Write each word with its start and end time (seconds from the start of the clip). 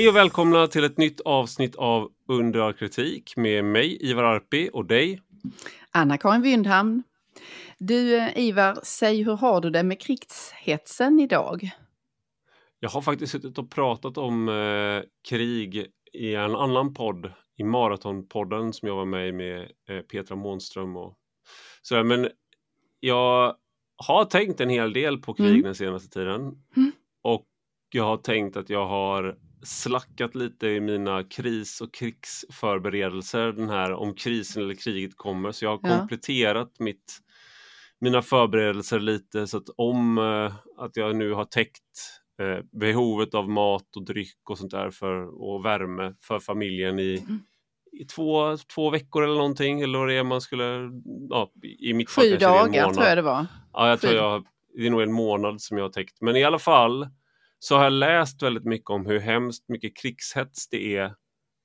Hej 0.00 0.08
och 0.08 0.16
välkomna 0.16 0.66
till 0.66 0.84
ett 0.84 0.98
nytt 0.98 1.20
avsnitt 1.20 1.76
av 1.76 2.10
Under 2.28 2.60
all 2.60 2.72
kritik 2.72 3.36
med 3.36 3.64
mig 3.64 4.10
Ivar 4.10 4.24
Arpi 4.24 4.70
och 4.72 4.86
dig 4.86 5.22
Anna-Karin 5.90 6.42
Wyndhamn. 6.42 7.02
Du 7.78 8.16
eh, 8.16 8.38
Ivar, 8.38 8.78
säg 8.82 9.22
hur 9.22 9.36
har 9.36 9.60
du 9.60 9.70
det 9.70 9.82
med 9.82 10.00
krigshetsen 10.00 11.20
idag? 11.20 11.70
Jag 12.78 12.90
har 12.90 13.02
faktiskt 13.02 13.32
suttit 13.32 13.58
och 13.58 13.70
pratat 13.70 14.18
om 14.18 14.48
eh, 14.48 15.08
krig 15.28 15.86
i 16.12 16.34
en 16.34 16.56
annan 16.56 16.94
podd, 16.94 17.32
i 17.56 17.64
Maratonpodden 17.64 18.72
som 18.72 18.88
jag 18.88 18.96
var 18.96 19.04
med 19.04 19.28
i 19.28 19.32
med 19.32 19.60
eh, 19.88 20.00
Petra 20.00 20.36
Månström 20.36 20.96
och 20.96 21.16
sådär. 21.82 22.02
Men 22.02 22.28
jag 23.00 23.54
har 23.96 24.24
tänkt 24.24 24.60
en 24.60 24.70
hel 24.70 24.92
del 24.92 25.18
på 25.18 25.34
krig 25.34 25.50
mm. 25.50 25.62
den 25.62 25.74
senaste 25.74 26.08
tiden. 26.08 26.40
Mm. 26.76 26.92
Och 27.22 27.46
jag 27.92 28.04
har 28.04 28.16
tänkt 28.16 28.56
att 28.56 28.70
jag 28.70 28.86
har 28.86 29.36
slackat 29.62 30.34
lite 30.34 30.66
i 30.66 30.80
mina 30.80 31.24
kris 31.24 31.80
och 31.80 31.94
krigsförberedelser 31.94 33.52
den 33.52 33.68
här 33.68 33.92
om 33.92 34.14
krisen 34.14 34.62
eller 34.62 34.74
kriget 34.74 35.16
kommer. 35.16 35.52
Så 35.52 35.64
jag 35.64 35.70
har 35.70 35.80
ja. 35.82 35.98
kompletterat 35.98 36.72
mitt, 36.78 37.18
mina 38.00 38.22
förberedelser 38.22 39.00
lite 39.00 39.46
så 39.46 39.56
att 39.56 39.68
om 39.76 40.18
eh, 40.18 40.84
att 40.84 40.96
jag 40.96 41.16
nu 41.16 41.32
har 41.32 41.44
täckt 41.44 42.20
eh, 42.40 42.64
behovet 42.72 43.34
av 43.34 43.48
mat 43.48 43.96
och 43.96 44.04
dryck 44.04 44.50
och 44.50 44.58
sånt 44.58 44.70
där 44.70 44.90
för, 44.90 45.42
och 45.42 45.64
värme 45.64 46.14
för 46.20 46.38
familjen 46.38 46.98
i, 46.98 47.18
mm. 47.18 47.40
i 47.92 48.04
två, 48.04 48.56
två 48.74 48.90
veckor 48.90 49.24
eller 49.24 49.34
någonting. 49.34 49.80
Eller 49.80 49.98
vad 49.98 50.08
det 50.08 50.14
är 50.14 50.24
man 50.24 50.40
skulle... 50.40 50.90
Ja, 51.30 51.52
i 51.78 51.94
mitt 51.94 52.10
Sju 52.10 52.36
dagar 52.36 52.92
tror 52.92 53.06
jag 53.06 53.18
det 53.18 53.22
var. 53.22 53.46
Ja, 53.72 53.88
jag 53.88 54.00
tror 54.00 54.14
jag, 54.14 54.44
det 54.76 54.86
är 54.86 54.90
nog 54.90 55.02
en 55.02 55.12
månad 55.12 55.60
som 55.60 55.76
jag 55.78 55.84
har 55.84 55.90
täckt. 55.90 56.20
Men 56.20 56.36
i 56.36 56.44
alla 56.44 56.58
fall 56.58 57.08
så 57.62 57.76
har 57.76 57.84
jag 57.84 57.92
läst 57.92 58.42
väldigt 58.42 58.64
mycket 58.64 58.90
om 58.90 59.06
hur 59.06 59.18
hemskt 59.18 59.68
mycket 59.68 59.96
krigshets 59.96 60.68
det 60.68 60.96
är 60.96 61.14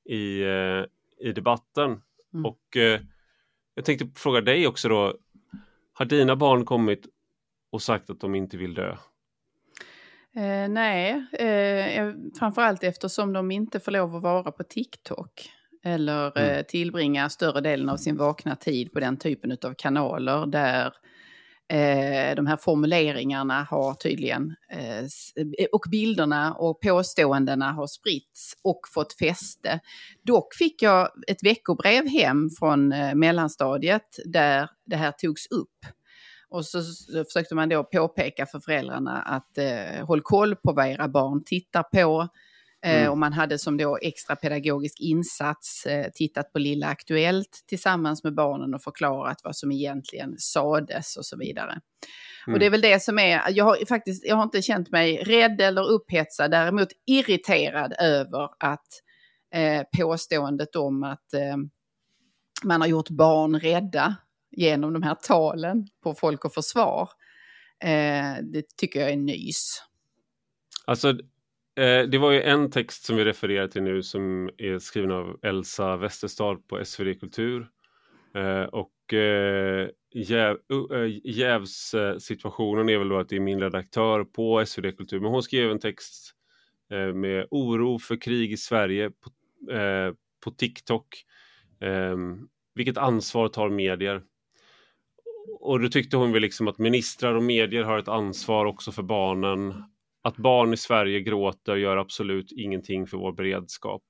i, 0.05 0.41
eh, 0.41 0.85
i 1.27 1.31
debatten. 1.31 2.01
Mm. 2.33 2.45
Och 2.45 2.77
eh, 2.77 3.01
jag 3.75 3.85
tänkte 3.85 4.07
fråga 4.15 4.41
dig 4.41 4.67
också 4.67 4.89
då. 4.89 5.17
Har 5.93 6.05
dina 6.05 6.35
barn 6.35 6.65
kommit 6.65 7.05
och 7.71 7.81
sagt 7.81 8.09
att 8.09 8.19
de 8.19 8.35
inte 8.35 8.57
vill 8.57 8.73
dö? 8.73 8.97
Eh, 10.35 10.69
nej, 10.69 11.25
eh, 11.33 12.13
framförallt 12.39 12.83
eftersom 12.83 13.33
de 13.33 13.51
inte 13.51 13.79
får 13.79 13.91
lov 13.91 14.15
att 14.15 14.23
vara 14.23 14.51
på 14.51 14.63
TikTok 14.63 15.49
eller 15.83 16.37
mm. 16.37 16.49
eh, 16.49 16.65
tillbringa 16.65 17.29
större 17.29 17.61
delen 17.61 17.89
av 17.89 17.97
sin 17.97 18.17
vakna 18.17 18.55
tid 18.55 18.93
på 18.93 18.99
den 18.99 19.17
typen 19.17 19.57
av 19.63 19.73
kanaler 19.73 20.45
där 20.45 20.93
Eh, 21.67 22.35
de 22.35 22.47
här 22.47 22.57
formuleringarna 22.57 23.63
har 23.63 23.93
tydligen, 23.93 24.55
eh, 24.71 24.99
eh, 24.99 25.67
och 25.71 25.83
bilderna 25.91 26.53
och 26.53 26.81
påståendena 26.81 27.71
har 27.71 27.87
spritts 27.87 28.55
och 28.63 28.79
fått 28.93 29.13
fäste. 29.13 29.79
Dock 30.23 30.55
fick 30.55 30.81
jag 30.81 31.09
ett 31.27 31.43
veckobrev 31.43 32.07
hem 32.07 32.49
från 32.59 32.91
eh, 32.91 33.15
mellanstadiet 33.15 34.19
där 34.25 34.69
det 34.85 34.95
här 34.95 35.11
togs 35.11 35.47
upp. 35.47 35.85
Och 36.49 36.65
så 36.65 36.81
försökte 37.25 37.55
man 37.55 37.69
då 37.69 37.83
påpeka 37.83 38.45
för 38.45 38.59
föräldrarna 38.59 39.21
att 39.21 39.57
eh, 39.57 40.05
håll 40.05 40.21
koll 40.21 40.55
på 40.55 40.73
vad 40.73 40.87
era 40.87 41.07
barn 41.07 41.43
tittar 41.45 41.83
på. 41.83 42.27
Eh, 42.85 42.99
mm. 42.99 43.11
Och 43.11 43.17
man 43.17 43.33
hade 43.33 43.59
som 43.59 43.77
då 43.77 43.97
extra 44.01 44.35
pedagogisk 44.35 44.99
insats 44.99 45.85
eh, 45.85 46.11
tittat 46.11 46.53
på 46.53 46.59
Lilla 46.59 46.87
Aktuellt 46.87 47.63
tillsammans 47.67 48.23
med 48.23 48.35
barnen 48.35 48.73
och 48.73 48.83
förklarat 48.83 49.37
vad 49.43 49.55
som 49.55 49.71
egentligen 49.71 50.35
sades 50.37 51.17
och 51.17 51.25
så 51.25 51.37
vidare. 51.37 51.71
Mm. 52.47 52.53
Och 52.53 52.59
det 52.59 52.65
är 52.65 52.69
väl 52.69 52.81
det 52.81 53.03
som 53.03 53.19
är, 53.19 53.41
jag 53.49 53.65
har 53.65 53.85
faktiskt, 53.85 54.25
jag 54.25 54.35
har 54.35 54.43
inte 54.43 54.61
känt 54.61 54.91
mig 54.91 55.17
rädd 55.17 55.61
eller 55.61 55.89
upphetsad, 55.89 56.51
däremot 56.51 56.87
irriterad 57.05 57.93
över 57.99 58.49
att 58.59 58.87
eh, 59.53 59.83
påståendet 59.97 60.75
om 60.75 61.03
att 61.03 61.33
eh, 61.33 61.57
man 62.63 62.81
har 62.81 62.87
gjort 62.87 63.09
barn 63.09 63.59
rädda 63.59 64.15
genom 64.51 64.93
de 64.93 65.03
här 65.03 65.15
talen 65.15 65.87
på 66.03 66.13
Folk 66.13 66.45
och 66.45 66.53
Försvar, 66.53 67.09
eh, 67.83 68.43
det 68.43 68.77
tycker 68.77 68.99
jag 68.99 69.09
är 69.09 69.17
nys. 69.17 69.81
Alltså 70.85 71.13
Eh, 71.75 72.03
det 72.03 72.17
var 72.17 72.31
ju 72.31 72.41
en 72.41 72.71
text 72.71 73.05
som 73.05 73.15
vi 73.15 73.25
refererar 73.25 73.67
till 73.67 73.83
nu 73.83 74.03
som 74.03 74.49
är 74.57 74.79
skriven 74.79 75.11
av 75.11 75.39
Elsa 75.41 75.97
Westerstad 75.97 76.55
på 76.67 76.85
SvD 76.85 77.19
Kultur. 77.19 77.67
Eh, 78.35 78.63
och 78.63 79.13
eh, 79.13 79.89
jäv, 80.13 80.57
uh, 80.93 81.19
jävssituationen 81.23 82.89
är 82.89 82.97
väl 82.97 83.09
då 83.09 83.17
att 83.17 83.29
det 83.29 83.35
är 83.35 83.39
min 83.39 83.61
redaktör 83.61 84.23
på 84.23 84.65
SvD 84.65 84.97
Kultur, 84.97 85.19
men 85.19 85.31
hon 85.31 85.43
skrev 85.43 85.71
en 85.71 85.79
text 85.79 86.35
eh, 86.91 87.13
med 87.13 87.47
oro 87.51 87.99
för 87.99 88.21
krig 88.21 88.51
i 88.51 88.57
Sverige 88.57 89.09
på, 89.09 89.71
eh, 89.73 90.13
på 90.43 90.51
TikTok. 90.51 91.07
Eh, 91.81 92.17
vilket 92.75 92.97
ansvar 92.97 93.47
tar 93.47 93.69
medier? 93.69 94.21
Och 95.59 95.79
då 95.79 95.89
tyckte 95.89 96.17
hon 96.17 96.31
väl 96.31 96.41
liksom 96.41 96.67
att 96.67 96.77
ministrar 96.77 97.35
och 97.35 97.43
medier 97.43 97.83
har 97.83 97.97
ett 97.97 98.07
ansvar 98.07 98.65
också 98.65 98.91
för 98.91 99.03
barnen 99.03 99.83
att 100.25 100.37
barn 100.37 100.73
i 100.73 100.77
Sverige 100.77 101.19
gråter 101.19 101.75
gör 101.75 101.97
absolut 101.97 102.51
ingenting 102.51 103.07
för 103.07 103.17
vår 103.17 103.31
beredskap. 103.31 104.03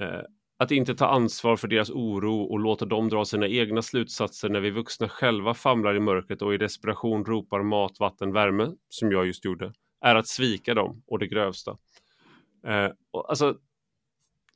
Eh, 0.00 0.20
att 0.58 0.70
inte 0.70 0.94
ta 0.94 1.06
ansvar 1.06 1.56
för 1.56 1.68
deras 1.68 1.90
oro 1.90 2.42
och 2.42 2.58
låta 2.58 2.84
dem 2.84 3.08
dra 3.08 3.24
sina 3.24 3.48
egna 3.48 3.82
slutsatser 3.82 4.48
när 4.48 4.60
vi 4.60 4.70
vuxna 4.70 5.08
själva 5.08 5.54
famlar 5.54 5.94
i 5.94 6.00
mörkret 6.00 6.42
och 6.42 6.54
i 6.54 6.56
desperation 6.56 7.24
ropar 7.24 7.62
mat, 7.62 8.00
vatten, 8.00 8.32
värme, 8.32 8.72
som 8.88 9.12
jag 9.12 9.26
just 9.26 9.44
gjorde, 9.44 9.72
är 10.00 10.14
att 10.14 10.26
svika 10.26 10.74
dem 10.74 11.02
och 11.06 11.18
det 11.18 11.26
grövsta. 11.26 11.78
Eh, 12.66 12.88
och 13.10 13.30
alltså, 13.30 13.56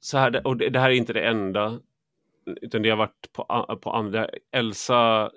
så 0.01 0.19
här, 0.19 0.47
och 0.47 0.57
det, 0.57 0.79
här 0.79 0.91
är 0.91 0.95
inte 0.95 1.13
det 1.13 1.27
enda, 1.27 1.81
utan 2.63 2.83
det 2.83 2.91
har 2.91 2.97
varit 2.97 3.33
på, 3.33 3.45
på 3.83 3.91
andra. 3.91 4.29
Elsa 4.51 5.31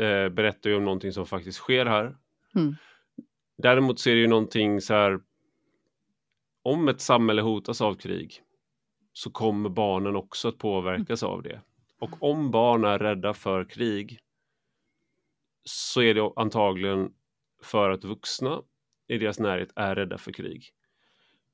eh, 0.00 0.28
berättar 0.28 0.70
ju 0.70 0.76
om 0.76 0.84
någonting 0.84 1.12
som 1.12 1.26
faktiskt 1.26 1.58
sker 1.58 1.86
här. 1.86 2.16
Mm. 2.54 2.74
Däremot 3.62 4.00
så 4.00 4.10
är 4.10 4.14
det 4.14 4.20
ju 4.20 4.26
någonting 4.26 4.80
så 4.80 4.94
här. 4.94 5.20
Om 6.62 6.88
ett 6.88 7.00
samhälle 7.00 7.42
hotas 7.42 7.80
av 7.80 7.94
krig 7.94 8.42
så 9.12 9.30
kommer 9.30 9.68
barnen 9.68 10.16
också 10.16 10.48
att 10.48 10.58
påverkas 10.58 11.22
av 11.22 11.42
det. 11.42 11.60
Och 11.98 12.22
om 12.22 12.50
barn 12.50 12.84
är 12.84 12.98
rädda 12.98 13.34
för 13.34 13.64
krig 13.64 14.18
så 15.64 16.02
är 16.02 16.14
det 16.14 16.32
antagligen 16.36 17.12
för 17.62 17.90
att 17.90 18.04
vuxna 18.04 18.62
i 19.08 19.18
deras 19.18 19.38
närhet 19.38 19.72
är 19.76 19.94
rädda 19.94 20.18
för 20.18 20.32
krig. 20.32 20.64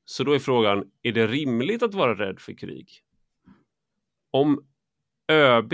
Så 0.04 0.24
då 0.24 0.32
är 0.32 0.38
frågan, 0.38 0.90
är 1.02 1.12
det 1.12 1.26
rimligt 1.26 1.82
att 1.82 1.94
vara 1.94 2.14
rädd 2.14 2.40
för 2.40 2.52
krig? 2.52 2.88
Om 4.30 4.66
ÖB, 5.28 5.72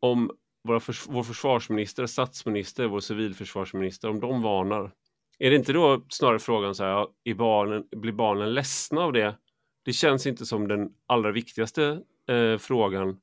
om 0.00 0.37
våra 0.64 0.80
förs 0.80 1.06
vår 1.08 1.22
försvarsminister, 1.22 2.06
statsminister, 2.06 2.86
vår 2.86 3.00
civilförsvarsminister, 3.00 4.08
om 4.08 4.20
de 4.20 4.42
varnar. 4.42 4.92
Är 5.38 5.50
det 5.50 5.56
inte 5.56 5.72
då 5.72 6.06
snarare 6.08 6.38
frågan 6.38 6.74
så 6.74 6.84
här, 6.84 7.06
är 7.24 7.34
barnen, 7.34 7.84
blir 7.96 8.12
barnen 8.12 8.54
ledsna 8.54 9.00
av 9.00 9.12
det? 9.12 9.36
Det 9.84 9.92
känns 9.92 10.26
inte 10.26 10.46
som 10.46 10.68
den 10.68 10.88
allra 11.06 11.32
viktigaste 11.32 12.00
eh, 12.28 12.58
frågan, 12.58 13.16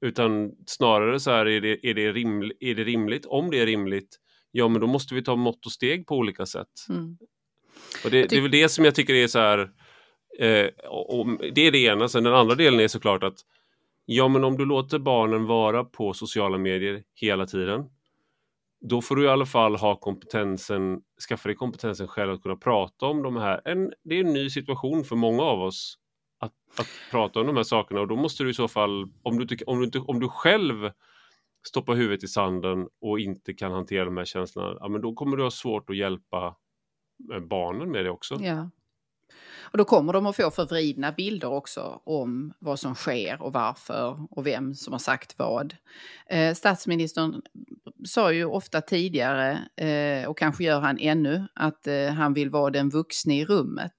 utan 0.00 0.52
snarare 0.66 1.20
så 1.20 1.30
här, 1.30 1.46
är 1.46 1.60
det, 1.60 1.86
är, 1.86 1.94
det 1.94 2.12
riml, 2.12 2.52
är 2.60 2.74
det 2.74 2.84
rimligt? 2.84 3.26
Om 3.26 3.50
det 3.50 3.60
är 3.60 3.66
rimligt, 3.66 4.18
ja 4.50 4.68
men 4.68 4.80
då 4.80 4.86
måste 4.86 5.14
vi 5.14 5.22
ta 5.22 5.36
mått 5.36 5.66
och 5.66 5.72
steg 5.72 6.06
på 6.06 6.16
olika 6.16 6.46
sätt. 6.46 6.68
Mm. 6.88 7.18
Och 8.04 8.10
det, 8.10 8.26
det, 8.26 8.36
är 8.36 8.40
väl 8.40 8.50
det 8.50 8.68
som 8.68 8.84
jag 8.84 8.94
tycker 8.94 9.14
är 9.14 9.26
så 9.26 9.38
här, 9.38 9.70
eh, 10.38 10.66
och, 10.88 11.20
och 11.20 11.26
det 11.54 11.66
är 11.66 11.72
det 11.72 11.78
ena, 11.78 12.08
sen 12.08 12.24
den 12.24 12.34
andra 12.34 12.54
delen 12.54 12.80
är 12.80 12.88
såklart 12.88 13.22
att 13.22 13.38
Ja, 14.10 14.28
men 14.28 14.44
om 14.44 14.56
du 14.56 14.64
låter 14.64 14.98
barnen 14.98 15.46
vara 15.46 15.84
på 15.84 16.12
sociala 16.12 16.58
medier 16.58 17.02
hela 17.14 17.46
tiden, 17.46 17.90
då 18.80 19.02
får 19.02 19.16
du 19.16 19.24
i 19.24 19.28
alla 19.28 19.46
fall 19.46 19.76
ha 19.76 19.96
kompetensen, 19.96 21.00
skaffa 21.28 21.48
dig 21.48 21.56
kompetensen 21.56 22.08
själv 22.08 22.32
att 22.32 22.42
kunna 22.42 22.56
prata 22.56 23.06
om 23.06 23.22
de 23.22 23.36
här. 23.36 23.60
En, 23.64 23.92
det 24.04 24.14
är 24.14 24.24
en 24.24 24.32
ny 24.32 24.50
situation 24.50 25.04
för 25.04 25.16
många 25.16 25.42
av 25.42 25.62
oss 25.62 25.98
att, 26.40 26.52
att 26.78 26.86
prata 27.10 27.40
om 27.40 27.46
de 27.46 27.56
här 27.56 27.62
sakerna 27.62 28.00
och 28.00 28.08
då 28.08 28.16
måste 28.16 28.44
du 28.44 28.50
i 28.50 28.54
så 28.54 28.68
fall, 28.68 29.08
om 29.22 29.38
du, 29.38 29.56
om 29.66 29.78
du, 29.78 29.84
inte, 29.84 29.98
om 29.98 30.20
du 30.20 30.28
själv 30.28 30.90
stoppar 31.66 31.94
huvudet 31.94 32.24
i 32.24 32.28
sanden 32.28 32.88
och 33.00 33.20
inte 33.20 33.54
kan 33.54 33.72
hantera 33.72 34.04
de 34.04 34.16
här 34.16 34.24
känslorna, 34.24 34.76
ja, 34.80 34.88
men 34.88 35.00
då 35.00 35.14
kommer 35.14 35.36
du 35.36 35.42
ha 35.42 35.50
svårt 35.50 35.90
att 35.90 35.96
hjälpa 35.96 36.56
eh, 37.32 37.40
barnen 37.40 37.90
med 37.90 38.04
det 38.04 38.10
också. 38.10 38.38
Ja. 38.40 38.70
Och 39.72 39.78
då 39.78 39.84
kommer 39.84 40.12
de 40.12 40.26
att 40.26 40.36
få 40.36 40.50
förvridna 40.50 41.12
bilder 41.12 41.48
också 41.48 42.00
om 42.04 42.52
vad 42.58 42.80
som 42.80 42.94
sker 42.94 43.42
och 43.42 43.52
varför 43.52 44.26
och 44.30 44.46
vem 44.46 44.74
som 44.74 44.92
har 44.92 44.98
sagt 44.98 45.38
vad. 45.38 45.74
Eh, 46.30 46.54
statsministern 46.54 47.42
sa 48.04 48.32
ju 48.32 48.44
ofta 48.44 48.80
tidigare, 48.80 49.58
eh, 49.76 50.28
och 50.28 50.38
kanske 50.38 50.64
gör 50.64 50.80
han 50.80 50.98
ännu, 50.98 51.46
att 51.54 51.86
eh, 51.86 52.08
han 52.08 52.34
vill 52.34 52.50
vara 52.50 52.70
den 52.70 52.90
vuxne 52.90 53.38
i 53.38 53.44
rummet. 53.44 53.92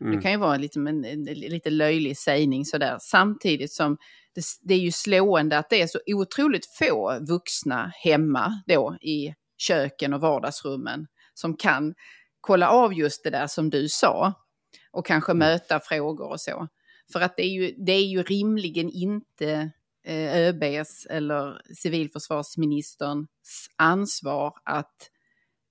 Mm. 0.00 0.16
Det 0.16 0.22
kan 0.22 0.30
ju 0.30 0.36
vara 0.36 0.54
en, 0.54 0.60
liksom 0.60 0.86
en, 0.86 1.04
en, 1.04 1.24
lite 1.24 1.70
löjlig 1.70 2.18
sägning 2.18 2.64
sådär, 2.64 2.96
samtidigt 3.00 3.72
som 3.72 3.96
det, 4.34 4.42
det, 4.62 4.74
är 4.74 4.78
ju 4.78 4.92
slående 4.92 5.58
att 5.58 5.70
det 5.70 5.82
är 5.82 5.86
så 5.86 5.98
otroligt 6.06 6.66
få 6.78 7.18
vuxna 7.20 7.92
hemma 8.04 8.62
då 8.66 8.96
i 9.00 9.34
köken 9.58 10.14
och 10.14 10.20
vardagsrummen 10.20 11.06
som 11.34 11.56
kan 11.56 11.94
kolla 12.40 12.68
av 12.68 12.94
just 12.94 13.24
det 13.24 13.30
där 13.30 13.46
som 13.46 13.70
du 13.70 13.88
sa. 13.88 14.34
Och 14.90 15.06
kanske 15.06 15.32
mm. 15.32 15.38
möta 15.38 15.80
frågor 15.80 16.30
och 16.30 16.40
så. 16.40 16.68
För 17.12 17.20
att 17.20 17.36
det 17.36 17.42
är 17.42 17.50
ju, 17.50 17.74
det 17.78 17.92
är 17.92 18.06
ju 18.06 18.22
rimligen 18.22 18.90
inte 18.90 19.70
eh, 20.04 20.36
ÖBs 20.36 21.06
eller 21.10 21.62
civilförsvarsministerns 21.74 23.28
ansvar 23.76 24.54
att 24.64 25.10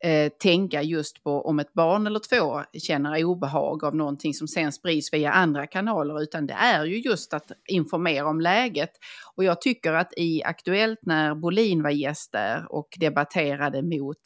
eh, 0.03 0.31
tänka 0.31 0.81
just 0.81 1.23
på 1.23 1.41
om 1.41 1.59
ett 1.59 1.73
barn 1.73 2.07
eller 2.07 2.19
två 2.19 2.63
känner 2.79 3.23
obehag 3.23 3.83
av 3.83 3.95
någonting 3.95 4.33
som 4.33 4.47
sen 4.47 4.71
sprids 4.71 5.13
via 5.13 5.31
andra 5.31 5.67
kanaler, 5.67 6.21
utan 6.21 6.47
det 6.47 6.53
är 6.53 6.85
ju 6.85 6.99
just 6.99 7.33
att 7.33 7.51
informera 7.67 8.27
om 8.29 8.41
läget. 8.41 8.91
Och 9.35 9.43
jag 9.43 9.61
tycker 9.61 9.93
att 9.93 10.13
i 10.17 10.43
Aktuellt 10.43 10.99
när 11.01 11.35
Bolin 11.35 11.83
var 11.83 11.89
gäst 11.89 12.31
där 12.31 12.71
och 12.71 12.87
debatterade 12.99 13.81
mot 13.81 14.21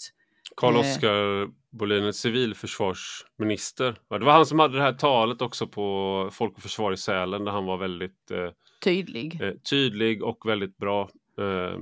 Carl-Oskar 0.57 1.41
eh, 1.41 1.47
Bolin, 1.71 2.13
civilförsvarsminister. 2.13 3.95
Det 4.09 4.25
var 4.25 4.31
han 4.31 4.45
som 4.45 4.59
hade 4.59 4.77
det 4.77 4.83
här 4.83 4.93
talet 4.93 5.41
också 5.41 5.67
på 5.67 6.29
Folk 6.31 6.55
och 6.55 6.63
Försvar 6.63 6.91
i 6.91 6.97
Sälen 6.97 7.45
där 7.45 7.51
han 7.51 7.65
var 7.65 7.77
väldigt 7.77 8.31
eh, 8.31 8.49
tydlig. 8.83 9.41
Eh, 9.41 9.53
tydlig 9.69 10.23
och 10.23 10.49
väldigt 10.49 10.77
bra. 10.77 11.09
Eh, 11.39 11.77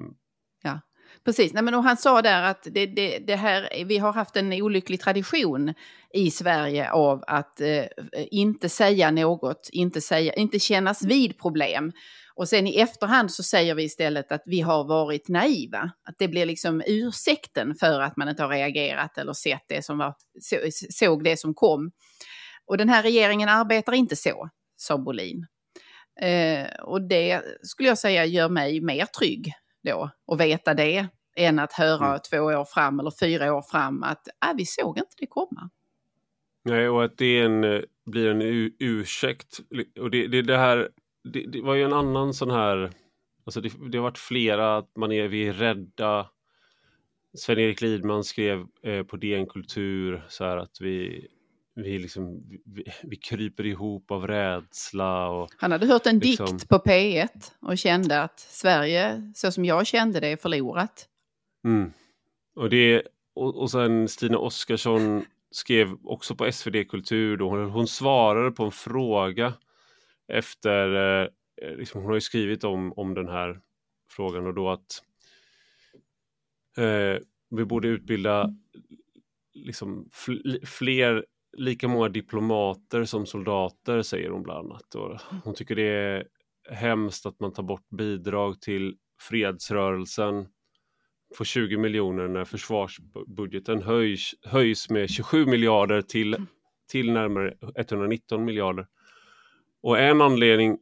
Precis, 1.25 1.53
Nej, 1.53 1.63
men 1.63 1.73
och 1.73 1.83
han 1.83 1.97
sa 1.97 2.21
där 2.21 2.43
att 2.43 2.67
det, 2.71 2.85
det, 2.85 3.19
det, 3.19 3.35
här, 3.35 3.85
vi 3.85 3.97
har 3.97 4.13
haft 4.13 4.35
en 4.35 4.53
olycklig 4.53 5.01
tradition 5.01 5.73
i 6.13 6.31
Sverige 6.31 6.91
av 6.91 7.23
att 7.27 7.61
eh, 7.61 7.85
inte 8.31 8.69
säga 8.69 9.11
något, 9.11 9.69
inte, 9.71 10.01
säga, 10.01 10.33
inte 10.33 10.59
kännas 10.59 11.03
vid 11.03 11.39
problem. 11.39 11.91
Och 12.35 12.49
sen 12.49 12.67
i 12.67 12.79
efterhand 12.79 13.31
så 13.31 13.43
säger 13.43 13.75
vi 13.75 13.83
istället 13.83 14.31
att 14.31 14.43
vi 14.45 14.61
har 14.61 14.83
varit 14.83 15.27
naiva. 15.27 15.91
Att 16.03 16.15
det 16.17 16.27
blir 16.27 16.45
liksom 16.45 16.83
ursäkten 16.87 17.75
för 17.75 18.01
att 18.01 18.17
man 18.17 18.29
inte 18.29 18.43
har 18.43 18.49
reagerat 18.49 19.17
eller 19.17 19.33
sett 19.33 19.65
det 19.67 19.85
som 19.85 19.97
var, 19.97 20.15
så, 20.41 20.55
såg 20.89 21.23
det 21.23 21.39
som 21.39 21.53
kom. 21.53 21.91
Och 22.65 22.77
den 22.77 22.89
här 22.89 23.03
regeringen 23.03 23.49
arbetar 23.49 23.93
inte 23.93 24.15
så, 24.15 24.49
sa 24.77 24.97
Bolin. 24.97 25.47
Eh, 26.21 26.67
och 26.81 27.01
det 27.01 27.41
skulle 27.61 27.89
jag 27.89 27.97
säga 27.97 28.25
gör 28.25 28.49
mig 28.49 28.81
mer 28.81 29.05
trygg 29.05 29.53
då 29.83 30.09
och 30.25 30.39
veta 30.39 30.73
det 30.73 31.07
än 31.35 31.59
att 31.59 31.73
höra 31.73 32.07
mm. 32.07 32.19
två 32.29 32.37
år 32.37 32.65
fram 32.65 32.99
eller 32.99 33.11
fyra 33.19 33.53
år 33.53 33.61
fram 33.71 34.03
att 34.03 34.27
äh, 34.27 34.55
vi 34.57 34.65
såg 34.65 34.97
inte 34.97 35.15
det 35.17 35.27
komma. 35.27 35.69
Nej, 36.63 36.89
och 36.89 37.03
att 37.05 37.17
det 37.17 37.39
en, 37.39 37.63
eh, 37.63 37.81
blir 38.05 38.29
en 38.29 38.41
ursäkt. 38.79 39.59
Och 39.99 40.11
det, 40.11 40.27
det, 40.27 40.41
det 40.41 40.57
här, 40.57 40.89
det, 41.23 41.45
det, 41.45 41.61
var 41.61 41.75
ju 41.75 41.83
en 41.83 41.93
annan 41.93 42.33
sån 42.33 42.51
här, 42.51 42.91
alltså 43.45 43.61
det, 43.61 43.71
det 43.91 43.97
har 43.97 44.03
varit 44.03 44.17
flera, 44.17 44.77
att 44.77 44.97
man 44.97 45.11
är, 45.11 45.27
vi 45.27 45.47
är 45.47 45.53
rädda. 45.53 46.29
Sven-Erik 47.37 47.81
Lidman 47.81 48.23
skrev 48.23 48.65
eh, 48.83 49.03
på 49.03 49.17
DN 49.17 49.45
Kultur 49.45 50.25
så 50.29 50.43
här 50.43 50.57
att 50.57 50.81
vi, 50.81 51.27
vi, 51.75 51.99
liksom, 51.99 52.43
vi, 52.65 52.83
vi 53.03 53.15
kryper 53.15 53.65
ihop 53.65 54.11
av 54.11 54.27
rädsla. 54.27 55.29
Och, 55.29 55.49
Han 55.57 55.71
hade 55.71 55.87
hört 55.87 56.05
en 56.07 56.19
liksom... 56.19 56.57
dikt 56.57 56.69
på 56.69 56.75
P1 56.75 57.27
och 57.59 57.77
kände 57.77 58.21
att 58.21 58.39
Sverige, 58.39 59.31
så 59.35 59.51
som 59.51 59.65
jag 59.65 59.87
kände 59.87 60.19
det, 60.19 60.27
är 60.27 60.37
förlorat. 60.37 61.07
Mm. 61.65 61.93
Och, 62.55 62.69
det, 62.69 63.03
och, 63.35 63.61
och 63.61 63.71
sen 63.71 64.07
Stina 64.07 64.37
Oskarsson 64.37 65.25
skrev 65.51 65.97
också 66.03 66.35
på 66.35 66.51
SvD 66.51 66.89
Kultur 66.89 67.37
då, 67.37 67.49
hon, 67.49 67.69
hon 67.69 67.87
svarade 67.87 68.51
på 68.51 68.63
en 68.63 68.71
fråga 68.71 69.53
efter, 70.31 70.95
eh, 71.61 71.75
liksom, 71.77 72.01
hon 72.01 72.09
har 72.09 72.15
ju 72.15 72.21
skrivit 72.21 72.63
om, 72.63 72.93
om 72.93 73.13
den 73.13 73.27
här 73.27 73.61
frågan 74.09 74.47
och 74.47 74.53
då 74.53 74.69
att 74.69 75.03
eh, 76.77 77.21
vi 77.49 77.65
borde 77.65 77.87
utbilda 77.87 78.55
liksom, 79.53 80.09
fl 80.11 80.31
fler 80.65 81.25
lika 81.57 81.87
många 81.87 82.09
diplomater 82.09 83.03
som 83.03 83.25
soldater, 83.25 84.01
säger 84.01 84.29
hon 84.29 84.43
bland 84.43 84.71
annat. 84.71 84.95
Och 84.95 85.21
hon 85.43 85.55
tycker 85.55 85.75
det 85.75 85.83
är 85.83 86.27
hemskt 86.69 87.25
att 87.25 87.39
man 87.39 87.53
tar 87.53 87.63
bort 87.63 87.89
bidrag 87.89 88.61
till 88.61 88.97
fredsrörelsen 89.29 90.47
få 91.35 91.43
20 91.43 91.77
miljoner 91.77 92.27
när 92.27 92.45
försvarsbudgeten 92.45 93.81
höjs, 93.81 94.35
höjs 94.43 94.89
med 94.89 95.09
27 95.09 95.45
miljarder 95.45 96.01
till, 96.01 96.35
till 96.91 97.11
närmare 97.11 97.53
119 97.75 98.45
miljarder. 98.45 98.87
Och 99.81 99.99
en 99.99 100.21
anledning 100.21 100.77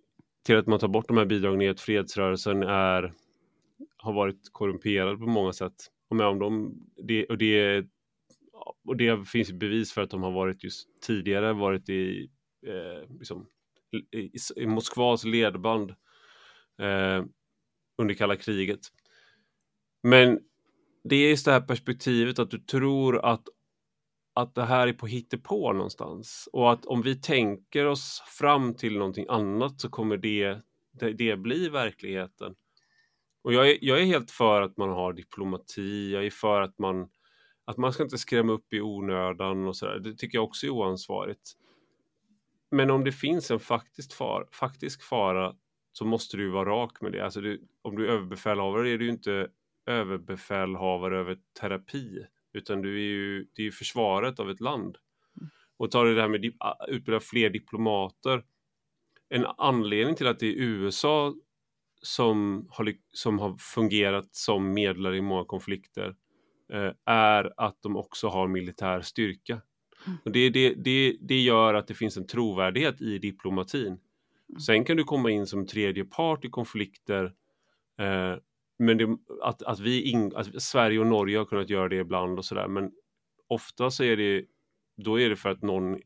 till 0.45 0.57
att 0.57 0.67
man 0.67 0.79
tar 0.79 0.87
bort 0.87 1.07
de 1.07 1.17
här 1.17 1.25
bidragen 1.25 1.61
är 1.61 1.69
att 1.69 1.81
fredsrörelsen 1.81 2.63
är, 2.63 3.13
har 3.97 4.13
varit 4.13 4.49
korrumperad 4.51 5.19
på 5.19 5.25
många 5.25 5.53
sätt. 5.53 5.73
Och, 6.09 6.15
med 6.15 6.27
om 6.27 6.39
de, 6.39 6.79
det, 7.03 7.25
och, 7.25 7.37
det, 7.37 7.85
och 8.85 8.97
det 8.97 9.27
finns 9.27 9.51
bevis 9.51 9.93
för 9.93 10.01
att 10.01 10.09
de 10.09 10.23
har 10.23 10.31
varit 10.31 10.63
just 10.63 10.87
tidigare 11.01 11.53
varit 11.53 11.89
i, 11.89 12.29
eh, 12.67 13.17
liksom, 13.19 13.47
i, 14.11 14.31
i 14.55 14.65
Moskvas 14.65 15.23
ledband 15.23 15.89
eh, 16.79 17.25
under 17.97 18.13
kalla 18.13 18.35
kriget. 18.35 18.79
Men 20.03 20.39
det 21.03 21.15
är 21.15 21.29
just 21.29 21.45
det 21.45 21.51
här 21.51 21.61
perspektivet 21.61 22.39
att 22.39 22.51
du 22.51 22.57
tror 22.59 23.25
att, 23.25 23.43
att 24.33 24.55
det 24.55 24.65
här 24.65 24.87
är 24.87 24.93
på 24.93 25.07
hittepå 25.07 25.73
någonstans. 25.73 26.49
Och 26.53 26.71
att 26.71 26.85
om 26.85 27.01
vi 27.01 27.15
tänker 27.15 27.85
oss 27.85 28.23
fram 28.27 28.73
till 28.73 28.97
någonting 28.97 29.25
annat 29.29 29.81
så 29.81 29.89
kommer 29.89 30.17
det, 30.17 30.57
det, 30.99 31.13
det 31.13 31.37
bli 31.37 31.69
verkligheten. 31.69 32.55
Och 33.43 33.53
jag 33.53 33.69
är, 33.69 33.77
jag 33.81 34.01
är 34.01 34.05
helt 34.05 34.31
för 34.31 34.61
att 34.61 34.77
man 34.77 34.89
har 34.89 35.13
diplomati, 35.13 36.11
jag 36.13 36.25
är 36.25 36.29
för 36.29 36.61
att 36.61 36.79
man 36.79 37.09
att 37.65 37.77
man 37.77 37.93
ska 37.93 38.03
inte 38.03 38.17
skrämma 38.17 38.53
upp 38.53 38.73
i 38.73 38.81
onödan 38.81 39.67
och 39.67 39.75
sådär. 39.75 39.99
Det 39.99 40.15
tycker 40.15 40.37
jag 40.37 40.43
också 40.43 40.65
är 40.65 40.69
oansvarigt. 40.69 41.51
Men 42.71 42.91
om 42.91 43.03
det 43.03 43.11
finns 43.11 43.51
en 43.51 43.59
faktisk, 43.59 44.13
far, 44.13 44.47
faktisk 44.51 45.03
fara 45.03 45.55
så 45.91 46.05
måste 46.05 46.37
du 46.37 46.49
vara 46.49 46.69
rak 46.69 47.01
med 47.01 47.11
det. 47.11 47.23
Alltså 47.23 47.41
du, 47.41 47.67
om 47.81 47.95
du 47.95 48.07
är 48.07 48.11
överbefälhavare 48.11 48.89
är 48.89 48.97
du 48.97 49.09
inte 49.09 49.47
överbefälhavare 49.85 51.19
över 51.19 51.37
terapi, 51.59 52.25
utan 52.53 52.81
du 52.81 52.95
är 52.95 53.07
ju, 53.07 53.47
det 53.55 53.61
är 53.61 53.65
ju 53.65 53.71
försvaret 53.71 54.39
av 54.39 54.49
ett 54.49 54.61
land. 54.61 54.97
Mm. 55.41 55.49
Och 55.77 55.91
tar 55.91 56.05
du 56.05 56.15
det 56.15 56.21
här 56.21 56.29
med 56.29 56.53
att 56.59 56.89
utbilda 56.89 57.19
fler 57.19 57.49
diplomater, 57.49 58.43
en 59.29 59.45
anledning 59.57 60.15
till 60.15 60.27
att 60.27 60.39
det 60.39 60.47
är 60.47 60.55
USA 60.55 61.33
som 62.01 62.67
har, 62.69 62.93
som 63.13 63.39
har 63.39 63.57
fungerat 63.57 64.35
som 64.35 64.73
medlare 64.73 65.17
i 65.17 65.21
många 65.21 65.45
konflikter 65.45 66.15
eh, 66.73 66.91
är 67.05 67.53
att 67.57 67.81
de 67.81 67.97
också 67.97 68.27
har 68.27 68.47
militär 68.47 69.01
styrka. 69.01 69.61
Mm. 70.07 70.19
Och 70.25 70.31
det, 70.31 70.49
det, 70.49 70.73
det, 70.73 71.17
det 71.21 71.39
gör 71.39 71.73
att 71.73 71.87
det 71.87 71.93
finns 71.93 72.17
en 72.17 72.27
trovärdighet 72.27 73.01
i 73.01 73.17
diplomatin. 73.17 73.87
Mm. 73.87 74.59
Sen 74.59 74.85
kan 74.85 74.97
du 74.97 75.03
komma 75.03 75.31
in 75.31 75.47
som 75.47 75.67
tredje 75.67 76.05
part 76.05 76.45
i 76.45 76.49
konflikter 76.49 77.33
eh, 77.99 78.35
men 78.79 78.97
det, 78.97 79.17
att, 79.41 79.61
att, 79.61 79.79
vi 79.79 80.01
in, 80.01 80.35
att 80.35 80.61
Sverige 80.61 80.99
och 80.99 81.07
Norge 81.07 81.37
har 81.37 81.45
kunnat 81.45 81.69
göra 81.69 81.89
det 81.89 81.95
ibland 81.95 82.37
och 82.37 82.45
sådär, 82.45 82.67
men 82.67 82.91
ofta 83.47 83.91
så 83.91 84.03
är 84.03 84.17
det, 84.17 84.45
då 84.97 85.19
är 85.19 85.29
det 85.29 85.35
för 85.35 85.49
att 85.49 85.61
någon 85.61 85.97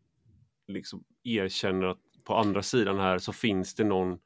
liksom 0.67 1.03
erkänner 1.23 1.87
att 1.87 1.99
på 2.23 2.35
andra 2.35 2.61
sidan 2.61 2.99
här 2.99 3.17
så 3.17 3.33
finns 3.33 3.75
det 3.75 3.83
någon 3.83 4.19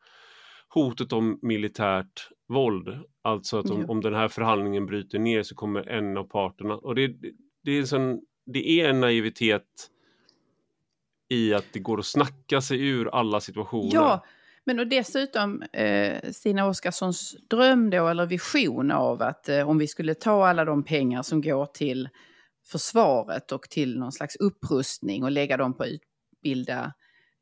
hotet 0.68 1.14
om 1.14 1.40
militärt 1.42 2.30
våld. 2.48 3.00
Alltså 3.22 3.60
att 3.60 3.70
om, 3.70 3.82
ja. 3.82 3.88
om 3.88 4.02
den 4.02 4.14
här 4.14 4.28
förhandlingen 4.28 4.86
bryter 4.86 5.20
ner 5.20 5.44
så 5.44 5.56
kommer 5.56 5.90
en 5.90 6.18
av 6.18 6.24
parterna, 6.24 6.76
och 6.76 6.96
det, 6.96 7.16
det, 7.64 7.72
är, 7.72 7.80
en 7.80 7.88
sån, 7.88 8.22
det 8.46 8.70
är 8.70 8.90
en 8.90 9.00
naivitet 9.00 9.92
i 11.30 11.54
att 11.54 11.66
det 11.74 11.80
går 11.80 12.00
att 12.00 12.06
snacka 12.06 12.62
sig 12.62 12.88
ur 12.88 13.08
alla 13.08 13.40
situationer. 13.40 13.94
Ja, 13.94 14.26
men 14.68 14.80
och 14.80 14.88
dessutom 14.88 15.62
eh, 15.62 16.32
Stina 16.32 16.68
Oskarssons 16.68 17.36
dröm 17.50 17.90
då, 17.90 18.08
eller 18.08 18.26
vision 18.26 18.92
av 18.92 19.22
att 19.22 19.50
eh, 19.50 19.70
om 19.70 19.78
vi 19.78 19.88
skulle 19.88 20.14
ta 20.16 20.48
alla 20.48 20.66
de 20.66 20.84
pengar 20.84 21.24
som 21.24 21.42
går 21.42 21.66
till 21.66 22.10
försvaret 22.72 23.52
och 23.52 23.70
till 23.70 24.00
någon 24.00 24.12
slags 24.12 24.36
upprustning 24.36 25.24
och 25.24 25.32
lägga 25.32 25.58
dem 25.58 25.78
på 25.78 25.84
att 25.84 25.90
utbilda 25.90 26.94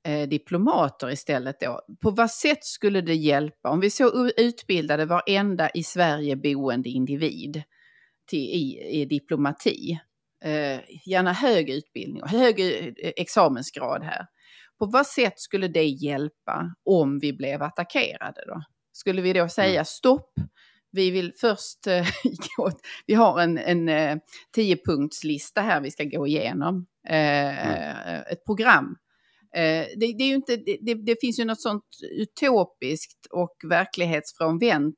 eh, 0.07 0.27
diplomater 0.29 1.11
istället 1.11 1.59
då. 1.59 1.81
På 2.01 2.11
vad 2.11 2.31
sätt 2.31 2.63
skulle 2.65 3.01
det 3.01 3.15
hjälpa 3.15 3.69
om 3.69 3.79
vi 3.79 3.89
så 3.89 4.29
utbildade 4.37 5.05
varenda 5.05 5.69
i 5.69 5.83
Sverige 5.83 6.35
boende 6.35 6.89
individ 6.89 7.63
till, 8.29 8.39
i, 8.39 8.87
i 9.01 9.05
diplomati? 9.05 9.99
Eh, 10.43 10.79
gärna 11.05 11.33
hög 11.33 11.69
utbildning 11.69 12.23
och 12.23 12.29
hög 12.29 12.59
eh, 12.59 12.93
examensgrad 13.15 14.03
här. 14.03 14.25
På 14.79 14.85
vad 14.85 15.07
sätt 15.07 15.39
skulle 15.39 15.67
det 15.67 15.85
hjälpa 15.85 16.75
om 16.85 17.19
vi 17.19 17.33
blev 17.33 17.63
attackerade 17.63 18.43
då? 18.47 18.63
Skulle 18.91 19.21
vi 19.21 19.33
då 19.33 19.49
säga 19.49 19.73
mm. 19.73 19.85
stopp, 19.85 20.33
vi 20.95 21.11
vill 21.11 21.33
först, 21.41 21.87
eh, 21.87 22.07
vi 23.05 23.13
har 23.13 23.41
en, 23.41 23.57
en 23.57 23.89
eh, 23.89 24.17
tiopunktslista 24.55 25.61
här 25.61 25.81
vi 25.81 25.91
ska 25.91 26.03
gå 26.03 26.27
igenom, 26.27 26.85
eh, 27.09 27.67
mm. 27.67 28.23
ett 28.31 28.45
program. 28.45 28.95
Det, 29.97 30.17
det, 30.17 30.23
är 30.23 30.35
inte, 30.35 30.57
det, 30.57 30.93
det, 30.93 31.21
finns 31.21 31.39
ju 31.39 31.45
något 31.45 31.61
sånt 31.61 31.83
utopiskt 32.11 33.25
och 33.31 33.55
verklighetsfrånvänt 33.69 34.97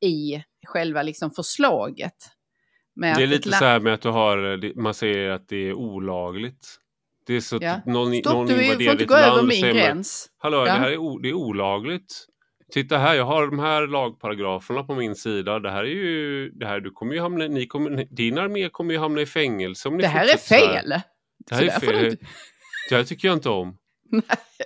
i 0.00 0.42
själva 0.66 1.02
liksom 1.02 1.30
förslaget. 1.30 2.14
det 2.94 3.06
är 3.06 3.26
lite 3.26 3.50
så 3.50 3.64
här 3.64 3.80
med 3.80 3.94
att 3.94 4.02
du 4.02 4.08
har, 4.08 4.80
man 4.80 4.94
säger 4.94 5.30
att 5.30 5.48
det 5.48 5.56
är 5.56 5.74
olagligt 5.74 6.79
Det 7.30 7.36
är 7.36 7.40
så 7.40 7.56
att 7.56 7.62
Ja. 7.62 7.80
någon, 7.86 8.14
Stopp, 8.14 8.32
någon 8.32 8.46
du 8.46 8.64
invaderar 8.64 8.92
över 8.94 9.20
land 9.26 9.40
och 9.40 9.46
min 9.46 9.60
säger 9.60 9.74
gräns. 9.74 10.26
Hallå, 10.38 10.56
Ja. 10.58 10.64
det 10.64 10.70
här 10.70 10.90
är, 10.90 11.22
det 11.22 11.28
är 11.28 11.34
olagligt. 11.34 12.26
Titta 12.72 12.98
här, 12.98 13.14
jag 13.14 13.24
har 13.24 13.46
de 13.46 13.58
här 13.58 13.86
lagparagraferna 13.86 14.82
på 14.82 14.94
min 14.94 15.14
sida. 15.14 15.58
Det 15.58 15.70
här 15.70 15.82
är 15.84 15.88
ju, 15.88 16.50
det 16.50 16.66
här, 16.66 16.80
du 16.80 16.90
kommer 16.90 17.14
ju 17.14 17.20
hamna, 17.20 17.44
ni 17.46 17.66
kommer, 17.66 18.04
din 18.10 18.38
armé 18.38 18.68
kommer 18.68 18.92
ju 18.92 18.98
hamna 19.00 19.20
i 19.20 19.26
fängelse 19.26 19.88
om 19.88 19.96
ni 19.96 20.02
Det 20.02 20.08
här 20.08 20.24
är 20.34 20.36
fel. 20.36 20.88
Det 21.48 21.54
här 21.54 21.68
Så 21.68 21.76
är 21.76 21.80
fel. 21.92 22.04
inte- 22.04 22.24
Det 22.90 22.96
här 22.96 23.04
tycker 23.04 23.28
jag 23.28 23.36
inte 23.36 23.48
om. 23.48 23.76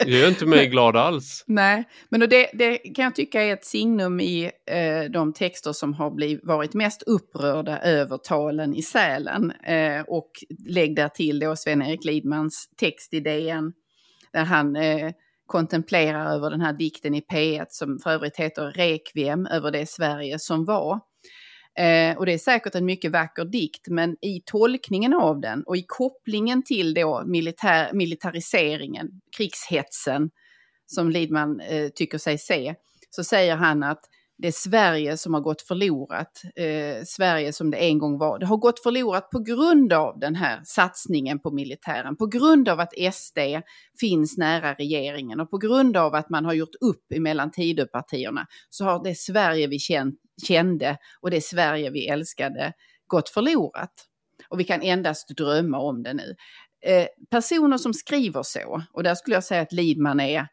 Det 0.05 0.11
gör 0.11 0.29
inte 0.29 0.47
mig 0.47 0.69
glad 0.69 0.97
alls. 0.97 1.45
Nej, 1.47 1.85
men 2.09 2.21
det, 2.21 2.51
det 2.55 2.79
kan 2.79 3.05
jag 3.05 3.15
tycka 3.15 3.43
är 3.43 3.53
ett 3.53 3.65
signum 3.65 4.21
i 4.21 4.51
eh, 4.67 5.11
de 5.11 5.33
texter 5.33 5.73
som 5.73 5.95
har 5.95 6.11
bliv, 6.11 6.41
varit 6.43 6.75
mest 6.75 7.03
upprörda 7.03 7.79
över 7.79 8.19
talen 8.19 8.75
i 8.75 8.83
Sälen. 8.83 9.51
Eh, 9.51 10.01
och 10.01 10.31
lägg 10.67 10.97
där 10.97 11.09
till 11.09 11.39
då 11.39 11.57
Sven-Erik 11.57 12.05
Lidmans 12.05 12.69
text 12.77 13.15
i 13.15 13.21
DN 13.21 13.73
där 14.33 14.45
han 14.45 14.77
eh, 14.77 15.13
kontemplerar 15.47 16.35
över 16.35 16.51
den 16.51 16.61
här 16.61 16.73
dikten 16.73 17.15
i 17.15 17.21
P1 17.21 17.67
som 17.69 17.99
för 17.99 18.11
övrigt 18.11 18.37
heter 18.37 18.63
Rekviem 18.71 19.47
över 19.47 19.71
det 19.71 19.89
Sverige 19.89 20.39
som 20.39 20.65
var. 20.65 21.01
Eh, 21.79 22.17
och 22.17 22.27
det 22.27 22.33
är 22.33 22.39
säkert 22.39 22.75
en 22.75 22.85
mycket 22.85 23.13
vacker 23.13 23.45
dikt, 23.45 23.89
men 23.89 24.17
i 24.21 24.43
tolkningen 24.45 25.15
av 25.15 25.41
den 25.41 25.63
och 25.63 25.77
i 25.77 25.85
kopplingen 25.87 26.63
till 26.63 26.95
då 26.95 27.23
militär, 27.27 27.93
militariseringen, 27.93 29.09
krigshetsen, 29.37 30.31
som 30.87 31.11
Lidman 31.11 31.61
eh, 31.61 31.89
tycker 31.89 32.19
sig 32.19 32.39
se, 32.39 32.75
så 33.11 33.25
säger 33.25 33.57
han 33.57 33.83
att 33.83 34.01
det 34.39 34.49
är 34.49 34.53
Sverige 34.53 35.17
som 35.17 35.35
har 35.35 35.41
gått 35.41 35.63
förlorat, 35.63 36.43
eh, 36.57 37.05
Sverige 37.05 37.53
som 37.53 37.71
det 37.71 37.77
en 37.77 37.99
gång 37.99 38.19
var. 38.19 38.39
Det 38.39 38.47
har 38.47 38.57
gått 38.57 38.83
förlorat 38.83 39.31
på 39.31 39.39
grund 39.39 39.93
av 39.93 40.19
den 40.19 40.35
här 40.35 40.61
satsningen 40.65 41.41
på 41.41 41.51
militären, 41.51 42.17
på 42.17 42.27
grund 42.27 42.69
av 42.69 42.81
att 42.81 42.93
SD 43.15 43.39
finns 44.01 44.39
nära 44.39 44.75
regeringen 44.75 45.41
och 45.41 45.51
på 45.51 45.59
grund 45.59 45.97
av 45.97 46.15
att 46.15 46.31
man 46.31 46.45
har 46.45 46.53
gjort 46.53 46.75
upp 46.81 47.13
emellan 47.15 47.51
Tidöpartierna 47.51 48.47
så 48.71 48.85
har 48.85 49.05
det 49.05 49.15
Sverige 49.15 49.67
vi 49.67 49.79
kände 50.47 50.99
och 51.21 51.31
det 51.31 51.45
Sverige 51.45 51.91
vi 51.91 52.09
älskade 52.09 52.73
gått 53.07 53.29
förlorat. 53.29 53.93
Och 54.49 54.61
vi 54.61 54.65
kan 54.65 54.83
endast 54.83 55.29
drömma 55.29 55.79
om 55.79 56.03
det 56.03 56.15
nu. 56.15 56.35
Eh, 56.87 57.07
personer 57.31 57.79
som 57.79 57.95
skriver 57.95 58.43
så, 58.43 58.83
och 58.93 59.03
där 59.03 59.15
skulle 59.15 59.37
jag 59.37 59.45
säga 59.45 59.63
att 59.63 59.73
Lidman 59.73 60.21
är 60.21 60.49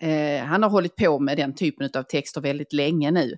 Eh, 0.00 0.44
han 0.44 0.62
har 0.62 0.70
hållit 0.70 0.96
på 0.96 1.18
med 1.18 1.36
den 1.36 1.54
typen 1.54 1.90
av 1.96 2.02
texter 2.02 2.40
väldigt 2.40 2.72
länge 2.72 3.10
nu. 3.10 3.36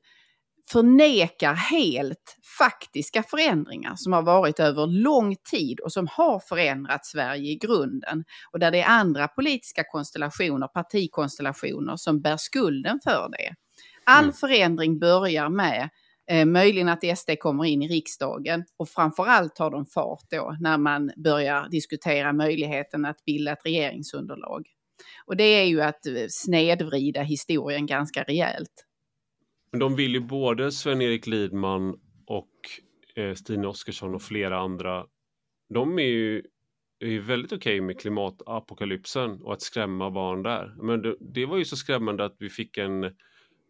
Förnekar 0.72 1.54
helt 1.54 2.36
faktiska 2.58 3.22
förändringar 3.22 3.92
som 3.96 4.12
har 4.12 4.22
varit 4.22 4.60
över 4.60 4.86
lång 4.86 5.36
tid 5.50 5.80
och 5.80 5.92
som 5.92 6.08
har 6.10 6.40
förändrat 6.40 7.06
Sverige 7.06 7.50
i 7.50 7.56
grunden. 7.56 8.24
Och 8.52 8.58
där 8.58 8.70
det 8.70 8.80
är 8.80 8.88
andra 8.88 9.28
politiska 9.28 9.84
konstellationer, 9.84 10.66
partikonstellationer 10.66 11.96
som 11.96 12.20
bär 12.20 12.36
skulden 12.36 13.00
för 13.04 13.28
det. 13.30 13.54
All 14.04 14.24
Mm. 14.24 14.32
förändring 14.32 14.98
börjar 14.98 15.48
med 15.48 15.88
eh, 16.30 16.46
möjligen 16.46 16.88
att 16.88 17.18
SD 17.18 17.30
kommer 17.40 17.64
in 17.64 17.82
i 17.82 17.88
riksdagen 17.88 18.64
och 18.76 18.88
framförallt 18.88 19.54
tar 19.56 19.70
de 19.70 19.86
fart 19.86 20.24
då 20.30 20.56
när 20.60 20.78
man 20.78 21.10
börjar 21.16 21.68
diskutera 21.68 22.32
möjligheten 22.32 23.04
att 23.04 23.24
bilda 23.24 23.52
ett 23.52 23.64
regeringsunderlag. 23.64 24.66
Och 25.26 25.36
det 25.36 25.44
är 25.44 25.64
ju 25.64 25.82
att 25.82 26.06
eh, 26.06 26.26
snedvrida 26.28 27.22
historien 27.22 27.86
ganska 27.86 28.22
rejält. 28.22 28.86
Men 29.70 29.80
de 29.80 29.96
vill 29.96 30.14
ju 30.14 30.20
både 30.20 30.72
Sven-Erik 30.72 31.26
Lidman 31.26 32.00
och 32.26 32.50
eh, 33.16 33.34
Stina 33.34 33.68
Oskarsson 33.68 34.14
och 34.14 34.22
flera 34.22 34.58
andra. 34.58 35.06
De 35.74 35.98
är 35.98 36.02
ju, 36.02 36.42
är 37.00 37.08
ju 37.08 37.20
väldigt 37.20 37.52
okej 37.52 37.80
med 37.80 38.00
klimatapokalypsen 38.00 39.42
och 39.42 39.52
att 39.52 39.62
skrämma 39.62 40.10
barn 40.10 40.42
där. 40.42 40.74
Men 40.78 41.02
det, 41.02 41.16
det 41.20 41.46
var 41.46 41.58
ju 41.58 41.64
så 41.64 41.76
skrämmande 41.76 42.24
att 42.24 42.36
vi 42.38 42.50
fick 42.50 42.78
en, 42.78 43.04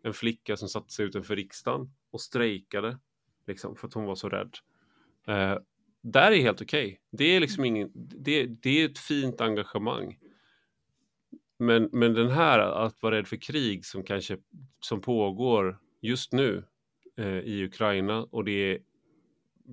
en 0.05 0.13
flicka 0.13 0.57
som 0.57 0.69
satte 0.69 0.93
sig 0.93 1.07
utanför 1.07 1.37
riksdagen 1.37 1.93
och 2.13 2.21
strejkade 2.21 2.99
liksom, 3.47 3.77
för 3.77 3.87
att 3.87 3.95
hon 3.95 4.05
var 4.05 4.15
så 4.15 4.29
rädd. 4.29 4.55
Eh, 5.29 5.59
där 6.03 6.33
är 6.33 6.37
helt 6.37 6.63
okej. 6.63 7.01
Det 7.13 7.25
är 7.25 7.41
liksom 7.41 7.65
ingen, 7.65 7.91
det, 7.95 8.47
det 8.47 8.83
är 8.83 8.89
ett 8.89 8.99
fint 8.99 9.41
engagemang. 9.41 10.19
Men, 11.61 11.88
men 11.93 12.14
den 12.14 12.31
här 12.31 12.59
att 12.59 13.02
vara 13.02 13.17
rädd 13.17 13.29
för 13.29 13.37
krig 13.37 13.85
som 13.87 14.02
kanske 14.02 14.38
som 14.81 15.00
pågår 15.00 15.79
just 16.00 16.33
nu 16.33 16.64
eh, 17.17 17.38
i 17.38 17.64
Ukraina 17.64 18.23
och 18.23 18.45
det 18.45 18.73
är 18.73 18.79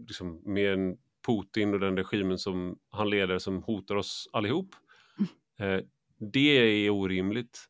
liksom 0.08 0.41
med 0.46 0.74
en 0.74 0.98
Putin 1.27 1.74
och 1.74 1.79
den 1.79 1.98
regimen 1.98 2.38
som 2.38 2.77
han 2.89 3.10
leder 3.10 3.39
som 3.39 3.63
hotar 3.63 3.96
oss 3.96 4.29
allihop. 4.34 4.75
Eh, 5.60 5.79
det 6.20 6.86
är 6.86 6.89
orimligt. 6.89 7.65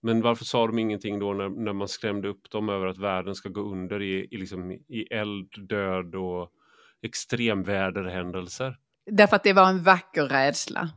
Men 0.00 0.22
varför 0.22 0.44
sa 0.44 0.66
de 0.66 0.78
ingenting 0.78 1.18
då 1.18 1.32
när, 1.32 1.48
när 1.48 1.72
man 1.72 1.88
skrämde 1.88 2.28
upp 2.28 2.50
dem 2.50 2.68
över 2.68 2.86
att 2.86 2.98
världen 2.98 3.34
ska 3.34 3.48
gå 3.48 3.60
under 3.60 4.02
i, 4.02 4.28
i, 4.30 4.36
liksom, 4.36 4.72
i 4.72 5.06
eld, 5.10 5.68
död 5.68 6.14
och 6.14 6.52
extremväderhändelser? 7.02 8.78
Därför 9.10 9.36
att 9.36 9.44
det 9.44 9.52
var 9.52 9.68
en 9.68 9.82
vacker 9.82 10.28
rädsla. 10.28 10.90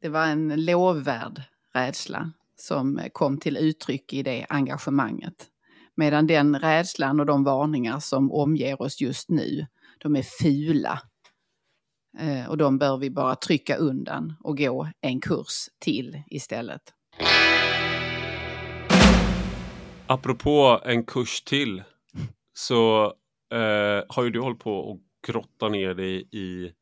Det 0.00 0.08
var 0.08 0.26
en 0.26 0.64
lovvärd 0.64 1.42
rädsla 1.74 2.32
som 2.56 3.00
kom 3.12 3.38
till 3.38 3.56
uttryck 3.56 4.12
i 4.12 4.22
det 4.22 4.46
engagemanget. 4.48 5.46
Medan 5.94 6.26
den 6.26 6.58
rädslan 6.58 7.20
och 7.20 7.26
de 7.26 7.44
varningar 7.44 7.98
som 8.00 8.32
omger 8.32 8.82
oss 8.82 9.00
just 9.00 9.28
nu, 9.30 9.66
de 9.98 10.16
är 10.16 10.22
fula. 10.42 11.00
Eh, 12.18 12.48
och 12.50 12.56
de 12.58 12.78
bör 12.78 12.96
vi 12.98 13.10
bara 13.10 13.34
trycka 13.36 13.76
undan 13.76 14.34
och 14.40 14.58
gå 14.58 14.88
en 15.00 15.20
kurs 15.20 15.68
till 15.78 16.22
istället. 16.26 16.82
Apropå 20.06 20.80
en 20.84 21.04
kurs 21.04 21.40
till 21.42 21.82
så 22.52 23.04
eh, 23.52 24.04
har 24.08 24.22
ju 24.24 24.30
du 24.30 24.40
hållit 24.40 24.58
på 24.58 24.74
och 24.74 24.98
grotta 25.26 25.68
ner 25.68 25.94
dig 25.94 26.28
i 26.32 26.72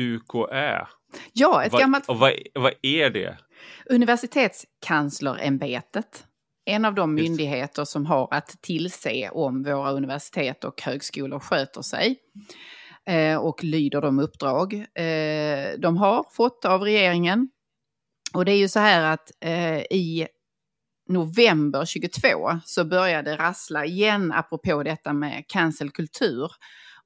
UKÄ. 0.00 0.86
Ja, 1.32 1.64
ett 1.64 1.72
Vad- 1.72 1.80
gammalt 1.80 2.04
vad, 2.08 2.32
vad 2.54 2.72
är 2.82 3.10
det? 3.10 3.38
Universitetskanslerämbetet. 3.86 6.24
En 6.64 6.84
av 6.84 6.94
de 6.94 7.18
Just. 7.18 7.30
myndigheter 7.30 7.84
som 7.84 8.06
har 8.06 8.28
att 8.30 8.62
tillse 8.62 9.30
om 9.32 9.62
våra 9.62 9.92
universitet 9.92 10.64
och 10.64 10.82
högskolor 10.82 11.38
sköter 11.38 11.82
sig 11.82 12.18
eh, 13.06 13.36
och 13.36 13.64
lyder 13.64 14.00
de 14.00 14.18
uppdrag 14.18 14.74
eh, 14.74 15.78
de 15.78 15.96
har 15.96 16.26
fått 16.30 16.64
av 16.64 16.82
regeringen. 16.82 17.50
Och 18.34 18.44
det 18.44 18.52
är 18.52 18.58
ju 18.58 18.68
så 18.68 18.80
här 18.80 19.12
att 19.12 19.30
eh, 19.40 19.78
i 19.78 20.28
november 21.08 21.84
22 21.84 22.60
så 22.64 22.84
började 22.84 23.36
rassla 23.36 23.84
igen 23.84 24.32
apropå 24.32 24.82
detta 24.82 25.12
med 25.12 25.44
cancelkultur 25.48 26.50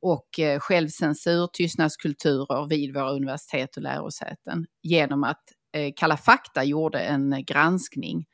och 0.00 0.38
eh, 0.38 0.60
självcensur, 0.60 1.48
tystnadskulturer 1.52 2.68
vid 2.68 2.94
våra 2.94 3.10
universitet 3.10 3.76
och 3.76 3.82
lärosäten 3.82 4.66
genom 4.82 5.24
att 5.24 5.42
Eh, 5.72 5.92
Kalla 5.96 6.16
fakta 6.16 6.64
gjorde 6.64 7.00
en 7.00 7.32
eh, 7.32 7.38
granskning 7.38 8.24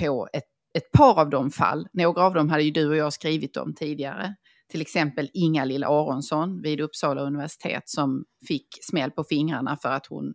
på 0.00 0.28
ett, 0.32 0.44
ett 0.78 0.92
par 0.92 1.20
av 1.20 1.30
de 1.30 1.50
fall. 1.50 1.88
Några 1.92 2.22
av 2.22 2.34
dem 2.34 2.48
hade 2.48 2.62
ju 2.62 2.70
du 2.70 2.88
och 2.88 2.96
jag 2.96 3.12
skrivit 3.12 3.56
om 3.56 3.74
tidigare. 3.74 4.34
Till 4.70 4.80
exempel 4.80 5.30
Inga-Lill 5.34 5.84
Aronsson 5.84 6.62
vid 6.62 6.80
Uppsala 6.80 7.22
universitet 7.22 7.88
som 7.88 8.24
fick 8.48 8.66
smäll 8.82 9.10
på 9.10 9.24
fingrarna 9.24 9.76
för 9.76 9.88
att 9.88 10.06
hon 10.06 10.34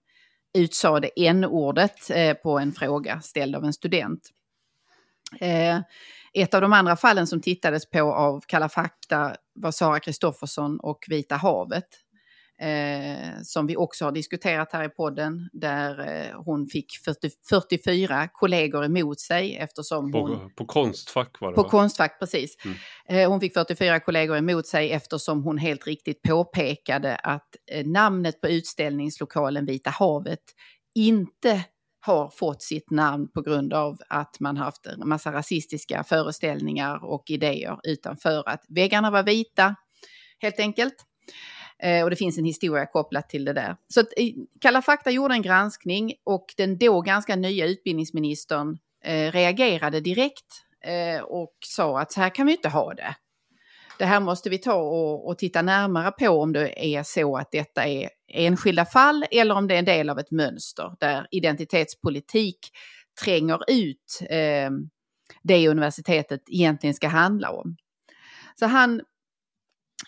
utsade 0.58 1.10
n-ordet 1.16 2.10
eh, 2.10 2.34
på 2.34 2.60
en 2.60 2.72
fråga 2.72 3.22
ställd 3.22 3.56
av 3.56 3.66
en 3.66 3.74
student. 3.74 4.30
Ett 6.34 6.54
av 6.54 6.62
de 6.62 6.74
andra 6.74 6.96
fallen 6.96 7.28
som 7.28 7.42
tittades 7.42 7.90
på 7.90 8.14
av 8.14 8.42
Kalla 8.48 8.70
fakta 8.70 9.36
var 9.56 9.72
Sara 9.72 10.00
Kristoffersson 10.00 10.80
och 10.80 11.06
Vita 11.08 11.36
havet. 11.36 11.86
Eh, 12.62 13.42
som 13.44 13.68
vi 13.68 13.76
också 13.76 14.06
har 14.06 14.12
diskuterat 14.12 14.74
här 14.74 14.86
i 14.86 14.90
podden, 14.90 15.50
där 15.54 16.00
eh, 16.00 16.42
hon 16.42 16.68
fick 16.68 16.86
40, 17.06 17.30
44 17.50 18.28
kollegor 18.28 18.86
emot 18.86 19.20
sig 19.20 19.58
eftersom 19.58 20.14
hon... 20.14 20.40
På, 20.40 20.50
på 20.56 20.66
Konstfack 20.66 21.40
var 21.40 21.50
det 21.50 21.56
På 21.56 21.64
va? 21.64 21.70
Konstfack, 21.70 22.20
precis. 22.20 22.56
Mm. 22.66 22.78
Eh, 23.10 23.30
Hon 23.30 23.40
fick 23.40 23.54
44 23.54 24.00
kollegor 24.00 24.38
emot 24.38 24.68
sig 24.68 24.92
eftersom 24.92 25.44
hon 25.44 25.58
helt 25.58 25.88
riktigt 25.88 26.22
påpekade 26.22 27.16
att 27.16 27.48
eh, 27.72 27.86
namnet 27.86 28.42
på 28.42 28.48
utställningslokalen 28.48 29.66
Vita 29.66 29.90
havet 29.90 30.44
inte 30.96 31.64
har 32.02 32.30
fått 32.30 32.62
sitt 32.62 32.92
namn 32.92 33.28
på 33.34 33.42
grund 33.42 33.74
av 33.74 33.98
att 34.10 34.40
man 34.40 34.58
haft 34.58 34.86
en 34.86 35.10
massa 35.10 35.34
rasistiska 35.34 36.04
föreställningar 36.04 37.06
och 37.06 37.24
idéer 37.30 37.80
utan 37.84 38.18
för 38.18 38.50
att 38.50 38.66
väggarna 38.70 39.12
var 39.12 39.24
vita, 39.24 39.76
helt 40.40 40.60
enkelt. 40.60 40.96
Eh, 41.84 42.04
och 42.04 42.10
det 42.10 42.16
finns 42.16 42.38
en 42.38 42.46
historia 42.46 42.86
kopplat 42.86 43.30
till 43.30 43.46
det 43.46 43.54
där. 43.54 43.76
Så 43.88 44.00
att, 44.00 44.08
Kalla 44.62 44.82
fakta 44.82 45.12
gjorde 45.12 45.34
en 45.34 45.42
granskning 45.42 46.14
och 46.24 46.54
den 46.58 46.78
då 46.78 47.02
ganska 47.02 47.36
nya 47.36 47.66
utbildningsministern 47.66 48.78
eh, 49.04 49.32
reagerade 49.32 50.00
direkt 50.02 50.64
eh, 50.84 51.22
och 51.22 51.54
sa 51.66 52.00
att 52.00 52.12
så 52.12 52.22
här 52.22 52.30
kan 52.30 52.46
vi 52.46 52.52
inte 52.52 52.70
ha 52.70 52.94
det. 52.94 53.16
det 53.98 54.06
här 54.06 54.20
måste 54.20 54.50
vi 54.50 54.58
ta 54.58 54.74
och, 54.74 55.28
och, 55.28 55.38
titta 55.38 55.62
närmare 55.62 56.12
på 56.12 56.30
om 56.30 56.54
det 56.54 56.96
är 56.96 57.04
så 57.04 57.38
att 57.38 57.52
detta 57.52 57.88
är 57.88 58.10
enskilda 58.28 58.86
fall 58.86 59.26
eller 59.32 59.56
om 59.56 59.68
det 59.68 59.76
är 59.76 59.80
en 59.80 59.86
del 59.86 60.10
av 60.10 60.20
ett 60.20 60.32
mönster 60.32 60.96
där 61.00 61.28
identitetspolitik 61.32 62.60
tränger 63.24 63.60
ut 63.72 64.20
eh, 64.30 64.70
det 65.44 65.68
universitetet 65.68 66.42
egentligen 66.48 66.94
ska 66.94 67.08
handla 67.08 67.52
om. 67.52 67.78
Så 68.60 68.66
han 68.66 69.02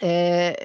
eh, 0.01 0.55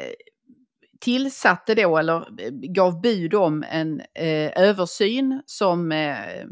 tillsatte 1.00 1.74
då, 1.74 1.98
eller 1.98 2.26
gav 2.74 3.00
bud 3.00 3.34
om 3.34 3.64
en 3.70 4.00
eh, 4.00 4.52
översyn 4.56 5.42
som 5.46 5.92
eh, 5.92 6.44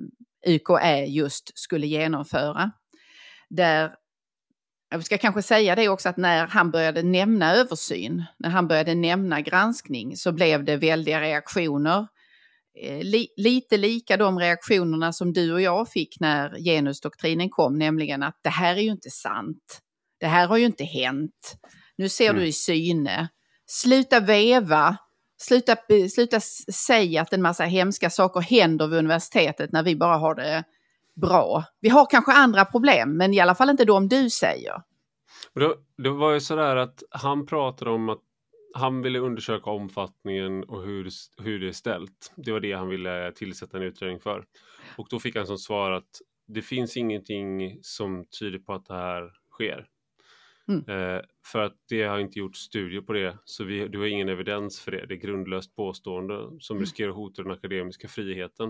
UKÄ 0.46 1.04
just 1.04 1.58
skulle 1.58 1.86
genomföra. 1.86 2.70
Där, 3.50 3.94
jag 4.90 5.04
ska 5.04 5.18
kanske 5.18 5.42
säga 5.42 5.74
det 5.74 5.88
också 5.88 6.08
att 6.08 6.16
när 6.16 6.46
han 6.46 6.70
började 6.70 7.02
nämna 7.02 7.54
översyn, 7.54 8.24
när 8.38 8.50
han 8.50 8.68
började 8.68 8.94
nämna 8.94 9.40
granskning 9.40 10.16
så 10.16 10.32
blev 10.32 10.64
det 10.64 10.76
väldiga 10.76 11.20
reaktioner. 11.20 12.06
Eh, 12.80 13.02
li, 13.02 13.28
lite 13.36 13.76
lika 13.76 14.16
de 14.16 14.38
reaktionerna 14.38 15.12
som 15.12 15.32
du 15.32 15.52
och 15.52 15.60
jag 15.60 15.88
fick 15.88 16.20
när 16.20 16.58
genusdoktrinen 16.64 17.50
kom, 17.50 17.78
nämligen 17.78 18.22
att 18.22 18.38
det 18.42 18.50
här 18.50 18.76
är 18.76 18.80
ju 18.80 18.90
inte 18.90 19.10
sant. 19.10 19.80
Det 20.20 20.26
här 20.26 20.46
har 20.46 20.56
ju 20.56 20.66
inte 20.66 20.84
hänt. 20.84 21.56
Nu 21.96 22.08
ser 22.08 22.30
mm. 22.30 22.40
du 22.42 22.48
i 22.48 22.52
syne. 22.52 23.28
Sluta 23.66 24.20
veva. 24.20 24.96
Sluta, 25.36 25.76
sluta 26.10 26.40
säga 26.86 27.22
att 27.22 27.32
en 27.32 27.42
massa 27.42 27.64
hemska 27.64 28.10
saker 28.10 28.40
händer 28.40 28.86
vid 28.86 28.98
universitetet 28.98 29.72
när 29.72 29.82
vi 29.82 29.96
bara 29.96 30.16
har 30.16 30.34
det 30.34 30.64
bra. 31.14 31.64
Vi 31.80 31.88
har 31.88 32.06
kanske 32.10 32.32
andra 32.32 32.64
problem, 32.64 33.16
men 33.16 33.34
i 33.34 33.40
alla 33.40 33.54
fall 33.54 33.70
inte 33.70 33.84
de 33.84 34.08
du 34.08 34.30
säger. 34.30 34.82
Det, 35.54 35.74
det 35.96 36.10
var 36.10 36.32
ju 36.32 36.40
sådär 36.40 36.76
att 36.76 37.02
han 37.10 37.46
pratade 37.46 37.90
om 37.90 38.08
att 38.08 38.20
han 38.74 39.02
ville 39.02 39.18
undersöka 39.18 39.70
omfattningen 39.70 40.64
och 40.64 40.82
hur, 40.82 41.08
hur 41.42 41.60
det 41.60 41.68
är 41.68 41.72
ställt. 41.72 42.32
Det 42.36 42.52
var 42.52 42.60
det 42.60 42.72
han 42.72 42.88
ville 42.88 43.32
tillsätta 43.32 43.76
en 43.76 43.82
utredning 43.82 44.20
för. 44.20 44.44
Och 44.96 45.06
då 45.10 45.18
fick 45.18 45.36
han 45.36 45.46
som 45.46 45.58
svar 45.58 45.90
att 45.90 46.20
det 46.46 46.62
finns 46.62 46.96
ingenting 46.96 47.78
som 47.82 48.24
tyder 48.40 48.58
på 48.58 48.72
att 48.72 48.86
det 48.86 48.94
här 48.94 49.32
sker. 49.50 49.86
Mm. 50.68 50.84
Eh, 50.88 51.22
för 51.46 51.58
att 51.58 51.76
det 51.88 52.02
har 52.02 52.18
inte 52.18 52.38
gjort 52.38 52.56
studier 52.56 53.00
på 53.00 53.12
det, 53.12 53.38
så 53.44 53.64
vi, 53.64 53.88
du 53.88 53.98
har 53.98 54.06
ingen 54.06 54.28
evidens 54.28 54.80
för 54.80 54.90
det. 54.90 55.06
Det 55.06 55.14
är 55.14 55.18
grundlöst 55.18 55.76
påstående 55.76 56.50
som 56.60 56.76
mm. 56.76 56.80
riskerar 56.80 57.10
att 57.10 57.16
hota 57.16 57.42
den 57.42 57.52
akademiska 57.52 58.08
friheten. 58.08 58.68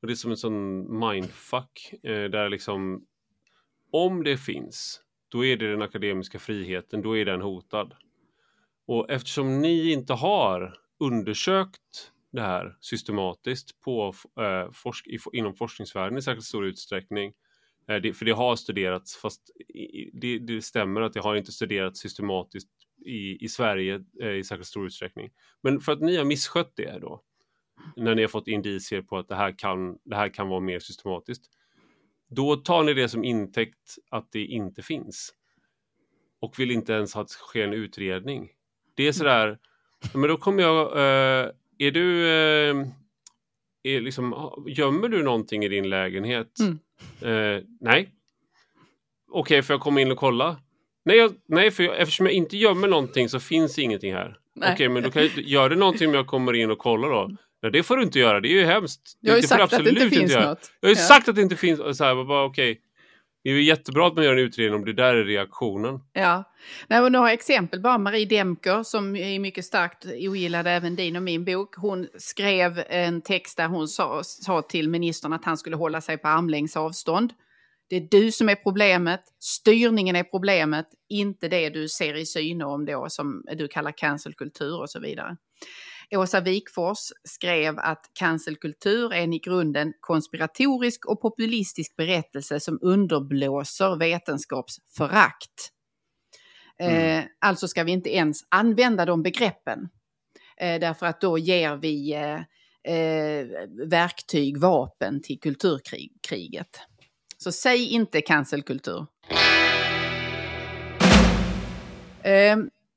Och 0.00 0.06
det 0.06 0.12
är 0.12 0.14
som 0.14 0.30
en 0.30 0.36
sån 0.36 0.98
mindfuck, 0.98 1.94
eh, 2.02 2.24
där 2.24 2.48
liksom 2.48 3.06
om 3.90 4.24
det 4.24 4.36
finns, 4.36 5.02
då 5.28 5.44
är 5.44 5.56
det 5.56 5.70
den 5.70 5.82
akademiska 5.82 6.38
friheten, 6.38 7.02
då 7.02 7.16
är 7.16 7.24
den 7.24 7.40
hotad. 7.40 7.94
Och 8.86 9.10
eftersom 9.10 9.60
ni 9.60 9.92
inte 9.92 10.12
har 10.12 10.74
undersökt 11.00 12.12
det 12.32 12.40
här 12.40 12.76
systematiskt 12.80 13.80
på, 13.80 14.14
eh, 14.40 14.70
forsk 14.72 15.06
inom 15.32 15.54
forskningsvärlden 15.54 16.18
i 16.18 16.22
särskilt 16.22 16.46
stor 16.46 16.66
utsträckning 16.66 17.32
Eh, 17.88 17.96
det, 17.96 18.12
för 18.12 18.24
det 18.24 18.32
har 18.32 18.56
studerats, 18.56 19.16
fast 19.16 19.50
det, 20.12 20.38
det, 20.38 20.62
stämmer 20.62 21.00
att 21.00 21.12
det 21.12 21.20
har 21.20 21.36
inte 21.36 21.52
studerats 21.52 22.00
systematiskt 22.00 22.70
i, 23.06 23.44
i 23.44 23.48
Sverige 23.48 24.04
eh, 24.22 24.30
i 24.30 24.44
särskilt 24.44 24.68
stor 24.68 24.86
utsträckning. 24.86 25.30
Men 25.62 25.80
för 25.80 25.92
att 25.92 26.00
ni 26.00 26.16
har 26.16 26.24
misskött 26.24 26.72
det 26.76 26.98
då, 26.98 27.22
när 27.96 28.14
ni 28.14 28.22
har 28.22 28.28
fått 28.28 28.48
indicier 28.48 29.02
på 29.02 29.18
att 29.18 29.28
det 29.28 29.34
här 29.34 29.58
kan, 29.58 29.98
det 30.04 30.16
här 30.16 30.28
kan 30.28 30.48
vara 30.48 30.60
mer 30.60 30.78
systematiskt, 30.78 31.44
då 32.30 32.56
tar 32.56 32.82
ni 32.82 32.94
det 32.94 33.08
som 33.08 33.24
intäkt 33.24 33.98
att 34.10 34.32
det 34.32 34.44
inte 34.44 34.82
finns. 34.82 35.34
Och 36.40 36.58
vill 36.58 36.70
inte 36.70 36.92
ens 36.92 37.16
att 37.16 37.28
det 37.28 37.34
sker 37.34 37.64
en 37.64 37.72
utredning. 37.72 38.50
Det 38.94 39.08
är 39.08 39.12
sådär, 39.12 39.58
men 40.14 40.28
då 40.28 40.36
kommer 40.36 40.62
jag, 40.62 40.92
eh, 40.92 41.50
är 41.78 41.90
du, 41.90 42.28
är 43.82 44.00
liksom, 44.00 44.52
gömmer 44.68 45.08
du 45.08 45.22
någonting 45.22 45.64
i 45.64 45.68
din 45.68 45.88
lägenhet? 45.88 46.60
Mm. 46.60 46.78
Eh, 47.20 47.62
nej. 47.80 48.10
Okej, 49.30 49.40
okay, 49.40 49.62
får 49.62 49.74
jag 49.74 49.80
komma 49.80 50.00
in 50.00 50.10
och 50.10 50.18
kolla? 50.18 50.56
Nej, 51.04 51.16
jag, 51.16 51.32
nej 51.48 51.70
för 51.70 51.82
jag, 51.82 52.00
eftersom 52.00 52.26
jag 52.26 52.32
inte 52.32 52.56
gömmer 52.56 52.88
någonting 52.88 53.28
så 53.28 53.40
finns 53.40 53.78
ingenting 53.78 54.14
här. 54.14 54.36
Okej, 54.56 54.72
okay, 54.72 54.88
men 54.88 55.02
då 55.02 55.10
kan 55.10 55.22
jag, 55.22 55.32
gör 55.36 55.70
det 55.70 55.76
någonting 55.76 56.08
om 56.08 56.14
jag 56.14 56.26
kommer 56.26 56.52
in 56.52 56.70
och 56.70 56.78
kollar 56.78 57.10
då? 57.10 57.30
Nej, 57.62 57.72
det 57.72 57.82
får 57.82 57.96
du 57.96 58.02
inte 58.02 58.18
göra. 58.18 58.40
Det 58.40 58.48
är 58.48 58.52
ju 58.52 58.64
hemskt. 58.64 59.18
Jag 59.20 59.32
har 59.32 59.36
ju 59.36 59.42
sagt 59.42 59.72
att 59.72 59.84
det 59.84 59.90
inte 59.90 60.08
finns 60.08 60.22
inte 60.22 60.48
något. 60.48 60.72
Jag 60.80 60.88
har 60.88 60.94
ju 60.94 61.00
ja. 61.00 61.06
sagt 61.06 61.28
att 61.28 61.34
det 61.34 61.42
inte 61.42 61.56
finns. 61.56 61.98
Så 61.98 62.04
här, 62.04 62.24
bara. 62.24 62.44
Okay. 62.44 62.76
Det 63.42 63.50
är 63.50 63.54
ju 63.54 63.62
jättebra 63.62 64.06
att 64.06 64.14
man 64.14 64.24
gör 64.24 64.32
en 64.32 64.38
utredning 64.38 64.74
om 64.74 64.84
det 64.84 64.92
där 64.92 65.14
är 65.14 65.24
reaktionen. 65.24 66.00
Ja, 66.12 66.44
Nej, 66.88 67.02
men 67.02 67.12
några 67.12 67.32
exempel 67.32 67.80
bara. 67.80 67.98
Marie 67.98 68.26
Demker 68.26 68.82
som 68.82 69.16
är 69.16 69.38
mycket 69.38 69.64
starkt 69.64 70.06
ogillade 70.06 70.70
även 70.70 70.96
din 70.96 71.16
och 71.16 71.22
min 71.22 71.44
bok. 71.44 71.74
Hon 71.76 72.08
skrev 72.18 72.84
en 72.88 73.22
text 73.22 73.56
där 73.56 73.68
hon 73.68 73.88
sa, 73.88 74.20
sa 74.24 74.62
till 74.62 74.88
ministern 74.88 75.32
att 75.32 75.44
han 75.44 75.56
skulle 75.56 75.76
hålla 75.76 76.00
sig 76.00 76.18
på 76.18 76.28
armlängds 76.28 76.76
avstånd. 76.76 77.32
Det 77.90 77.96
är 77.96 78.08
du 78.10 78.32
som 78.32 78.48
är 78.48 78.54
problemet, 78.54 79.20
styrningen 79.40 80.16
är 80.16 80.24
problemet, 80.24 80.86
inte 81.08 81.48
det 81.48 81.70
du 81.70 81.88
ser 81.88 82.14
i 82.14 82.26
syne 82.26 82.64
om 82.64 82.84
då 82.84 83.06
som 83.08 83.44
du 83.56 83.68
kallar 83.68 83.92
cancelkultur 83.92 84.80
och 84.80 84.90
så 84.90 85.00
vidare. 85.00 85.36
Åsa 86.16 86.40
Wikfors 86.40 86.98
skrev 87.24 87.78
att 87.78 88.10
cancelkultur 88.12 89.12
är 89.12 89.20
en 89.20 89.32
i 89.32 89.38
grunden 89.38 89.92
konspiratorisk 90.00 91.06
och 91.06 91.20
populistisk 91.20 91.96
berättelse 91.96 92.60
som 92.60 92.78
underblåser 92.82 93.96
vetenskapsförakt. 93.96 95.72
Mm. 96.78 97.18
Eh, 97.18 97.24
alltså 97.38 97.68
ska 97.68 97.84
vi 97.84 97.92
inte 97.92 98.14
ens 98.14 98.38
använda 98.48 99.04
de 99.04 99.22
begreppen. 99.22 99.88
Eh, 100.56 100.80
därför 100.80 101.06
att 101.06 101.20
då 101.20 101.38
ger 101.38 101.76
vi 101.76 102.12
eh, 102.14 102.40
eh 102.94 103.46
verktyg, 103.88 104.60
vapen 104.60 105.22
till 105.22 105.40
kulturkriget. 105.40 106.80
Så 107.38 107.52
säg 107.52 107.86
inte 107.86 108.20
cancelkultur. 108.20 109.06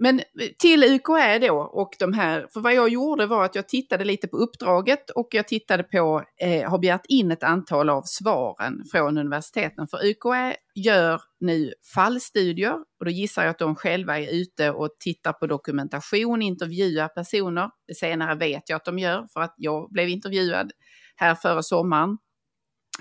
Men 0.04 0.22
till 0.60 0.84
UKÄ 0.84 1.40
då 1.40 1.56
och 1.56 1.96
de 2.00 2.14
här, 2.14 2.48
för 2.54 2.60
vad 2.60 2.74
jag 2.74 2.90
gjorde 2.90 3.26
var 3.26 3.46
att 3.46 3.56
jag 3.56 3.68
tittade 3.68 4.04
lite 4.04 4.28
på 4.28 4.38
uppdraget 4.38 5.10
och 5.10 5.28
jag 5.32 5.48
tittade 5.48 5.84
på, 5.84 6.24
eh, 6.42 6.70
har 6.70 6.80
begärt 6.80 7.06
in 7.08 7.32
ett 7.32 7.44
antal 7.44 7.90
av 7.90 8.02
svaren 8.06 8.84
från 8.92 9.18
universiteten. 9.18 9.88
För 9.88 10.06
UKÄ 10.06 10.56
gör 10.76 11.22
nu 11.40 11.74
fallstudier 11.94 12.74
och 13.00 13.06
då 13.06 13.12
gissar 13.12 13.44
jag 13.44 13.50
att 13.50 13.60
de 13.60 13.76
själva 13.76 14.20
är 14.20 14.34
ute 14.34 14.72
och 14.72 14.90
tittar 15.00 15.34
på 15.34 15.48
dokumentation, 15.48 16.42
intervjuar 16.42 17.08
personer. 17.08 17.70
Det 17.88 17.96
senare 17.96 18.36
vet 18.36 18.70
jag 18.70 18.76
att 18.76 18.86
de 18.86 19.00
gör 19.00 19.28
för 19.34 19.42
att 19.42 19.54
jag 19.58 19.92
blev 19.92 20.10
intervjuad 20.10 20.72
här 21.16 21.36
före 21.36 21.64
sommaren 21.64 22.18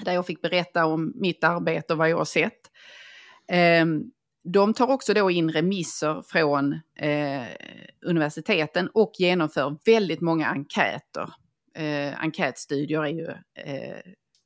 där 0.04 0.12
jag 0.12 0.26
fick 0.26 0.42
berätta 0.42 0.86
om 0.86 1.12
mitt 1.14 1.44
arbete 1.44 1.92
och 1.92 1.98
vad 1.98 2.10
jag 2.10 2.18
har 2.18 2.24
sett. 2.24 2.60
Um, 3.82 4.10
de 4.44 4.74
tar 4.74 4.90
också 4.90 5.14
då 5.14 5.30
in 5.30 5.50
remisser 5.50 6.22
från 6.22 6.72
eh, 6.96 7.46
universiteten 8.06 8.88
och 8.94 9.12
genomför 9.18 9.76
väldigt 9.84 10.20
många 10.20 10.46
enkäter. 10.46 11.30
Eh, 11.76 12.22
enkätstudier 12.22 13.04
är 13.04 13.08
ju 13.08 13.28
eh, 13.64 14.00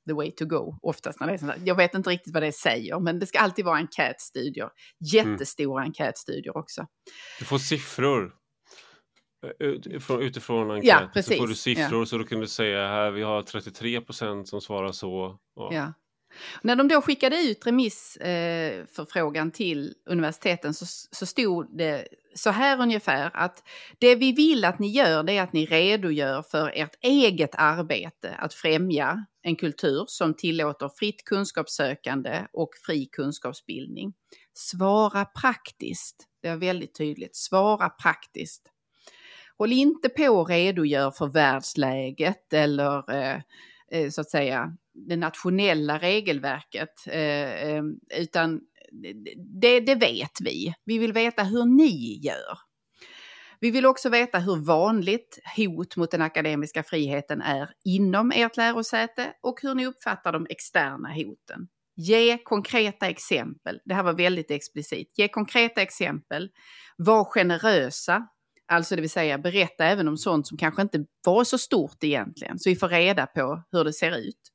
the 0.08 0.14
way 0.14 0.30
to 0.30 0.44
go 0.44 0.78
oftast 0.82 1.20
när 1.20 1.26
det 1.26 1.32
är 1.32 1.38
sånt 1.38 1.52
Jag 1.64 1.74
vet 1.74 1.94
inte 1.94 2.10
riktigt 2.10 2.34
vad 2.34 2.42
det 2.42 2.52
säger, 2.52 3.00
men 3.00 3.18
det 3.18 3.26
ska 3.26 3.38
alltid 3.38 3.64
vara 3.64 3.76
enkätstudier. 3.76 4.70
Jättestora 5.12 5.82
mm. 5.82 5.88
enkätstudier 5.88 6.56
också. 6.56 6.86
Du 7.38 7.44
får 7.44 7.58
siffror. 7.58 8.32
Eh, 9.44 9.66
utifrån, 9.66 10.22
utifrån 10.22 10.70
enkät 10.70 11.10
ja, 11.14 11.22
så 11.22 11.34
får 11.34 11.46
du 11.46 11.54
siffror 11.54 12.00
ja. 12.00 12.06
så 12.06 12.18
då 12.18 12.24
kan 12.24 12.40
du 12.40 12.46
säga 12.46 12.88
här 12.88 13.10
vi 13.10 13.22
har 13.22 13.42
33 13.42 14.00
procent 14.00 14.48
som 14.48 14.60
svarar 14.60 14.92
så. 14.92 15.38
Ja. 15.54 15.94
När 16.62 16.76
de 16.76 16.88
då 16.88 17.00
skickade 17.02 17.36
ut 17.42 17.66
remissförfrågan 17.66 19.48
eh, 19.48 19.52
till 19.52 19.94
universiteten 20.06 20.74
så, 20.74 20.86
så 21.10 21.26
stod 21.26 21.78
det 21.78 22.08
så 22.34 22.50
här 22.50 22.80
ungefär 22.80 23.30
att 23.34 23.62
det 23.98 24.14
vi 24.14 24.32
vill 24.32 24.64
att 24.64 24.78
ni 24.78 24.88
gör 24.88 25.22
det 25.22 25.32
är 25.32 25.42
att 25.42 25.52
ni 25.52 25.66
redogör 25.66 26.42
för 26.42 26.72
ert 26.74 26.96
eget 27.00 27.54
arbete 27.54 28.34
att 28.38 28.54
främja 28.54 29.26
en 29.42 29.56
kultur 29.56 30.04
som 30.08 30.34
tillåter 30.34 30.88
fritt 30.88 31.24
kunskapssökande 31.24 32.46
och 32.52 32.70
fri 32.86 33.06
kunskapsbildning. 33.06 34.14
Svara 34.54 35.24
praktiskt, 35.24 36.28
det 36.42 36.48
är 36.48 36.56
väldigt 36.56 36.94
tydligt, 36.94 37.36
svara 37.36 37.88
praktiskt. 37.88 38.70
Håll 39.58 39.72
inte 39.72 40.08
på 40.08 40.28
och 40.28 40.48
redogör 40.48 41.10
för 41.10 41.26
världsläget 41.26 42.52
eller 42.52 43.12
eh, 43.12 43.40
eh 43.90 44.10
så 44.10 44.20
att 44.20 44.30
säga 44.30 44.76
det 44.94 45.16
nationella 45.16 45.98
regelverket, 45.98 47.06
eh, 47.06 47.68
eh, 47.68 47.82
utan 48.16 48.60
det, 49.60 49.80
det 49.80 49.94
vet 49.94 50.40
vi. 50.40 50.74
Vi 50.84 50.98
vill 50.98 51.12
veta 51.12 51.42
hur 51.42 51.64
ni 51.64 52.20
gör. 52.22 52.58
Vi 53.60 53.70
vill 53.70 53.86
också 53.86 54.08
veta 54.08 54.38
hur 54.38 54.56
vanligt 54.56 55.38
hot 55.56 55.96
mot 55.96 56.10
den 56.10 56.22
akademiska 56.22 56.82
friheten 56.82 57.42
är 57.42 57.70
inom 57.84 58.32
ert 58.32 58.56
lärosäte 58.56 59.32
och 59.42 59.62
hur 59.62 59.74
ni 59.74 59.86
uppfattar 59.86 60.32
de 60.32 60.46
externa 60.50 61.08
hoten. 61.08 61.68
Ge 61.96 62.38
konkreta 62.38 63.08
exempel. 63.08 63.80
Det 63.84 63.94
här 63.94 64.02
var 64.02 64.12
väldigt 64.12 64.50
explicit. 64.50 65.12
Ge 65.18 65.28
konkreta 65.28 65.82
exempel. 65.82 66.50
Var 66.96 67.24
generösa. 67.24 68.26
Alltså 68.68 68.96
det 68.96 69.00
vill 69.00 69.10
säga 69.10 69.38
berätta 69.38 69.84
även 69.84 70.08
om 70.08 70.16
sånt 70.16 70.46
som 70.46 70.58
kanske 70.58 70.82
inte 70.82 71.04
var 71.24 71.44
så 71.44 71.58
stort 71.58 72.04
egentligen. 72.04 72.58
Så 72.58 72.70
vi 72.70 72.76
får 72.76 72.88
reda 72.88 73.26
på 73.26 73.62
hur 73.72 73.84
det 73.84 73.92
ser 73.92 74.16
ut. 74.16 74.53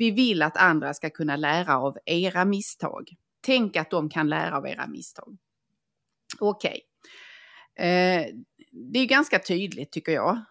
Vi 0.00 0.10
vill 0.10 0.42
att 0.42 0.56
andra 0.56 0.94
ska 0.94 1.10
kunna 1.10 1.36
lära 1.36 1.78
av 1.78 1.98
era 2.06 2.44
misstag. 2.44 3.10
Tänk 3.40 3.76
att 3.76 3.90
de 3.90 4.10
kan 4.10 4.28
lära 4.28 4.56
av 4.56 4.66
era 4.66 4.86
misstag. 4.86 5.38
Okej. 6.38 6.80
Okay. 7.74 7.88
Eh, 7.88 8.26
det 8.70 8.98
är 8.98 9.06
ganska 9.06 9.38
tydligt 9.38 9.92
tycker 9.92 10.12
jag. 10.12 10.44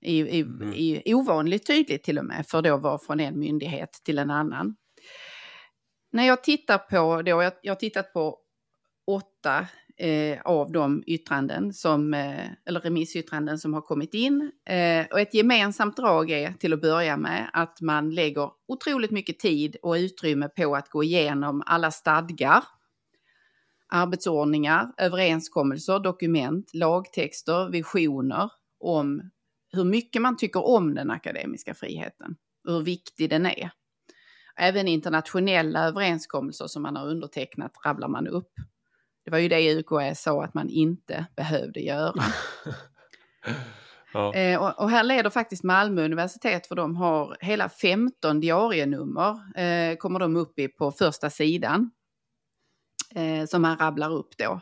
I, 0.00 0.18
i, 0.18 0.40
mm. 0.40 0.72
i, 0.72 1.14
ovanligt 1.14 1.66
tydligt 1.66 2.02
till 2.02 2.18
och 2.18 2.24
med 2.24 2.46
för 2.48 2.62
då 2.62 2.76
vara 2.76 2.98
från 2.98 3.20
en 3.20 3.38
myndighet 3.38 4.00
till 4.04 4.18
en 4.18 4.30
annan. 4.30 4.76
När 6.10 6.26
jag 6.26 6.44
tittar 6.44 6.78
på, 6.78 7.22
då, 7.22 7.42
jag, 7.42 7.52
jag 7.62 7.70
har 7.72 7.80
tittat 7.80 8.12
på 8.12 8.38
åtta 9.06 9.66
eh, 9.96 10.40
av 10.44 10.72
de 10.72 11.02
yttranden 11.06 11.72
som, 11.72 12.14
eh, 12.14 12.46
eller 12.66 12.80
remissyttranden 12.80 13.58
som 13.58 13.74
har 13.74 13.80
kommit 13.80 14.14
in. 14.14 14.52
Eh, 14.68 15.06
och 15.10 15.20
ett 15.20 15.34
gemensamt 15.34 15.96
drag 15.96 16.30
är 16.30 16.52
till 16.52 16.72
att 16.72 16.80
börja 16.80 17.16
med 17.16 17.50
att 17.52 17.80
man 17.80 18.10
lägger 18.10 18.50
otroligt 18.68 19.10
mycket 19.10 19.38
tid 19.38 19.76
och 19.82 19.92
utrymme 19.92 20.48
på 20.48 20.76
att 20.76 20.88
gå 20.88 21.04
igenom 21.04 21.62
alla 21.66 21.90
stadgar, 21.90 22.64
arbetsordningar, 23.88 24.92
överenskommelser, 24.96 25.98
dokument, 25.98 26.70
lagtexter, 26.74 27.70
visioner 27.70 28.50
om 28.80 29.30
hur 29.72 29.84
mycket 29.84 30.22
man 30.22 30.36
tycker 30.36 30.66
om 30.66 30.94
den 30.94 31.10
akademiska 31.10 31.74
friheten 31.74 32.36
och 32.68 32.72
hur 32.72 32.82
viktig 32.82 33.30
den 33.30 33.46
är. 33.46 33.70
Även 34.56 34.88
internationella 34.88 35.84
överenskommelser 35.88 36.66
som 36.66 36.82
man 36.82 36.96
har 36.96 37.06
undertecknat 37.06 37.72
rabblar 37.84 38.08
man 38.08 38.28
upp. 38.28 38.52
Det 39.24 39.30
var 39.30 39.38
ju 39.38 39.48
det 39.48 39.74
UKÄ 39.74 40.14
sa 40.14 40.44
att 40.44 40.54
man 40.54 40.68
inte 40.68 41.26
behövde 41.36 41.80
göra. 41.80 42.24
ja. 44.12 44.34
eh, 44.34 44.62
och, 44.62 44.82
och, 44.82 44.90
här 44.90 45.04
leder 45.04 45.30
faktiskt 45.30 45.64
Malmö 45.64 46.04
universitet 46.04 46.66
för 46.66 46.74
de 46.74 46.96
har 46.96 47.36
hela 47.40 47.68
15 47.68 48.40
diarienummer 48.40 49.58
eh, 49.60 49.96
kommer 49.96 50.18
de 50.18 50.36
upp 50.36 50.58
i 50.58 50.68
på 50.68 50.92
första 50.92 51.30
sidan. 51.30 51.90
Eh, 53.14 53.46
som 53.46 53.62
man 53.62 53.78
rabblar 53.78 54.12
upp 54.12 54.38
då. 54.38 54.60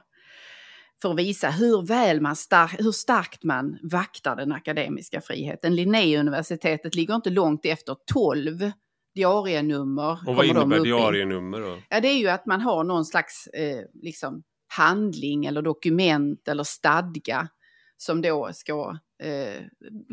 För 1.03 1.11
att 1.11 1.18
visa 1.18 1.51
hur 1.51 1.87
väl 1.87 2.20
man 2.20 2.37
stark, 2.37 2.81
hur 2.81 2.92
starkt 2.92 3.44
man 3.44 3.79
vaktar 3.83 4.37
den 4.37 4.53
akademiska 4.53 5.20
friheten. 5.20 5.75
Linnéuniversitetet 5.75 6.94
ligger 6.94 7.14
inte 7.14 7.31
långt 7.31 7.66
efter 7.66 7.96
12 8.12 8.70
diarienummer. 9.14 10.18
Och 10.29 10.37
vad 10.37 10.46
innebär 10.46 10.81
diarienummer 10.81 11.61
då? 11.61 11.79
Ja, 11.88 12.01
det 12.01 12.09
är 12.09 12.18
ju 12.18 12.29
att 12.29 12.46
man 12.46 12.61
har 12.61 12.85
någon 12.85 13.05
slags 13.05 13.46
eh, 13.46 13.85
liksom 14.03 14.42
handling 14.73 15.47
eller 15.47 15.63
dokument 15.63 16.49
eller 16.49 16.65
stadga 16.65 17.49
som 17.97 18.23
då 18.23 18.51
ska 18.53 18.99
eh, 19.23 19.63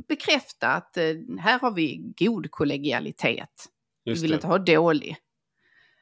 bekräfta 0.07 0.67
att 0.67 0.97
eh, 0.97 1.15
här 1.39 1.59
har 1.59 1.71
vi 1.71 2.13
god 2.17 2.51
kollegialitet. 2.51 3.65
Vi 4.05 4.13
vill 4.13 4.33
inte 4.33 4.47
ha 4.47 4.57
dålig. 4.57 5.17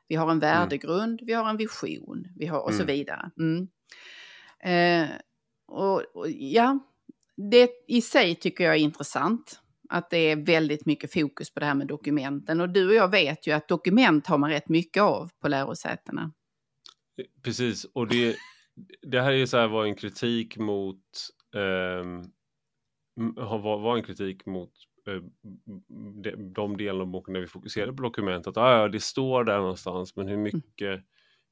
Vi 0.07 0.15
har 0.15 0.25
en 0.25 0.29
mm. 0.29 0.39
värdegrund, 0.39 1.19
mm. 1.21 1.25
vi 1.27 1.33
har 1.33 1.49
en 1.49 1.57
vision 1.57 2.27
vi 2.35 2.45
har, 2.45 2.59
och 2.59 2.71
mm. 2.71 2.79
så 2.79 2.85
vidare. 2.85 3.31
Mm. 3.39 3.67
Eh, 4.59 5.09
och, 5.67 6.01
och, 6.13 6.29
ja, 6.29 6.79
det 7.51 7.69
i 7.87 8.01
sig 8.01 8.35
tycker 8.35 8.63
jag 8.63 8.73
är 8.73 8.79
intressant. 8.79 9.61
Att 9.89 10.09
det 10.09 10.17
är 10.17 10.35
väldigt 10.35 10.85
mycket 10.85 11.13
fokus 11.13 11.53
på 11.53 11.59
det 11.59 11.65
här 11.65 11.75
med 11.75 11.87
dokumenten. 11.87 12.61
Och 12.61 12.69
du 12.69 12.87
och 12.87 12.93
jag 12.93 13.11
vet 13.11 13.47
ju 13.47 13.51
att 13.51 13.67
dokument 13.67 14.27
har 14.27 14.37
man 14.37 14.49
rätt 14.49 14.69
mycket 14.69 15.03
av 15.03 15.29
på 15.39 15.47
lärosätena. 15.47 16.31
Precis, 17.43 17.85
och 17.85 18.07
det, 18.07 18.35
det 19.01 19.21
här 19.21 19.31
är 19.31 19.45
så 19.45 19.57
här 19.57 19.67
var 19.67 19.85
en 19.85 19.95
kritik 19.95 20.57
mot 20.57 21.01
eh, 21.55 22.05
var, 23.35 23.79
var 23.79 23.97
en 23.97 24.03
kritik 24.03 24.45
mot 24.45 24.71
eh, 25.07 25.21
de, 26.23 26.53
de 26.53 26.77
delarna 26.77 27.01
av 27.01 27.07
boken 27.07 27.33
där 27.33 27.41
vi 27.41 27.47
fokuserade 27.47 27.93
på 27.93 28.03
dokumentet. 28.03 28.57
Ah, 28.57 28.81
ja, 28.81 28.87
det 28.87 28.99
står 28.99 29.43
där 29.43 29.57
någonstans, 29.57 30.15
men 30.15 30.27
hur 30.27 30.37
mycket 30.37 30.87
mm. 30.87 31.01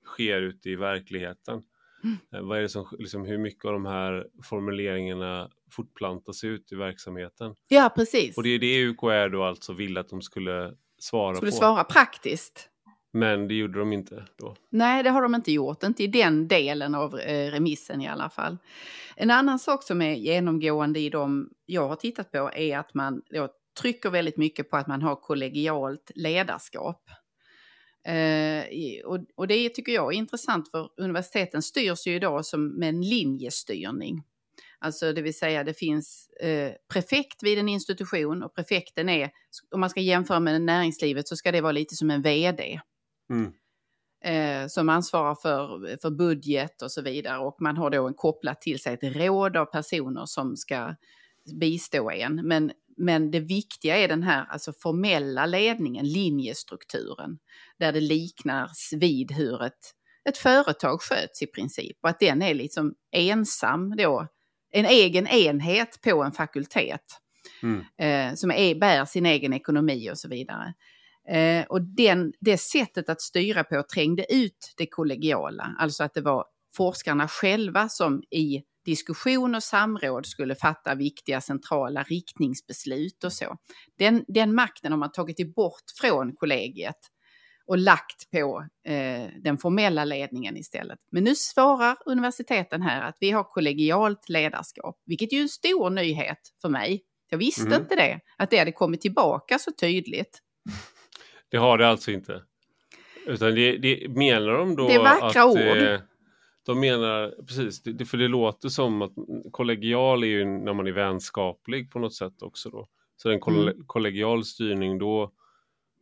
sker 0.06 0.42
ute 0.42 0.70
i 0.70 0.76
verkligheten? 0.76 1.64
Mm. 2.04 2.48
Vad 2.48 2.58
är 2.58 2.62
det 2.62 2.70
som, 2.70 2.88
liksom, 3.00 3.26
hur 3.26 3.38
mycket 3.38 3.66
av 3.66 3.74
de 3.74 3.86
här 3.86 4.28
formuleringarna 4.44 5.50
fortplantar 5.72 6.34
sig 6.34 6.50
ut 6.50 6.72
i 6.72 6.76
verksamheten? 6.76 7.56
Ja, 7.68 7.94
precis. 7.96 8.38
Och 8.38 8.44
det 8.44 8.50
är 8.50 8.60
det 8.60 8.84
UKR 8.84 9.30
då 9.30 9.44
alltså 9.44 9.74
ville 9.74 10.00
att 10.00 10.10
de 10.10 10.22
skulle 10.22 10.74
svara 11.00 11.36
skulle 11.36 11.52
på. 11.52 11.58
svara 11.58 11.84
praktiskt. 11.84 12.70
Men 13.16 13.48
det 13.48 13.54
gjorde 13.54 13.80
de 13.80 13.94
inte 13.94 14.24
då? 14.36 14.56
Nej, 14.70 15.04
det 15.04 15.10
har 15.10 15.22
de 15.22 15.36
inte 15.36 15.52
gjort. 15.52 15.84
Inte 15.84 16.04
i 16.04 16.08
den 16.08 16.48
delen 16.48 16.96
av 16.96 17.20
eh, 17.20 17.52
remissen 17.52 18.02
i 18.02 18.08
alla 18.08 18.30
fall. 18.30 18.58
En 19.16 19.32
annan 19.32 19.60
sak 19.60 19.84
som 19.84 20.02
är 20.02 20.14
genomgående 20.14 21.00
i 21.00 21.10
de 21.10 21.50
jag 21.66 21.88
har 21.88 21.96
tittat 21.96 22.32
på 22.32 22.52
är 22.56 22.78
att 22.78 22.94
man 22.94 23.22
då 23.30 23.50
trycker 23.82 24.10
väldigt 24.10 24.38
mycket 24.38 24.70
på 24.70 24.78
att 24.78 24.88
man 24.88 25.02
har 25.02 25.16
kollegialt 25.16 26.12
ledarskap. 26.16 27.10
Eh, 28.08 28.64
och, 29.06 29.20
och, 29.36 29.48
det 29.48 29.70
tycker 29.70 29.92
jag 29.92 30.14
är 30.14 30.18
intressant 30.18 30.72
för 30.72 30.90
universiteten 30.98 31.62
styrs 31.62 32.08
ju 32.08 32.16
idag 32.16 32.46
som 32.46 32.68
med 32.68 32.90
en 32.90 33.02
linjestyrning. 33.02 34.24
Alltså 34.80 35.14
det 35.14 35.22
vill 35.22 35.38
säga 35.38 35.64
det 35.64 35.74
finns 35.74 36.30
eh, 36.30 36.72
prefekt 36.94 37.44
vid 37.44 37.60
en 37.60 37.70
institution 37.70 38.44
och 38.44 38.56
prefekten 38.56 39.10
är, 39.10 39.30
om 39.72 39.80
man 39.80 39.90
ska 39.90 40.00
jämföra 40.00 40.40
med 40.40 40.62
näringslivet 40.62 41.28
så 41.28 41.36
ska 41.36 41.52
det 41.52 41.62
vara 41.62 41.72
lite 41.72 41.96
som 41.96 42.12
en 42.12 42.22
vd. 42.22 42.80
Mm. 43.30 43.54
Eh, 44.24 44.68
som 44.68 44.90
ansvarar 44.90 45.36
för, 45.36 45.98
för 46.02 46.10
budget 46.10 46.82
och 46.82 46.92
så 46.92 47.02
vidare 47.02 47.38
och 47.38 47.58
man 47.62 47.78
har 47.78 47.90
då 47.90 48.08
en 48.08 48.14
kopplat 48.14 48.62
till 48.62 48.80
sig 48.80 48.94
ett 48.94 49.16
råd 49.16 49.58
av 49.58 49.66
personer 49.66 50.26
som 50.26 50.58
ska 50.58 50.96
bistå 51.60 52.12
en. 52.12 52.36
Men, 52.36 52.72
men 52.98 53.32
det 53.32 53.40
viktiga 53.40 53.98
är 53.98 54.08
den 54.08 54.24
här 54.24 54.46
alltså 54.46 54.74
formella 54.74 55.46
ledningen, 55.46 56.06
linjestrukturen, 56.06 57.38
där 57.80 57.94
det 57.94 58.02
liknas 58.02 58.94
vid 58.96 59.32
hur 59.32 59.64
ett, 59.64 59.94
ett 60.30 60.38
företag 60.38 61.02
sköts 61.02 61.42
i 61.42 61.48
princip 61.48 61.98
och 62.02 62.10
att 62.10 62.20
den 62.20 62.42
är 62.42 62.54
liksom 62.54 62.94
ensam 63.12 63.96
då, 63.96 64.28
en 64.72 64.86
egen 64.86 65.28
enhet 65.28 66.02
på 66.02 66.24
en 66.24 66.32
fakultet. 66.32 67.02
Mm. 67.64 67.84
Eh, 67.98 68.36
som 68.36 68.52
är, 68.52 68.76
bär 68.76 69.06
sin 69.06 69.26
egen 69.26 69.54
ekonomi 69.54 70.12
och 70.12 70.18
så 70.18 70.30
vidare. 70.30 70.74
Eh, 71.30 71.66
och 71.66 71.82
den, 71.82 72.34
det 72.40 72.58
sättet 72.58 73.10
att 73.10 73.22
styra 73.22 73.64
på 73.64 73.84
trängde 73.94 74.34
ut 74.34 74.74
det 74.78 74.86
kollegiala, 74.86 75.76
alltså 75.80 76.04
att 76.04 76.14
det 76.14 76.22
var 76.22 76.46
forskarna 76.76 77.28
själva 77.28 77.90
som 77.90 78.24
i 78.32 78.62
diskussion 78.86 79.56
och 79.56 79.64
samråd 79.64 80.26
skulle 80.26 80.56
fatta 80.56 80.96
viktiga 80.96 81.42
centrala 81.42 82.04
riktningsbeslut 82.04 83.24
och 83.24 83.34
så. 83.34 83.58
Den, 83.98 84.26
den 84.28 84.56
makten 84.56 84.92
har 84.92 85.00
man 85.00 85.12
tagit 85.12 85.56
bort 85.56 85.84
från 86.02 86.36
kollegiet 86.36 87.00
och 87.68 87.78
lagt 87.78 88.32
på 88.32 88.66
eh, 88.88 89.28
den 89.44 89.58
formella 89.58 90.06
ledningen 90.06 90.58
istället. 90.58 91.00
Men 91.12 91.24
nu 91.24 91.36
svarar 91.36 91.98
universiteten 92.06 92.82
här 92.82 93.02
att 93.02 93.18
vi 93.20 93.32
har 93.32 93.44
kollegialt 93.44 94.30
ledarskap, 94.30 95.02
vilket 95.06 95.32
är 95.32 95.36
ju 95.36 95.42
en 95.42 95.50
stor 95.50 95.90
nyhet 95.90 96.40
för 96.62 96.70
mig. 96.70 97.02
Jag 97.30 97.38
visste 97.38 97.62
mm. 97.62 97.82
inte 97.82 97.96
det, 97.96 98.20
att 98.38 98.50
det 98.50 98.58
hade 98.58 98.72
kommit 98.72 99.02
tillbaka 99.02 99.60
så 99.60 99.72
tydligt. 99.72 100.40
Det 101.56 101.60
har 101.60 101.78
det 101.78 101.88
alltså 101.88 102.12
inte. 102.12 102.42
Utan 103.26 103.56
det, 103.56 103.78
det 103.78 104.08
menar 104.08 104.58
de 104.58 104.76
då 104.76 104.88
det 104.88 104.94
är 104.94 105.04
vackra 105.04 105.44
att... 105.44 105.56
Ord. 105.56 105.78
Eh, 105.78 106.00
de 106.66 106.80
menar, 106.80 107.34
precis, 107.48 107.84
det, 107.84 108.06
för 108.06 108.18
det 108.18 108.28
låter 108.28 108.70
som 108.70 109.02
att 109.02 109.12
kollegial 109.52 110.24
är 110.24 110.28
ju 110.28 110.46
när 110.46 110.74
man 110.74 110.88
är 110.88 110.92
vänskaplig 110.92 111.92
på 111.92 112.00
något 112.00 112.14
sätt 112.14 112.42
också 112.42 112.70
då. 112.70 112.88
Så 113.18 113.30
en 113.30 113.40
koll 113.40 113.68
mm. 113.70 113.84
kollegial 113.88 114.46
styrning 114.46 114.98
då, 114.98 115.32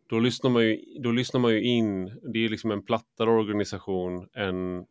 då, 0.09 0.19
lyssnar 0.19 0.49
man 0.49 0.63
ju, 0.63 0.79
då 0.99 1.11
lyssnar 1.11 1.39
man 1.41 1.51
ju 1.51 1.63
in, 1.63 2.19
det 2.33 2.45
är 2.45 2.49
liksom 2.49 2.71
en 2.71 2.85
plattare 2.85 3.29
organisation 3.29 4.29
än 4.33 4.85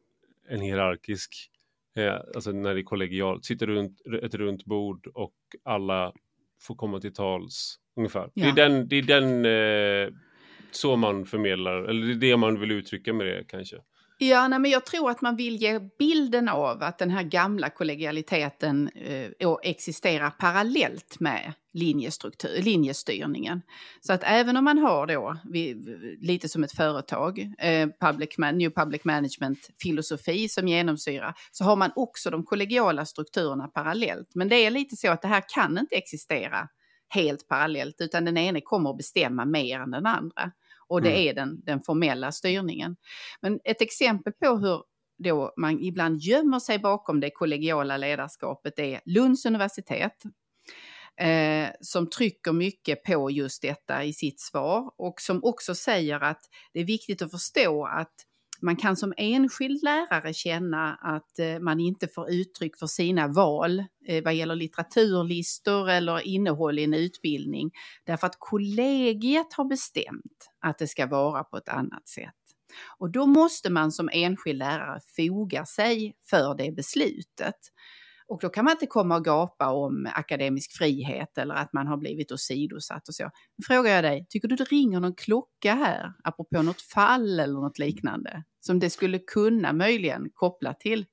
en 0.49 0.61
hierarkisk. 0.61 1.51
Eh, 1.97 2.15
alltså 2.35 2.53
när 2.53 2.75
det 2.75 2.81
är 2.81 2.85
kollegialt, 2.85 3.45
sitter 3.45 3.67
runt 3.67 4.01
ett 4.23 4.35
runt 4.35 4.65
bord 4.65 5.07
och 5.15 5.35
alla 5.65 6.13
får 6.61 6.75
komma 6.75 7.01
till 7.01 7.15
tals 7.15 7.79
ungefär. 7.97 8.31
Ja. 8.35 8.45
Det 8.45 8.63
är 8.63 8.69
den, 8.69 8.89
det 8.89 8.97
är 8.97 9.03
den 9.03 9.45
eh, 9.45 10.19
så 10.77 10.97
man 10.97 11.27
förmedlar, 11.27 11.83
eller 11.83 12.07
det 12.07 12.13
är 12.13 12.31
det 12.31 12.37
man 12.37 12.61
vill 12.61 12.71
uttrycka 12.71 13.13
med 13.13 13.27
det 13.27 13.45
kanske. 13.49 13.77
Ja, 14.19 14.49
nej, 14.49 14.59
men 14.59 14.71
jag 14.71 14.87
tror 14.87 15.11
att 15.11 15.21
man 15.21 15.37
vill 15.37 15.57
ge 15.57 15.79
bilden 15.99 16.49
av 16.49 16.83
att 16.83 16.99
den 16.99 17.11
här 17.11 17.23
gamla 17.23 17.71
kollegialiteten 17.71 18.91
eh, 18.95 19.57
existerar 19.63 20.31
parallellt 20.31 21.21
med 21.21 21.53
linjestruktur, 21.73 22.63
linjestyrningen. 22.63 23.63
Så 24.01 24.13
att 24.13 24.21
även 24.25 24.57
om 24.57 24.65
man 24.65 24.79
har 24.79 25.07
då, 25.07 25.37
vi, 25.45 25.75
lite 26.21 26.49
som 26.49 26.65
ett 26.65 26.73
företag, 26.73 27.39
eh, 27.59 27.89
public 28.01 28.39
man, 28.39 28.59
New 28.59 28.71
Public 28.71 29.05
Management-filosofi 29.05 30.49
som 30.49 30.69
genomsyrar, 30.69 31.35
så 31.53 31.65
har 31.65 31.77
man 31.77 31.93
också 31.97 32.31
de 32.31 32.45
kollegiala 32.45 33.05
strukturerna 33.05 33.69
parallellt. 33.69 34.35
Men 34.35 34.49
det 34.49 34.57
är 34.57 34.71
lite 34.71 34.97
så 34.97 35.11
att 35.11 35.23
det 35.23 35.29
här 35.29 35.43
kan 35.55 35.79
inte 35.79 35.97
existera 35.97 36.69
helt 37.09 37.49
parallellt, 37.49 37.97
utan 38.01 38.25
den 38.25 38.37
ene 38.37 38.61
kommer 38.61 38.91
att 38.91 38.97
bestämma 38.97 39.45
mer 39.45 39.81
än 39.81 39.91
den 39.91 40.07
andra. 40.07 40.53
Och 40.87 41.03
det 41.03 41.11
mm. 41.11 41.29
är 41.29 41.35
den, 41.35 41.61
den 41.65 41.83
formella 41.83 42.33
styrningen. 42.33 42.97
Men 43.41 43.61
ett 43.65 43.83
exempel 43.83 44.33
på 44.33 44.57
hur 44.57 44.83
då 45.19 45.53
man 45.57 45.81
ibland 45.81 46.21
gömmer 46.21 46.59
sig 46.59 46.79
bakom 46.79 47.21
det 47.21 47.31
kollegiala 47.31 47.97
ledarskapet 47.97 48.79
är 48.79 49.01
Lunds 49.05 49.47
universitet. 49.47 50.23
Eh, 51.17 51.69
som 51.81 52.11
trycker 52.11 52.53
mycket 52.53 53.05
på 53.05 53.31
just 53.31 53.63
detta 53.63 54.05
i 54.05 54.13
sitt 54.13 54.41
svar 54.41 54.91
och 54.97 55.21
som 55.21 55.45
också 55.45 55.75
säger 55.75 56.21
att 56.21 56.41
det 56.73 56.81
är 56.81 56.85
viktigt 56.85 57.23
att 57.23 57.31
förstå 57.31 57.85
att 57.87 58.13
man 58.63 58.77
kan 58.77 58.97
som 58.97 59.15
enskild 59.17 59.83
lärare 59.83 60.35
känna 60.35 60.95
att 60.95 61.39
eh, 61.39 61.59
man 61.59 61.81
inte 61.81 62.09
får 62.09 62.31
uttryck 62.31 62.79
för 62.79 62.87
sina 62.87 63.29
val 63.29 63.85
eh, 64.07 64.25
vad 64.25 64.35
gäller 64.35 64.55
litteraturlistor 64.55 65.91
eller 65.91 66.27
innehåll 66.27 66.79
i 66.79 66.85
en 66.85 66.95
utbildning. 66.95 67.71
Därför 68.05 68.27
att 68.27 68.37
kollegiet 68.39 69.53
har 69.53 69.65
bestämt 69.65 70.51
att 70.61 70.79
det 70.79 70.87
ska 70.87 71.07
vara 71.07 71.45
på 71.45 71.57
ett 71.57 71.69
annat 71.69 72.09
sätt. 72.09 72.35
Och 72.99 73.11
då 73.11 73.27
måste 73.27 73.71
man 73.71 73.93
som 73.93 74.11
enskild 74.13 74.59
lärare 74.59 75.01
foga 75.17 75.65
sig 75.65 76.17
för 76.31 76.55
det 76.55 76.73
beslutet. 76.73 77.57
Och 78.33 78.39
då 78.41 78.49
kan 78.49 78.65
man 78.65 78.73
inte 78.73 78.87
komma 78.87 79.17
och 79.17 79.25
gapa 79.25 79.73
om 79.73 80.09
akademisk 80.15 80.73
frihet 80.73 81.39
eller 81.39 81.55
att 81.55 81.73
man 81.73 81.87
har 81.87 81.97
blivit 81.97 82.33
åsidosatt 82.33 83.09
och 83.09 83.15
så. 83.15 83.25
Nu 83.25 83.65
frågar 83.67 83.95
jag 83.95 84.05
dig, 84.05 84.27
tycker 84.29 84.49
du 84.49 84.57
det 84.57 84.65
ringer 84.65 85.01
någon 85.01 85.15
klocka 85.15 85.75
här, 85.75 86.13
apropå 86.25 86.63
något 86.63 86.81
fall 86.81 87.41
eller 87.41 87.61
något 87.61 87.79
liknande, 87.79 88.45
som 88.61 88.79
det 88.79 88.91
skulle 88.91 89.19
kunna 89.19 89.73
möjligen 89.73 90.31
koppla 90.35 90.75
till? 90.75 91.07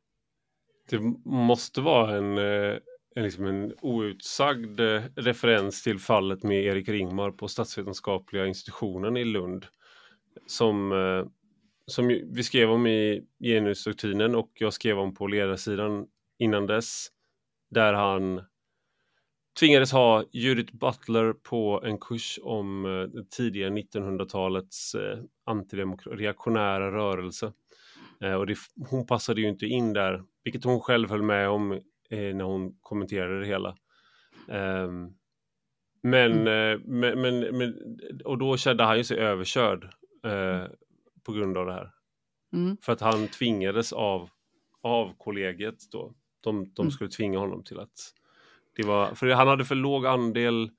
Det 0.90 1.00
måste 1.26 1.82
vara 1.82 2.18
en, 2.18 2.38
eh, 2.38 2.78
en, 3.16 3.24
liksom 3.24 3.46
en 3.46 3.74
outsagd 3.82 4.80
eh, 4.80 5.02
referens 5.16 5.84
till 5.84 6.00
fallet 6.00 6.44
med 6.44 6.64
Erik 6.64 6.90
Ringmar 6.90 7.32
på 7.32 7.48
statsvetenskapliga 7.48 8.46
institutionen 8.46 9.18
i 9.18 9.26
Lund 9.26 9.66
som 10.48 10.92
eh, 10.92 11.32
som 11.86 12.08
vi 12.08 12.44
skrev 12.44 12.72
om 12.72 12.88
i 12.88 13.24
genusdoktrinen 13.44 14.36
och 14.36 14.52
jag 14.54 14.74
skrev 14.74 15.00
om 15.00 15.14
på 15.14 15.28
ledarsidan 15.28 16.06
innan 16.40 16.68
dess, 16.68 17.08
där 17.70 17.94
han 17.94 18.42
tvingades 19.60 19.92
ha 19.92 20.24
Judith 20.32 20.76
Butler 20.76 21.34
på 21.34 21.82
en 21.86 21.98
kurs 21.98 22.40
om 22.44 22.86
eh, 22.86 23.02
det 23.02 23.30
tidiga 23.30 23.70
1900-talets 23.70 24.96
eh, 24.96 25.20
antireaktionära 25.46 26.92
rörelse. 26.92 27.54
Eh, 28.22 28.34
och 28.34 28.48
det, 28.48 28.58
hon 28.90 29.08
passade 29.08 29.42
ju 29.42 29.50
inte 29.50 29.66
in 29.66 29.94
där, 29.94 30.24
vilket 30.44 30.64
hon 30.64 30.80
själv 30.80 31.10
höll 31.10 31.24
med 31.24 31.50
om 31.50 31.80
när 32.12 32.44
hon 32.44 32.78
kommenterade 32.82 33.40
det 33.40 33.46
hela. 33.46 33.76
Um, 34.48 35.16
men, 36.02 36.48
mm. 36.48 36.82
men, 36.86 37.22
men, 37.22 37.58
men, 37.58 37.74
och 38.26 38.38
då 38.38 38.58
kände 38.58 38.84
han 38.84 38.98
ju 38.98 39.04
sig 39.04 39.18
överkörd 39.18 39.94
på 41.24 41.32
grund 41.32 41.58
av 41.58 41.66
det 41.66 41.74
här. 41.74 41.92
Mm. 42.54 42.78
För 42.82 42.94
att 42.94 43.02
han 43.02 43.28
tvingades 43.28 43.94
av, 43.94 44.30
av 44.82 45.14
kollegiet 45.18 45.92
då. 45.92 46.14
De, 46.42 46.72
de 46.74 46.82
mm. 46.82 46.92
skulle 46.92 47.10
tvinga 47.10 47.40
honom 47.40 47.64
till 47.64 47.80
att... 47.80 48.14
Det 48.76 48.84
var, 48.84 49.16
för 49.16 49.30
han 49.30 49.48
hade 49.48 49.66
för 49.66 49.76
låg 49.76 50.06
andel 50.06 50.72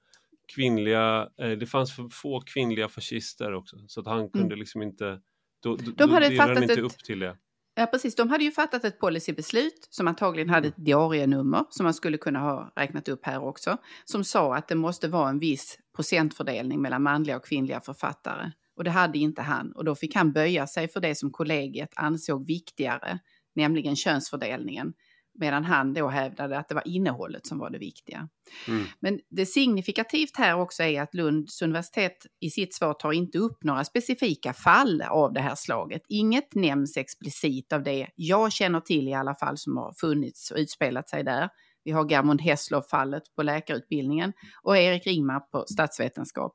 kvinnliga, 0.54 1.28
eh, 1.38 1.50
det 1.50 1.66
fanns 1.66 1.96
för 1.96 2.08
få 2.08 2.40
kvinnliga 2.40 2.88
fascister 2.88 3.54
också. 3.54 3.76
Så 3.86 4.00
att 4.00 4.06
han 4.06 4.30
kunde 4.30 4.46
mm. 4.46 4.58
liksom 4.58 4.82
inte... 4.82 5.20
Då, 5.62 5.76
de 5.76 5.92
då 5.96 6.06
hade 6.06 6.36
fattat 6.36 6.62
inte 6.62 6.72
ett, 6.72 6.78
upp 6.78 6.98
till 6.98 7.18
det. 7.18 7.36
Ja, 7.74 7.86
precis. 7.86 8.14
De 8.14 8.30
hade 8.30 8.44
ju 8.44 8.50
fattat 8.50 8.84
ett 8.84 8.98
policybeslut 8.98 9.88
som 9.90 10.08
antagligen 10.08 10.50
hade 10.50 10.68
ett 10.68 10.74
diarienummer 10.76 11.64
som 11.70 11.84
man 11.84 11.94
skulle 11.94 12.18
kunna 12.18 12.38
ha 12.38 12.72
räknat 12.76 13.08
upp 13.08 13.26
här 13.26 13.42
också. 13.42 13.76
Som 14.04 14.24
sa 14.24 14.56
att 14.56 14.68
det 14.68 14.74
måste 14.74 15.08
vara 15.08 15.28
en 15.28 15.38
viss 15.38 15.78
procentfördelning 15.96 16.82
mellan 16.82 17.02
manliga 17.02 17.36
och 17.36 17.44
kvinnliga 17.44 17.80
författare. 17.80 18.50
Och 18.76 18.84
det 18.84 18.90
hade 18.90 19.18
inte 19.18 19.42
han. 19.42 19.72
Och 19.72 19.84
då 19.84 19.94
fick 19.94 20.14
han 20.14 20.32
böja 20.32 20.66
sig 20.66 20.88
för 20.88 21.00
det 21.00 21.14
som 21.14 21.30
kollegiet 21.30 21.92
ansåg 21.96 22.46
viktigare, 22.46 23.18
nämligen 23.54 23.96
könsfördelningen. 23.96 24.92
Medan 25.38 25.64
han 25.64 25.94
då 25.94 26.08
hävdade 26.08 26.58
att 26.58 26.68
det 26.68 26.74
var 26.74 26.88
innehållet 26.88 27.46
som 27.46 27.58
var 27.58 27.70
det 27.70 27.78
viktiga. 27.78 28.28
Mm. 28.68 28.84
Men 29.00 29.20
det 29.30 29.46
signifikativt 29.46 30.36
här 30.36 30.56
också 30.56 30.82
är 30.82 31.02
att 31.02 31.14
Lunds 31.14 31.62
universitet 31.62 32.26
i 32.40 32.50
sitt 32.50 32.74
svar 32.74 32.94
tar 32.94 33.12
inte 33.12 33.38
upp 33.38 33.64
några 33.64 33.84
specifika 33.84 34.52
fall 34.52 35.02
av 35.02 35.32
det 35.32 35.40
här 35.40 35.54
slaget. 35.54 36.02
Inget 36.08 36.54
nämns 36.54 36.96
explicit 36.96 37.72
av 37.72 37.82
det 37.82 38.08
jag 38.16 38.52
känner 38.52 38.80
till 38.80 39.08
i 39.08 39.14
alla 39.14 39.34
fall 39.34 39.58
som 39.58 39.76
har 39.76 39.92
funnits 40.00 40.50
och 40.50 40.56
utspelat 40.56 41.08
sig 41.08 41.24
där. 41.24 41.48
Vi 41.84 41.90
har 41.90 42.10
Germund 42.10 42.40
Hesslov-fallet 42.40 43.22
på 43.36 43.42
läkarutbildningen 43.42 44.32
och 44.62 44.78
Erik 44.78 45.06
Ringmar 45.06 45.40
på 45.40 45.64
statsvetenskap. 45.66 46.52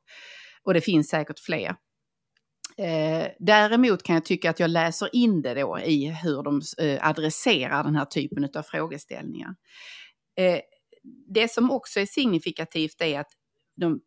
Och 0.63 0.73
det 0.73 0.81
finns 0.81 1.07
säkert 1.09 1.39
fler. 1.39 1.75
Eh, 2.77 3.27
däremot 3.39 4.03
kan 4.03 4.15
jag 4.15 4.25
tycka 4.25 4.49
att 4.49 4.59
jag 4.59 4.69
läser 4.69 5.15
in 5.15 5.41
det 5.41 5.53
då 5.53 5.79
i 5.79 6.09
hur 6.23 6.43
de 6.43 6.61
eh, 6.77 7.07
adresserar 7.07 7.83
den 7.83 7.95
här 7.95 8.05
typen 8.05 8.49
av 8.55 8.63
frågeställningar. 8.63 9.55
Eh, 10.37 10.59
det 11.27 11.51
som 11.51 11.71
också 11.71 11.99
är 11.99 12.05
signifikativt 12.05 13.01
är 13.01 13.19
att 13.19 13.31
de, 13.75 14.01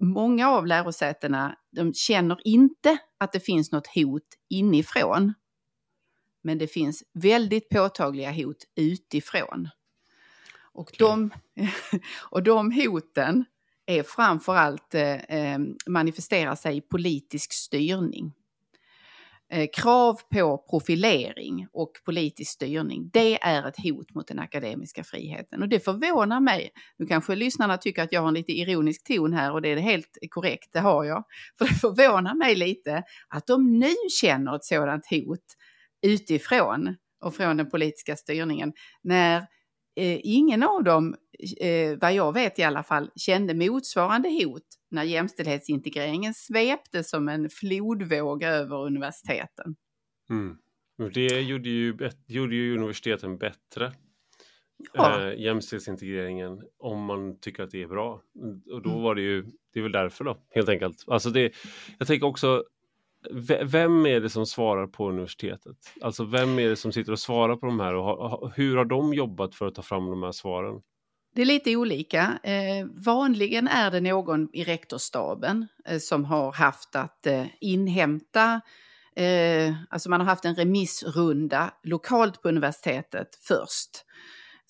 många 0.00 0.50
av 0.50 0.66
lärosätena 0.66 1.56
de 1.70 1.94
känner 1.94 2.38
inte 2.44 2.98
att 3.18 3.32
det 3.32 3.40
finns 3.40 3.72
något 3.72 3.86
hot 3.94 4.26
inifrån. 4.50 5.34
Men 6.42 6.58
det 6.58 6.66
finns 6.66 7.04
väldigt 7.14 7.68
påtagliga 7.68 8.32
hot 8.32 8.64
utifrån. 8.76 9.68
Och, 10.72 10.80
okay. 10.80 10.96
de, 10.98 11.30
och 12.30 12.42
de 12.42 12.72
hoten 12.72 13.44
är 13.86 14.02
framförallt 14.02 14.94
eh, 14.94 15.14
eh 15.14 15.58
manifesterar 15.86 16.54
sig 16.54 16.76
i 16.76 16.80
politisk 16.80 17.52
styrning. 17.52 18.32
Eh, 19.52 19.68
krav 19.72 20.20
på 20.34 20.64
profilering 20.70 21.66
och 21.72 21.92
politisk 22.04 22.52
styrning, 22.52 23.10
det 23.12 23.42
är 23.42 23.68
ett 23.68 23.76
hot 23.76 24.14
mot 24.14 24.28
den 24.28 24.38
akademiska 24.38 25.04
friheten. 25.04 25.62
Och 25.62 25.68
det 25.68 25.80
förvånar 25.80 26.40
mig. 26.40 26.70
Nu 26.98 27.06
kanske 27.06 27.34
lyssnarna 27.34 27.78
tycker 27.78 28.02
att 28.02 28.12
jag 28.12 28.20
har 28.20 28.28
en 28.28 28.34
lite 28.34 28.52
ironisk 28.52 29.06
ton 29.06 29.32
här 29.32 29.52
och 29.52 29.62
det 29.62 29.68
är 29.68 29.76
helt 29.76 30.18
korrekt, 30.30 30.72
det 30.72 30.80
har 30.80 31.04
jag. 31.04 31.24
För 31.58 31.64
det 31.64 31.74
förvånar 31.74 32.34
mig 32.34 32.54
lite 32.54 33.02
att 33.28 33.46
de 33.46 33.78
nu 33.78 33.94
känner 34.20 34.56
ett 34.56 34.64
sådant 34.64 35.06
hot 35.10 35.44
utifrån 36.02 36.96
och 37.20 37.34
från 37.34 37.56
den 37.56 37.70
politiska 37.70 38.16
styrningen 38.16 38.72
när 39.02 39.46
eh, 39.96 40.20
ingen 40.22 40.62
av 40.62 40.84
dem, 40.84 41.14
eh, 41.60 41.98
vad 42.00 42.14
jag 42.14 42.32
vet 42.32 42.58
i 42.58 42.62
alla 42.62 42.82
fall, 42.82 43.10
kände 43.16 43.54
motsvarande 43.54 44.28
hot 44.28 44.62
när 44.90 45.02
jämställdhetsintegreringen 45.02 46.34
svepte 46.34 47.04
som 47.04 47.28
en 47.28 47.48
flodvåg 47.50 48.42
över 48.42 48.86
universiteten. 48.86 49.76
Mm. 50.30 50.56
Det 51.14 51.40
gjorde 51.40 51.68
ju, 51.68 51.96
gjorde 52.26 52.54
ju 52.54 52.76
universiteten 52.76 53.38
bättre. 53.38 53.92
Ja. 54.92 55.30
Eh, 55.30 55.40
jämställdhetsintegreringen 55.40 56.62
om 56.78 57.04
man 57.04 57.40
tycker 57.40 57.62
att 57.62 57.70
det 57.70 57.82
är 57.82 57.88
bra. 57.88 58.22
Och 58.72 58.82
då 58.82 58.90
mm. 58.90 59.02
var 59.02 59.14
det 59.14 59.22
ju, 59.22 59.42
det 59.72 59.78
är 59.78 59.82
väl 59.82 59.92
därför 59.92 60.24
då, 60.24 60.38
helt 60.50 60.68
enkelt. 60.68 61.04
Alltså 61.06 61.30
det, 61.30 61.52
jag 61.98 62.08
tänker 62.08 62.26
också 62.26 62.64
vem 63.62 64.06
är 64.06 64.20
det 64.20 64.30
som 64.30 64.46
svarar 64.46 64.86
på 64.86 65.08
universitetet? 65.08 65.76
Alltså 66.00 66.24
vem 66.24 66.58
är 66.58 66.68
det 66.68 66.76
som 66.76 66.92
sitter 66.92 67.12
och 67.12 67.18
svarar 67.18 67.56
på 67.56 67.66
de 67.66 67.80
här 67.80 67.94
och 67.94 68.52
hur 68.54 68.76
har 68.76 68.84
de 68.84 69.14
jobbat 69.14 69.54
för 69.54 69.66
att 69.66 69.74
ta 69.74 69.82
fram 69.82 70.10
de 70.10 70.22
här 70.22 70.32
svaren? 70.32 70.80
Det 71.34 71.42
är 71.42 71.46
lite 71.46 71.76
olika. 71.76 72.38
Eh, 72.42 72.86
vanligen 73.06 73.68
är 73.68 73.90
det 73.90 74.00
någon 74.00 74.48
i 74.52 74.64
rektorsstaben 74.64 75.66
eh, 75.84 75.98
som 75.98 76.24
har 76.24 76.52
haft 76.52 76.96
att 76.96 77.26
eh, 77.26 77.46
inhämta, 77.60 78.60
eh, 79.16 79.74
alltså 79.90 80.10
man 80.10 80.20
har 80.20 80.26
haft 80.26 80.44
en 80.44 80.54
remissrunda 80.54 81.74
lokalt 81.82 82.42
på 82.42 82.48
universitetet 82.48 83.28
först. 83.40 84.04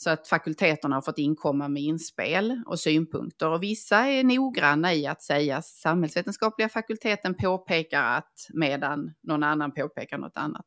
Så 0.03 0.11
att 0.11 0.29
fakulteterna 0.29 0.97
har 0.97 1.03
fått 1.03 1.19
inkomma 1.19 1.69
med 1.69 1.83
inspel 1.83 2.63
och 2.67 2.81
synpunkter. 2.81 3.49
Och 3.49 3.63
vissa 3.63 3.97
är 3.97 4.25
noggranna 4.25 4.95
i 4.95 5.07
att 5.07 5.23
säga 5.23 5.63
samhällsvetenskapliga 5.63 6.69
fakulteten 6.69 7.35
påpekar 7.35 8.03
att 8.03 8.47
medan 8.55 9.15
någon 9.23 9.43
annan 9.43 9.73
påpekar 9.73 10.19
något 10.19 10.37
annat. 10.37 10.67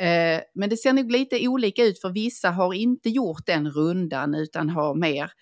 Eh, 0.00 0.40
men 0.54 0.70
det 0.70 0.76
ser 0.76 0.92
nog 0.92 1.12
lite 1.12 1.48
olika 1.48 1.84
ut 1.84 2.00
för 2.00 2.10
vissa 2.10 2.50
har 2.50 2.74
inte 2.74 3.10
gjort 3.10 3.46
den 3.46 3.70
rundan 3.70 4.34
utan 4.34 4.68
har 4.68 4.94
mer 4.94 5.32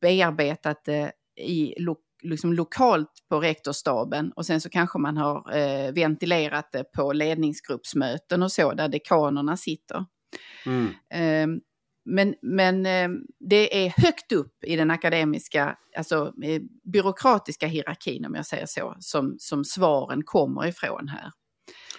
bearbetat 0.00 0.84
det 0.84 1.12
i 1.40 1.74
liksom 2.22 2.52
lokalt 2.52 3.12
på 3.28 3.40
rektorsstaben 3.40 4.32
och 4.32 4.46
sen 4.46 4.60
så 4.60 4.68
kanske 4.68 4.98
man 4.98 5.16
har 5.16 5.56
eh, 5.56 5.92
ventilerat 5.92 6.72
det 6.72 6.84
på 6.84 7.12
ledningsgruppsmöten 7.12 8.42
och 8.42 8.52
så 8.52 8.72
där 8.72 8.88
dekanerna 8.88 9.56
sitter. 9.56 10.04
Mm. 10.66 10.88
Eh, 11.10 11.60
men, 12.06 12.34
men 12.42 12.86
eh, 12.86 13.08
det 13.38 13.86
är 13.86 13.94
högt 13.96 14.32
upp 14.32 14.64
i 14.64 14.76
den 14.76 14.90
akademiska, 14.90 15.78
alltså 15.96 16.32
eh, 16.44 16.62
byråkratiska 16.92 17.66
hierarkin 17.66 18.26
om 18.26 18.34
jag 18.34 18.46
säger 18.46 18.66
så, 18.66 18.96
som, 19.00 19.36
som 19.38 19.64
svaren 19.64 20.22
kommer 20.24 20.66
ifrån 20.66 21.08
här. 21.08 21.30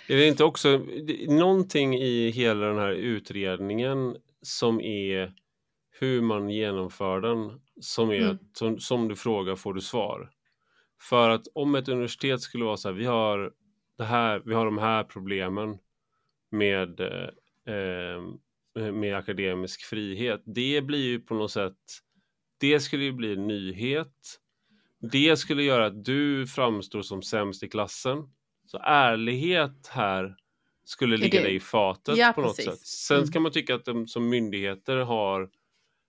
Är 0.07 0.15
det 0.15 0.27
inte 0.27 0.43
också 0.43 0.85
någonting 1.27 1.95
i 1.95 2.29
hela 2.29 2.65
den 2.65 2.77
här 2.77 2.91
utredningen 2.91 4.15
som 4.41 4.81
är 4.81 5.33
hur 5.99 6.21
man 6.21 6.49
genomför 6.49 7.21
den 7.21 7.59
som 7.81 8.09
är 8.09 8.21
mm. 8.21 8.37
som, 8.53 8.79
som 8.79 9.07
du 9.07 9.15
frågar 9.15 9.55
får 9.55 9.73
du 9.73 9.81
svar? 9.81 10.31
För 11.01 11.29
att 11.29 11.47
om 11.53 11.75
ett 11.75 11.89
universitet 11.89 12.41
skulle 12.41 12.65
vara 12.65 12.77
så 12.77 12.87
här, 12.87 12.95
vi 12.95 13.05
har, 13.05 13.51
det 13.97 14.03
här, 14.03 14.41
vi 14.45 14.53
har 14.53 14.65
de 14.65 14.77
här 14.77 15.03
problemen 15.03 15.77
med, 16.51 16.99
eh, 16.99 18.23
med 18.77 19.15
akademisk 19.15 19.81
frihet. 19.85 20.41
Det 20.45 20.81
blir 20.81 21.05
ju 21.05 21.19
på 21.19 21.35
något 21.35 21.51
sätt, 21.51 21.77
det 22.57 22.79
skulle 22.79 23.03
ju 23.03 23.11
bli 23.11 23.33
en 23.33 23.47
nyhet. 23.47 24.39
Det 25.11 25.37
skulle 25.37 25.63
göra 25.63 25.85
att 25.85 26.05
du 26.05 26.47
framstår 26.47 27.01
som 27.01 27.21
sämst 27.21 27.63
i 27.63 27.67
klassen. 27.67 28.17
Så 28.65 28.77
ärlighet 28.77 29.87
här 29.87 30.35
skulle 30.83 31.17
ligga 31.17 31.41
dig 31.41 31.55
i 31.55 31.59
fatet 31.59 32.17
ja, 32.17 32.31
på 32.35 32.41
något 32.41 32.55
precis. 32.55 32.73
sätt. 32.73 32.87
Sen 32.87 33.17
mm. 33.17 33.29
kan 33.29 33.41
man 33.41 33.51
tycka 33.51 33.75
att 33.75 33.85
de 33.85 34.07
som 34.07 34.29
myndigheter 34.29 34.97
har 34.97 35.49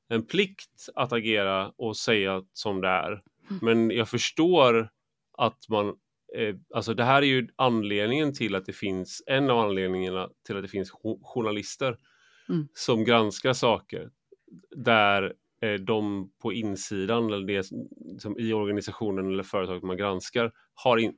en 0.09 0.27
plikt 0.27 0.89
att 0.95 1.13
agera 1.13 1.73
och 1.77 1.97
säga 1.97 2.43
som 2.53 2.81
det 2.81 2.89
är. 2.89 3.11
Mm. 3.11 3.59
Men 3.63 3.91
jag 3.97 4.09
förstår 4.09 4.91
att 5.39 5.69
man 5.69 5.89
eh, 6.37 6.55
Alltså 6.75 6.95
det 6.95 7.05
här 7.05 7.23
är 7.23 7.27
ju 7.27 7.49
anledningen 7.57 8.35
till 8.35 8.55
att 8.55 8.67
det 8.67 8.73
finns, 8.73 9.23
en 9.27 9.51
av 9.51 9.59
anledningarna 9.59 10.29
till 10.47 10.57
att 10.57 10.63
det 10.63 10.69
finns 10.69 10.93
journalister 11.23 11.97
mm. 12.49 12.69
som 12.73 13.05
granskar 13.05 13.53
saker 13.53 14.11
där 14.77 15.35
eh, 15.63 15.75
de 15.75 16.31
på 16.43 16.53
insidan 16.53 17.27
eller 17.27 17.47
det 17.47 17.63
som 18.19 18.39
i 18.39 18.53
organisationen 18.53 19.27
eller 19.27 19.43
företaget 19.43 19.83
man 19.83 19.97
granskar 19.97 20.53
har 20.75 20.97
in, 20.97 21.17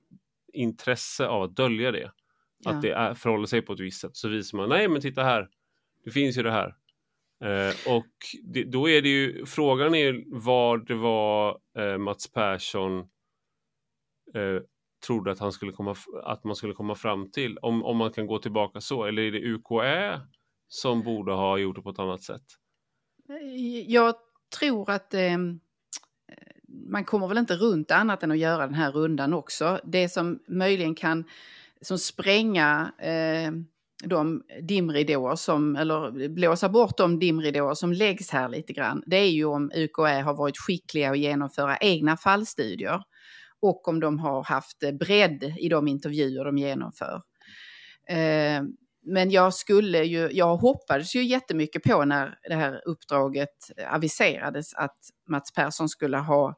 intresse 0.53 1.27
av 1.27 1.43
att 1.43 1.57
dölja 1.57 1.93
det. 1.93 2.11
Ja. 2.59 2.71
Att 2.71 2.83
det 2.83 2.91
är, 2.91 3.15
förhåller 3.15 3.47
sig 3.47 3.63
på 3.63 3.73
ett 3.73 3.81
visst 3.81 4.01
sätt. 4.01 4.17
Så 4.17 4.29
visar 4.29 4.59
man, 4.59 4.69
nej 4.69 4.89
men 4.89 5.01
titta 5.01 5.23
här, 5.23 5.49
det 6.05 6.11
finns 6.11 6.39
ju 6.39 6.43
det 6.43 6.53
här. 6.53 6.75
Eh, 7.45 7.95
och 7.97 8.07
det, 8.43 8.65
då 8.65 8.89
är 8.89 9.03
det 9.03 9.09
ju, 9.09 9.47
frågan 9.47 9.95
är 9.95 10.25
vad 10.27 10.87
det 10.87 10.95
var 10.95 11.59
eh, 11.79 11.99
Mats 11.99 12.33
Persson 12.33 12.99
eh, 14.35 14.63
trodde 15.07 15.33
att, 15.33 15.39
han 15.39 15.53
skulle 15.53 15.73
komma, 15.73 15.97
att 16.23 16.45
man 16.45 16.57
skulle 16.57 16.75
komma 16.75 16.95
fram 16.95 17.31
till. 17.31 17.59
Om, 17.59 17.85
om 17.85 17.97
man 17.97 18.13
kan 18.13 18.27
gå 18.27 18.39
tillbaka 18.39 18.81
så, 18.81 19.05
eller 19.05 19.23
är 19.23 19.33
det 19.33 19.39
UKÄ 19.39 20.21
som 20.73 21.03
borde 21.03 21.33
ha 21.33 21.59
gjort 21.59 21.77
det 21.77 21.83
på 21.83 21.91
ett 21.91 21.99
annat 21.99 22.23
sätt? 22.23 22.45
Eh, 23.29 23.81
jag 23.89 24.15
tror 24.59 24.91
att 24.91 25.15
ehm, 25.15 25.61
eh, 26.29 26.37
man 26.69 27.05
kommer 27.05 27.29
väl 27.29 27.39
inte 27.39 27.57
runt 27.57 27.91
annat 27.91 28.23
än 28.23 28.31
att 28.31 28.39
göra 28.39 28.67
den 28.67 28.75
här 28.75 28.93
rundan 28.93 29.35
också. 29.35 29.81
Det 29.85 30.09
som 30.09 30.39
möjligen 30.49 30.95
kan 30.95 31.25
som 31.81 31.99
spränga 31.99 32.93
eh, 32.99 33.53
de 34.05 34.43
dimridåer 34.63 35.37
som, 35.37 35.77
eller 35.77 36.29
blåsa 36.29 36.69
bort 36.69 36.97
de 36.97 37.19
dimridåer 37.19 37.75
som 37.75 37.93
läggs 37.93 38.31
här 38.31 38.49
lite 38.49 38.73
grann, 38.73 39.03
det 39.07 39.17
är 39.17 39.31
ju 39.31 39.45
om 39.45 39.71
UKÄ 39.75 40.23
har 40.23 40.35
varit 40.35 40.59
skickliga 40.59 41.11
att 41.11 41.19
genomföra 41.19 41.77
egna 41.77 42.17
fallstudier 42.17 43.03
och 43.61 43.89
om 43.89 44.01
de 44.01 44.19
har 44.19 44.45
haft 44.45 44.79
bredd 44.99 45.55
i 45.59 45.69
de 45.69 45.89
intervjuer 45.89 46.45
de 46.45 46.59
genomför. 46.59 47.23
Eh, 48.09 48.63
men 49.03 49.31
jag 49.31 49.55
skulle 49.55 50.05
ju, 50.05 50.31
jag 50.33 50.57
hoppades 50.57 51.15
ju 51.15 51.25
jättemycket 51.25 51.83
på 51.83 52.05
när 52.05 52.39
det 52.49 52.55
här 52.55 52.83
uppdraget 52.89 53.71
aviserades 53.91 54.75
att 54.75 54.99
Mats 55.29 55.53
Persson 55.53 55.89
skulle 55.89 56.19
ha 56.19 56.55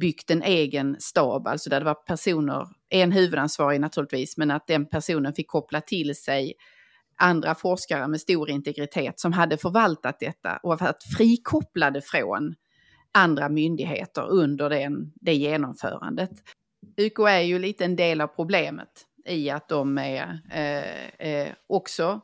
byggt 0.00 0.30
en 0.30 0.42
egen 0.42 0.96
stab, 0.98 1.46
alltså 1.46 1.70
där 1.70 1.80
det 1.80 1.86
var 1.86 1.94
personer, 1.94 2.66
en 2.88 3.12
huvudansvarig 3.12 3.80
naturligtvis, 3.80 4.36
men 4.36 4.50
att 4.50 4.66
den 4.66 4.86
personen 4.86 5.32
fick 5.34 5.48
koppla 5.48 5.80
till 5.80 6.16
sig 6.16 6.54
andra 7.16 7.54
forskare 7.54 8.08
med 8.08 8.20
stor 8.20 8.50
integritet 8.50 9.20
som 9.20 9.32
hade 9.32 9.56
förvaltat 9.56 10.20
detta 10.20 10.56
och 10.56 10.78
varit 10.80 11.02
frikopplade 11.16 12.00
från 12.00 12.54
andra 13.12 13.48
myndigheter 13.48 14.28
under 14.28 14.70
den, 14.70 15.12
det 15.14 15.34
genomförandet. 15.34 16.30
UKÄ 16.96 17.28
är 17.28 17.40
ju 17.40 17.58
lite 17.58 17.84
en 17.84 17.96
del 17.96 18.20
av 18.20 18.26
problemet 18.26 18.88
i 19.26 19.50
att 19.50 19.68
de 19.68 19.98
är 19.98 20.40
eh, 20.50 21.28
eh, 21.28 21.52
också 21.66 22.20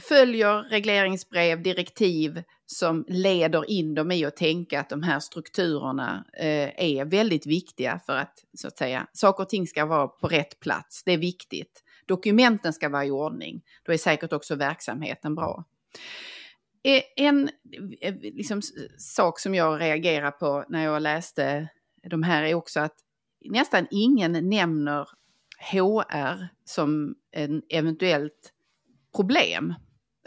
följer 0.00 0.62
regleringsbrev, 0.62 1.62
direktiv 1.62 2.42
som 2.66 3.04
leder 3.08 3.70
in 3.70 3.94
dem 3.94 4.10
i 4.10 4.24
att 4.24 4.36
tänka 4.36 4.80
att 4.80 4.88
de 4.88 5.02
här 5.02 5.20
strukturerna 5.20 6.24
eh, 6.38 6.98
är 6.98 7.04
väldigt 7.04 7.46
viktiga 7.46 8.00
för 8.06 8.16
att, 8.16 8.44
så 8.54 8.68
att 8.68 8.78
säga, 8.78 9.06
saker 9.12 9.42
och 9.42 9.48
ting 9.48 9.66
ska 9.66 9.86
vara 9.86 10.08
på 10.08 10.28
rätt 10.28 10.60
plats. 10.60 11.02
Det 11.04 11.12
är 11.12 11.18
viktigt. 11.18 11.84
Dokumenten 12.06 12.72
ska 12.72 12.88
vara 12.88 13.04
i 13.04 13.10
ordning. 13.10 13.62
Då 13.82 13.92
är 13.92 13.96
säkert 13.96 14.32
också 14.32 14.54
verksamheten 14.54 15.34
bra. 15.34 15.64
Eh, 16.82 17.02
en 17.16 17.50
eh, 18.00 18.14
liksom, 18.14 18.62
sak 18.98 19.40
som 19.40 19.54
jag 19.54 19.80
reagerar 19.80 20.30
på 20.30 20.64
när 20.68 20.84
jag 20.84 21.02
läste 21.02 21.68
de 22.10 22.22
här 22.22 22.42
är 22.42 22.54
också 22.54 22.80
att 22.80 22.94
nästan 23.44 23.86
ingen 23.90 24.48
nämner 24.48 25.08
HR 25.58 26.48
som 26.64 27.14
en 27.32 27.62
eventuellt 27.68 28.52
problem 29.16 29.74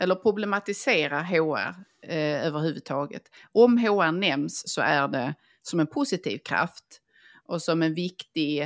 eller 0.02 0.16
problematisera 0.16 1.22
HR 1.22 1.76
eh, 2.02 2.46
överhuvudtaget. 2.46 3.24
Om 3.52 3.78
HR 3.78 4.12
nämns 4.12 4.64
så 4.70 4.82
är 4.82 5.08
det 5.08 5.36
som 5.62 5.80
en 5.80 5.88
positiv 5.88 6.38
kraft 6.38 7.02
och 7.46 7.62
som 7.62 7.82
en 7.82 7.94
viktig 7.94 8.62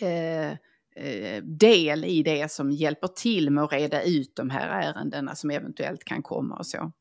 eh, 0.00 0.50
eh, 0.96 1.42
del 1.42 2.04
i 2.04 2.22
det 2.22 2.52
som 2.52 2.70
hjälper 2.70 3.08
till 3.08 3.50
med 3.50 3.64
att 3.64 3.72
reda 3.72 4.02
ut 4.02 4.36
de 4.36 4.50
här 4.50 4.82
ärendena 4.82 5.34
som 5.34 5.50
eventuellt 5.50 6.04
kan 6.04 6.22
komma 6.22 6.56
och 6.56 6.66
så. 6.66 6.92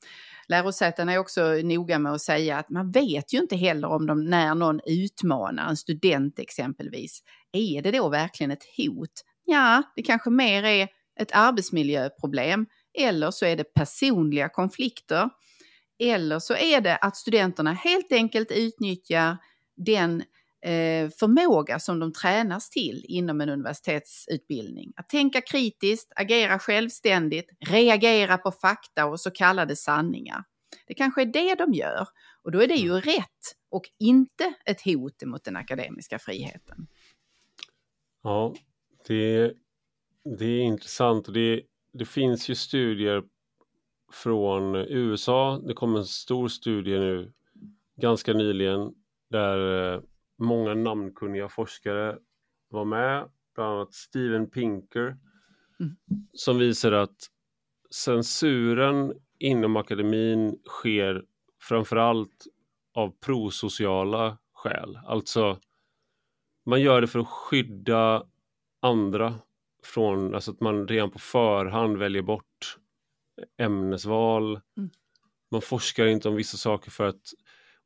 Lärosätena 0.48 1.14
är 1.14 1.18
också 1.18 1.54
noga 1.64 2.00
med 2.00 2.12
att 2.12 2.22
säga 2.22 2.58
att 2.58 2.70
man 2.70 2.92
vet 2.92 3.34
ju 3.34 3.38
inte 3.38 3.56
heller 3.56 3.88
om 3.88 4.06
de, 4.08 4.26
när 4.26 4.56
någon 4.56 4.80
utmanar 4.86 5.70
en 5.70 5.78
student 5.78 6.40
exempelvis, 6.40 7.24
är 7.54 7.82
det 7.82 7.92
då 7.92 8.10
verkligen 8.10 8.52
ett 8.52 8.66
hot? 8.78 9.24
Ja, 9.46 9.84
det 9.96 10.02
kanske 10.02 10.30
mer 10.30 10.64
är 10.64 10.88
ett 11.20 11.32
arbetsmiljöproblem 11.34 12.66
eller 13.00 13.32
så 13.32 13.46
är 13.46 13.56
det 13.56 13.74
personliga 13.74 14.50
konflikter. 14.50 15.30
Eller 16.00 16.40
så 16.40 16.56
är 16.56 16.82
det 16.82 16.98
att 16.98 17.18
studenterna 17.18 17.74
helt 17.74 18.12
enkelt 18.12 18.52
utnyttjar 18.52 19.38
den 19.78 20.22
eh, 20.66 21.10
förmåga 21.20 21.80
som 21.80 22.00
de 22.00 22.14
tränas 22.14 22.70
till 22.70 23.06
inom 23.08 23.42
en 23.42 23.50
universitetsutbildning. 23.50 24.94
Att 24.96 25.10
tänka 25.10 25.42
kritiskt, 25.42 26.12
agera 26.16 26.60
självständigt, 26.60 27.50
reagera 27.70 28.38
på 28.38 28.52
fakta 28.52 29.06
och 29.06 29.20
så 29.20 29.32
kallade 29.32 29.76
sanningar. 29.76 30.44
Det 30.88 30.94
kanske 30.94 31.22
är 31.22 31.26
det 31.26 31.56
de 31.56 31.74
gör 31.74 32.08
och 32.44 32.52
då 32.52 32.62
är 32.62 32.68
det 32.68 32.76
ju 32.76 32.90
mm. 32.90 33.02
rätt 33.02 33.56
och 33.72 33.84
inte 34.00 34.54
ett 34.66 34.82
hot 34.82 35.24
mot 35.26 35.44
den 35.44 35.56
akademiska 35.56 36.20
friheten. 36.20 36.88
Ja, 38.28 38.54
det, 39.08 39.54
det 40.40 40.46
är 40.46 40.62
intressant 40.62 41.28
och 41.28 41.34
det, 41.34 41.62
det 41.94 42.06
finns 42.06 42.50
ju 42.50 42.56
studier 42.56 43.24
från 44.12 44.76
USA. 44.76 45.62
Det 45.68 45.74
kom 45.74 45.96
en 45.96 46.06
stor 46.06 46.48
studie 46.48 47.00
nu 47.00 47.34
ganska 48.02 48.34
nyligen 48.34 48.94
där 49.30 49.94
eh, 49.94 50.02
många 50.38 50.74
namnkunniga 50.74 51.50
forskare 51.50 52.18
var 52.70 52.86
med, 52.86 53.30
bland 53.56 53.74
annat 53.74 53.94
Steven 53.94 54.50
Pinker, 54.50 55.18
mm. 55.80 55.96
som 56.34 56.58
visar 56.58 56.92
att 56.92 57.28
censuren 57.96 59.14
inom 59.40 59.76
akademin 59.76 60.60
sker 60.66 61.26
framförallt 61.62 62.48
av 62.94 63.14
prosociala 63.20 64.38
skäl. 64.54 65.00
Alltså, 65.06 65.60
man 66.68 66.82
gör 66.82 67.02
det 67.02 67.08
för 67.08 67.20
att 67.20 67.28
skydda 67.28 68.24
andra 68.82 69.34
från, 69.84 70.36
alltså 70.36 70.52
att 70.52 70.60
man 70.60 70.88
redan 70.88 71.12
på 71.12 71.20
förhand 71.20 71.98
väljer 71.98 72.22
bort 72.22 72.78
ämnesval. 73.58 74.60
Mm. 74.78 74.90
Man 75.52 75.62
forskar 75.62 76.06
inte 76.06 76.30
om 76.30 76.36
vissa 76.36 76.58
saker 76.58 76.92
för 76.92 77.08
att, 77.08 77.22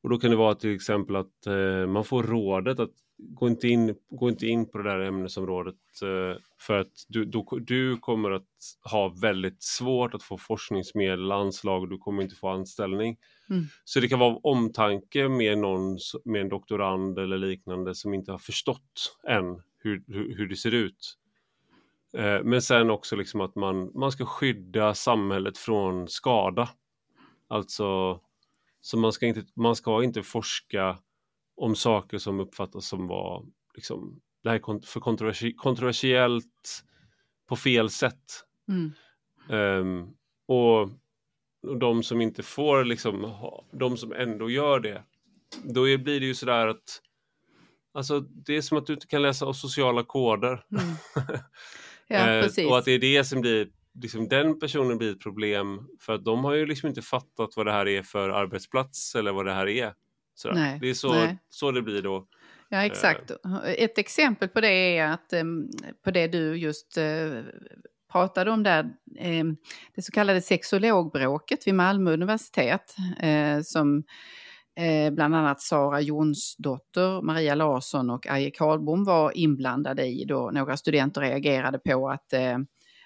och 0.03 0.09
då 0.09 0.17
kan 0.17 0.31
det 0.31 0.37
vara 0.37 0.55
till 0.55 0.75
exempel 0.75 1.15
att 1.15 1.47
eh, 1.47 1.87
man 1.87 2.05
får 2.05 2.23
rådet 2.23 2.79
att 2.79 2.91
gå 3.29 3.47
inte 3.47 3.67
in, 3.67 3.95
gå 4.09 4.29
inte 4.29 4.47
in 4.47 4.65
på 4.65 4.77
det 4.77 4.83
där 4.83 4.99
ämnesområdet 4.99 5.75
eh, 6.03 6.41
för 6.59 6.79
att 6.79 7.05
du, 7.07 7.25
då, 7.25 7.59
du 7.61 7.97
kommer 7.97 8.31
att 8.31 8.47
ha 8.91 9.07
väldigt 9.21 9.63
svårt 9.63 10.13
att 10.13 10.23
få 10.23 10.37
forskningsmedel, 10.37 11.31
anslag 11.31 11.81
och 11.81 11.89
du 11.89 11.97
kommer 11.97 12.23
inte 12.23 12.35
få 12.35 12.49
anställning. 12.49 13.17
Mm. 13.49 13.65
Så 13.83 13.99
det 13.99 14.07
kan 14.07 14.19
vara 14.19 14.35
omtanke 14.35 15.29
med 15.29 15.57
någon, 15.57 15.97
med 16.25 16.41
en 16.41 16.49
doktorand 16.49 17.19
eller 17.19 17.37
liknande 17.37 17.95
som 17.95 18.13
inte 18.13 18.31
har 18.31 18.39
förstått 18.39 19.17
än 19.27 19.61
hur, 19.77 20.03
hur, 20.07 20.37
hur 20.37 20.47
det 20.47 20.55
ser 20.55 20.73
ut. 20.73 21.17
Eh, 22.17 22.43
men 22.43 22.61
sen 22.61 22.89
också 22.89 23.15
liksom 23.15 23.41
att 23.41 23.55
man, 23.55 23.91
man 23.95 24.11
ska 24.11 24.25
skydda 24.25 24.93
samhället 24.93 25.57
från 25.57 26.07
skada. 26.07 26.69
Alltså, 27.47 28.19
så 28.81 28.97
man 28.97 29.13
ska 29.13 29.25
inte, 29.25 29.43
man 29.55 29.75
ska 29.75 30.03
inte 30.03 30.23
forska 30.23 30.97
om 31.61 31.75
saker 31.75 32.17
som 32.17 32.39
uppfattas 32.39 32.87
som 32.87 33.07
var 33.07 33.45
liksom, 33.75 34.21
det 34.43 34.49
här 34.49 34.55
är 34.55 34.85
för 34.85 34.99
kontroversi 34.99 35.53
kontroversiellt 35.53 36.83
på 37.49 37.55
fel 37.55 37.89
sätt. 37.89 38.45
Mm. 38.67 38.91
Um, 39.49 40.13
och, 40.47 40.81
och 41.67 41.77
de 41.79 42.03
som 42.03 42.21
inte 42.21 42.43
får 42.43 42.83
liksom, 42.83 43.23
ha, 43.23 43.65
de 43.71 43.97
som 43.97 44.13
ändå 44.13 44.49
gör 44.49 44.79
det, 44.79 45.03
då 45.63 45.81
blir 45.81 46.19
det 46.19 46.25
ju 46.25 46.35
sådär 46.35 46.67
att 46.67 47.01
Alltså 47.93 48.19
det 48.19 48.57
är 48.57 48.61
som 48.61 48.77
att 48.77 48.85
du 48.85 48.93
inte 48.93 49.07
kan 49.07 49.21
läsa 49.21 49.53
sociala 49.53 50.03
koder. 50.03 50.65
Mm. 50.71 50.95
Ja, 52.07 52.17
Eh, 52.17 52.67
och 52.67 52.77
att 52.77 52.85
det 52.85 52.91
är 52.91 52.99
det 52.99 53.23
som 53.23 53.41
blir, 53.41 53.67
liksom 54.01 54.27
den 54.27 54.59
personen 54.59 54.97
blir 54.97 55.11
ett 55.11 55.19
problem 55.19 55.87
för 55.99 56.13
att 56.13 56.25
de 56.25 56.45
har 56.45 56.53
ju 56.53 56.65
liksom 56.65 56.89
inte 56.89 57.01
fattat 57.01 57.49
vad 57.55 57.65
det 57.65 57.71
här 57.71 57.87
är 57.87 58.03
för 58.03 58.29
arbetsplats 58.29 59.15
eller 59.15 59.31
vad 59.31 59.45
det 59.45 59.53
här 59.53 59.67
är. 59.67 59.93
Sådär. 60.41 60.55
Nej, 60.55 60.77
det 60.81 60.89
är 60.89 60.93
så, 60.93 61.13
nej. 61.13 61.37
så 61.49 61.71
det 61.71 61.81
blir 61.81 62.01
då. 62.01 62.27
Ja, 62.69 62.85
exakt. 62.85 63.31
Ett 63.65 63.97
exempel 63.97 64.49
på 64.49 64.61
det 64.61 64.97
är 64.97 65.07
att 65.07 65.33
em, 65.33 65.69
på 66.03 66.11
det 66.11 66.27
du 66.27 66.55
just 66.55 66.97
eh, 66.97 67.41
pratade 68.11 68.51
om 68.51 68.63
där, 68.63 68.89
em, 69.17 69.57
det 69.95 70.01
så 70.01 70.11
kallade 70.11 70.41
sexologbråket 70.41 71.67
vid 71.67 71.75
Malmö 71.75 72.13
universitet, 72.13 72.95
eh, 73.19 73.61
som 73.61 74.03
eh, 74.75 75.13
bland 75.13 75.35
annat 75.35 75.61
Sara 75.61 76.01
Jonsdotter, 76.01 77.21
Maria 77.21 77.55
Larsson 77.55 78.09
och 78.09 78.27
Aje 78.27 78.51
Karlbom 78.51 79.03
var 79.03 79.37
inblandade 79.37 80.05
i 80.05 80.25
då 80.25 80.51
några 80.53 80.77
studenter 80.77 81.21
reagerade 81.21 81.79
på 81.79 82.09
att 82.09 82.33
eh, 82.33 82.57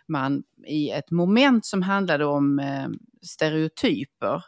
man 0.07 0.43
i 0.67 0.89
ett 0.89 1.11
moment 1.11 1.65
som 1.65 1.81
handlade 1.81 2.25
om 2.25 2.59
eh, 2.59 2.87
stereotyper, 3.21 4.43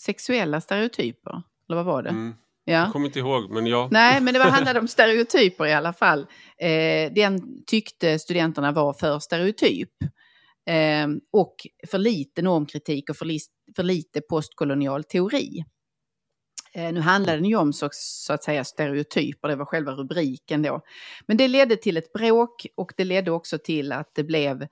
sexuella 0.00 0.60
stereotyper, 0.60 1.42
eller 1.70 1.82
vad 1.82 1.94
var 1.94 2.02
det? 2.02 2.10
Mm. 2.10 2.34
Ja. 2.64 2.72
Jag 2.72 2.92
kommer 2.92 3.06
inte 3.06 3.18
ihåg 3.18 3.50
men 3.50 3.66
ja. 3.66 3.88
Nej, 3.90 4.20
men 4.20 4.34
det 4.34 4.40
var, 4.40 4.46
handlade 4.46 4.80
om 4.80 4.88
stereotyper 4.98 5.66
i 5.66 5.72
alla 5.72 5.92
fall. 5.92 6.26
Eh, 6.58 7.12
den 7.12 7.64
tyckte 7.66 8.18
studenterna 8.18 8.72
var 8.72 8.92
för 8.92 9.18
stereotyp. 9.18 9.90
Eh, 10.68 11.08
och 11.32 11.54
för 11.90 11.98
lite 11.98 12.42
normkritik 12.42 13.10
och 13.10 13.16
för, 13.16 13.26
lis- 13.26 13.50
för 13.76 13.82
lite 13.82 14.20
postkolonial 14.20 15.04
teori. 15.04 15.64
Eh, 16.72 16.92
nu 16.92 17.00
handlade 17.00 17.38
den 17.38 17.48
ju 17.48 17.56
om 17.56 17.72
så, 17.72 17.88
så 17.92 18.32
att 18.32 18.44
säga 18.44 18.64
stereotyper, 18.64 19.48
det 19.48 19.56
var 19.56 19.64
själva 19.64 19.92
rubriken 19.92 20.62
då. 20.62 20.80
Men 21.26 21.36
det 21.36 21.48
ledde 21.48 21.76
till 21.76 21.96
ett 21.96 22.12
bråk 22.12 22.66
och 22.76 22.92
det 22.96 23.04
ledde 23.04 23.30
också 23.30 23.58
till 23.58 23.92
att 23.92 24.10
det 24.14 24.24
blev 24.24 24.66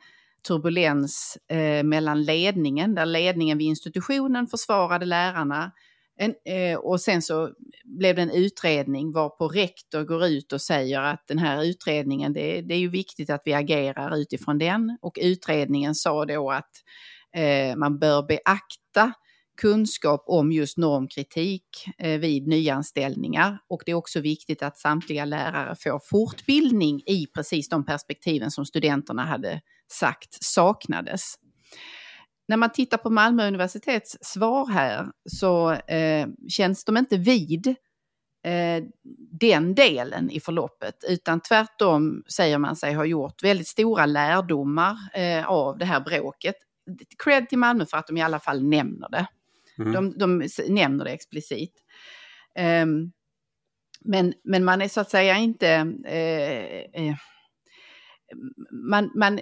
turbulens 0.49 1.39
eh, 1.51 1.83
mellan 1.83 2.23
ledningen, 2.23 2.95
där 2.95 3.07
ledningen 3.07 3.59
vid 3.59 3.67
institutionen 3.67 4.47
försvarade 4.47 5.07
lärarna 5.07 5.73
en, 6.19 6.35
eh, 6.45 6.79
och 6.79 7.01
sen 7.01 7.23
så 7.23 7.53
blev 7.85 8.17
det 8.17 8.23
en 8.23 8.31
utredning 8.31 9.13
varpå 9.13 9.49
rektor 9.49 10.05
går 10.05 10.27
ut 10.27 10.53
och 10.53 10.61
säger 10.61 11.01
att 11.01 11.25
den 11.29 11.39
här 11.39 11.65
utredningen, 11.65 12.33
det, 12.33 12.61
det 12.61 12.75
är 12.75 12.79
ju 12.79 12.89
viktigt 12.89 13.31
att 13.31 13.43
vi 13.45 13.55
agerar 13.55 14.17
utifrån 14.17 14.59
den. 14.59 14.99
Och 15.01 15.19
utredningen 15.21 15.95
sa 15.95 16.25
då 16.25 16.51
att 16.51 16.71
eh, 17.37 17.77
man 17.77 17.99
bör 17.99 18.23
beakta 18.23 19.13
kunskap 19.61 20.25
om 20.27 20.53
just 20.53 20.79
normkritik 20.79 21.67
eh, 21.99 22.19
vid 22.19 22.47
nyanställningar. 22.47 23.59
Och 23.69 23.83
det 23.87 23.93
är 23.93 23.97
också 23.97 24.21
viktigt 24.21 24.63
att 24.63 24.79
samtliga 24.79 25.25
lärare 25.25 25.77
får 25.77 26.01
fortbildning 26.05 27.03
i 27.07 27.27
precis 27.35 27.69
de 27.69 27.85
perspektiven 27.85 28.51
som 28.51 28.67
studenterna 28.67 29.25
hade 29.25 29.61
sagt 29.93 30.45
saknades 30.45 31.35
när 32.49 32.57
man 32.57 32.73
tittar 32.73 32.99
på 32.99 33.11
Malmö 33.11 33.49
universitets 33.49 34.19
svar 34.21 34.67
här 34.71 35.07
så 35.31 35.73
eh, 35.73 36.29
känns 36.49 36.85
de 36.85 36.97
inte 36.97 37.17
vid 37.17 37.67
eh, 38.45 38.85
den 39.41 39.75
delen 39.75 40.31
i 40.31 40.41
förloppet 40.41 40.95
utan 41.09 41.41
tvärtom 41.41 42.23
säger 42.33 42.59
man 42.59 42.77
sig 42.77 42.95
ha 42.95 43.05
gjort 43.05 43.43
väldigt 43.43 43.69
stora 43.69 44.07
lärdomar 44.07 44.97
eh, 45.15 45.47
av 45.47 45.79
det 45.79 45.85
här 45.85 46.01
bråket. 46.01 46.57
Cred 47.25 47.49
till 47.49 47.59
Malmö 47.59 47.87
för 47.87 47.97
att 47.97 48.07
de 48.07 48.17
i 48.17 48.23
alla 48.23 48.41
fall 48.41 48.65
nämner 48.65 49.09
det. 49.09 49.27
Mm. 49.79 49.93
De, 49.93 50.19
de 50.19 50.49
nämner 50.69 51.05
det 51.05 51.11
explicit. 51.11 51.73
Ehm, 52.55 53.13
men, 54.05 54.35
men 54.45 54.65
man 54.65 54.83
är 54.83 54.89
så 54.89 55.01
att 55.01 55.11
säga 55.11 55.37
inte... 55.37 55.69
eh, 56.05 57.03
eh, 57.07 57.17
man, 58.71 59.11
man 59.15 59.41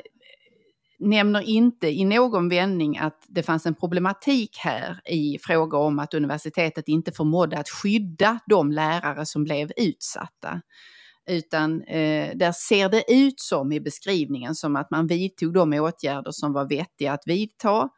nämner 0.99 1.41
inte 1.41 1.89
i 1.89 2.05
någon 2.05 2.49
vändning 2.49 2.99
att 2.99 3.25
det 3.29 3.43
fanns 3.43 3.67
en 3.67 3.75
problematik 3.75 4.57
här 4.59 5.01
i 5.05 5.39
fråga 5.43 5.79
om 5.79 5.99
att 5.99 6.15
universitetet 6.15 6.89
inte 6.89 7.13
förmådde 7.13 7.59
att 7.59 7.69
skydda 7.69 8.39
de 8.47 8.73
lärare 8.73 9.27
som 9.27 9.45
blev 9.45 9.73
utsatta. 9.77 10.61
Utan 11.29 11.83
eh, 11.83 12.37
där 12.37 12.53
ser 12.53 12.89
det 12.89 13.13
ut 13.13 13.41
som 13.41 13.73
i 13.73 13.81
beskrivningen 13.81 14.55
som 14.55 14.77
att 14.77 14.91
man 14.91 15.07
vidtog 15.07 15.55
de 15.55 15.73
åtgärder 15.73 16.31
som 16.31 16.53
var 16.53 16.69
vettiga 16.69 17.13
att 17.13 17.23
vidta. 17.27 17.89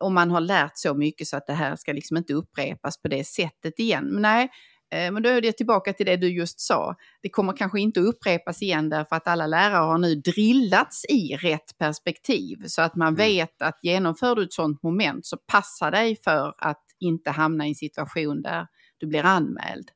Och 0.00 0.12
man 0.12 0.30
har 0.30 0.40
lärt 0.40 0.72
så 0.74 0.94
mycket 0.94 1.26
så 1.26 1.36
att 1.36 1.46
det 1.46 1.52
här 1.52 1.76
ska 1.76 1.92
liksom 1.92 2.16
inte 2.16 2.34
upprepas 2.34 3.02
på 3.02 3.08
det 3.08 3.26
sättet 3.26 3.78
igen. 3.78 4.04
Men 4.04 4.22
nej, 4.22 4.48
men 4.90 5.22
då 5.22 5.28
är 5.28 5.40
det 5.40 5.52
tillbaka 5.52 5.92
till 5.92 6.06
det 6.06 6.16
du 6.16 6.28
just 6.32 6.60
sa. 6.60 6.96
Det 7.22 7.28
kommer 7.28 7.52
kanske 7.56 7.80
inte 7.80 8.00
upprepas 8.00 8.62
igen 8.62 8.88
därför 8.88 9.16
att 9.16 9.28
alla 9.28 9.46
lärare 9.46 9.84
har 9.84 9.98
nu 9.98 10.14
drillats 10.14 11.04
i 11.04 11.36
rätt 11.36 11.78
perspektiv. 11.78 12.56
Så 12.66 12.82
att 12.82 12.94
man 12.94 13.08
Mm. 13.14 13.16
vet 13.16 13.62
att 13.62 13.78
genomför 13.82 14.34
du 14.34 14.42
ett 14.42 14.52
sådant 14.52 14.82
moment 14.82 15.26
så 15.26 15.36
passa 15.36 15.90
dig 15.90 16.16
för 16.24 16.54
att 16.58 16.84
inte 17.00 17.30
hamna 17.30 17.66
i 17.66 17.68
en 17.68 17.74
situation 17.74 18.42
där 18.42 18.66
du 18.98 19.06
blir 19.06 19.24
anmäld. 19.24 19.90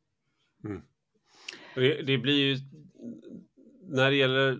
Och 1.74 1.80
Det, 1.80 2.02
det 2.02 2.18
blir 2.18 2.34
ju, 2.38 2.56
när 3.82 4.10
det 4.10 4.16
gäller 4.16 4.58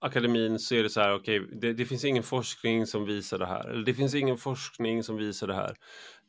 akademin 0.00 0.58
så 0.58 0.74
är 0.74 0.82
det 0.82 0.90
så 0.90 1.00
här, 1.00 1.14
okej, 1.14 1.46
det, 1.60 1.72
det 1.72 1.84
finns 1.84 2.04
ingen 2.04 2.22
forskning 2.22 2.86
som 2.86 3.04
visar 3.04 3.38
det 3.38 3.46
här. 3.46 3.68
Eller 3.68 3.84
det 3.84 3.94
finns 3.94 4.14
ingen 4.14 4.36
forskning 4.36 5.02
som 5.02 5.16
visar 5.16 5.46
det 5.46 5.54
här. 5.54 5.76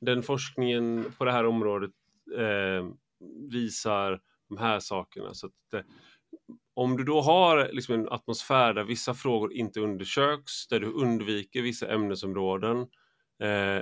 Den 0.02 0.24
forskningen 0.24 1.14
på 1.18 1.26
det 1.26 1.32
här 1.32 1.46
området 1.46 1.92
eh, 2.38 2.90
visar 3.52 4.22
de 4.50 4.58
här 4.58 4.80
sakerna. 4.80 5.34
Så 5.34 5.48
att, 5.48 5.74
eh, 5.74 5.82
om 6.74 6.98
du 6.98 7.04
då 7.04 7.22
har 7.22 7.70
liksom 7.72 7.96
en 7.96 8.10
atmosfär 8.10 8.74
där 8.74 8.84
vissa 8.84 9.14
frågor 9.14 9.54
inte 9.54 9.80
undersöks, 9.80 10.68
där 10.68 10.80
du 10.80 10.88
undviker 10.88 11.62
vissa 11.62 11.94
ämnesområden 11.94 12.78
eh, 13.40 13.82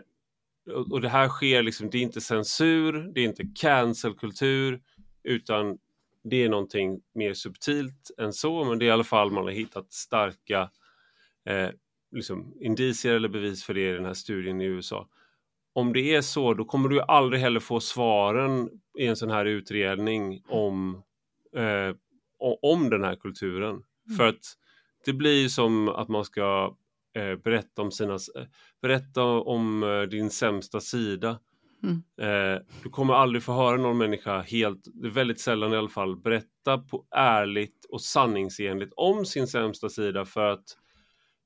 och, 0.91 1.01
det 1.01 1.09
här 1.09 1.27
sker 1.27 1.63
liksom, 1.63 1.89
det 1.89 1.97
är 1.97 2.01
inte 2.01 2.21
censur, 2.21 3.11
det 3.13 3.21
är 3.21 3.25
inte 3.25 3.47
cancelkultur, 3.55 4.81
utan 5.23 5.77
det 6.23 6.43
är 6.43 6.49
någonting 6.49 7.01
mer 7.13 7.33
subtilt 7.33 8.11
än 8.17 8.33
så, 8.33 8.63
men 8.63 8.79
det 8.79 8.85
är 8.85 8.87
i 8.87 8.91
alla 8.91 9.03
fall 9.03 9.31
man 9.31 9.43
har 9.43 9.51
hittat 9.51 9.93
starka 9.93 10.69
eh, 11.45 11.69
liksom 12.11 12.53
indicier 12.59 13.15
eller 13.15 13.29
bevis 13.29 13.63
för 13.63 13.73
det 13.73 13.89
i 13.89 13.93
den 13.93 14.05
här 14.05 14.13
studien 14.13 14.61
i 14.61 14.65
USA. 14.65 15.07
Om 15.75 15.93
det 15.93 16.15
är 16.15 16.21
så, 16.21 16.53
då 16.53 16.65
kommer 16.65 16.89
du 16.89 17.01
aldrig 17.01 17.41
heller 17.41 17.59
få 17.59 17.79
svaren 17.79 18.69
i 18.99 19.07
en 19.07 19.15
sån 19.15 19.29
här 19.29 19.45
utredning 19.45 20.41
om, 20.47 21.03
eh, 21.55 21.95
om 22.61 22.89
den 22.89 23.03
här 23.03 23.15
kulturen. 23.15 23.83
För 24.17 24.27
att 24.27 24.41
det 25.05 25.13
blir 25.13 25.47
som 25.47 25.89
att 25.89 26.07
man 26.07 26.25
ska 26.25 26.75
eh, 27.15 27.35
berätta 27.35 27.81
om 27.81 27.91
sina, 27.91 28.17
berätta 28.81 29.23
om 29.23 29.83
eh, 29.83 30.01
din 30.01 30.29
sämsta 30.29 30.79
sida. 30.81 31.39
Mm. 31.83 32.03
Eh, 32.21 32.61
du 32.83 32.89
kommer 32.89 33.13
aldrig 33.13 33.43
få 33.43 33.53
höra 33.53 33.77
någon 33.77 33.97
människa 33.97 34.41
helt, 34.41 34.87
väldigt 35.03 35.39
sällan 35.39 35.73
i 35.73 35.77
alla 35.77 35.89
fall, 35.89 36.17
berätta 36.17 36.77
på 36.77 37.05
ärligt 37.15 37.85
och 37.89 38.01
sanningsenligt 38.01 38.93
om 38.95 39.25
sin 39.25 39.47
sämsta 39.47 39.89
sida 39.89 40.25
för 40.25 40.45
att 40.51 40.77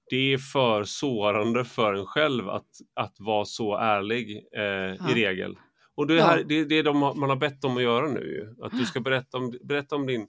det 0.09 0.33
är 0.33 0.37
för 0.37 0.83
sårande 0.83 1.65
för 1.65 1.93
en 1.93 2.05
själv 2.05 2.49
att, 2.49 2.67
att 2.95 3.15
vara 3.19 3.45
så 3.45 3.77
ärlig 3.77 4.43
eh, 4.57 4.63
Ja. 4.63 4.95
i 5.11 5.13
regel. 5.25 5.57
Och 5.95 6.07
det, 6.07 6.13
Ja. 6.13 6.25
här, 6.25 6.43
det 6.43 6.55
är 6.77 6.83
det 6.83 6.93
man 6.93 7.29
har 7.29 7.35
bett 7.35 7.61
dem 7.61 7.77
att 7.77 7.83
göra 7.83 8.07
nu. 8.07 8.55
Att 8.61 8.71
du 8.71 8.85
ska 8.85 8.99
berätta 8.99 9.37
om, 9.37 9.53
berätta 9.63 9.95
om 9.95 10.07
din 10.07 10.27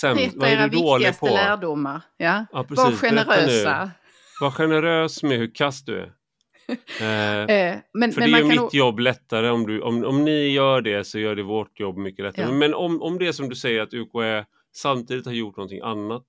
sämsta, 0.00 0.38
Berätta 0.38 0.38
vad 0.38 0.48
är 0.48 0.68
du 0.68 0.76
dålig 0.78 1.18
på? 1.20 1.26
lärdomar. 1.26 2.00
Ja. 2.16 2.46
Ja, 2.52 2.64
precis. 2.64 2.84
Var 2.84 2.92
generösa. 2.92 3.90
Var 4.40 4.50
generös 4.50 5.22
med 5.22 5.38
hur 5.38 5.54
kass 5.54 5.84
du 5.84 5.98
är. 6.00 6.12
Eh, 7.00 7.40
Eh, 7.56 7.78
men, 7.94 8.12
för 8.12 8.20
men 8.20 8.30
det 8.32 8.38
gör 8.38 8.46
mitt 8.46 8.74
jobb 8.74 8.98
lättare 8.98 9.50
om, 9.50 9.66
du, 9.66 9.80
om, 9.80 10.04
om 10.04 10.24
ni 10.24 10.48
gör 10.48 10.80
det 10.80 11.04
så 11.04 11.18
gör 11.18 11.34
det 11.36 11.42
vårt 11.42 11.80
jobb 11.80 11.96
mycket 11.98 12.24
lättare. 12.24 12.46
Ja. 12.46 12.52
Men 12.52 12.74
om, 12.74 13.02
om 13.02 13.18
det 13.18 13.26
är 13.26 13.32
som 13.32 13.48
du 13.48 13.56
säger 13.56 13.80
att 13.80 13.94
UKÄ 13.94 14.44
samtidigt 14.72 15.26
har 15.26 15.32
gjort 15.32 15.56
någonting 15.56 15.80
annat 15.80 16.26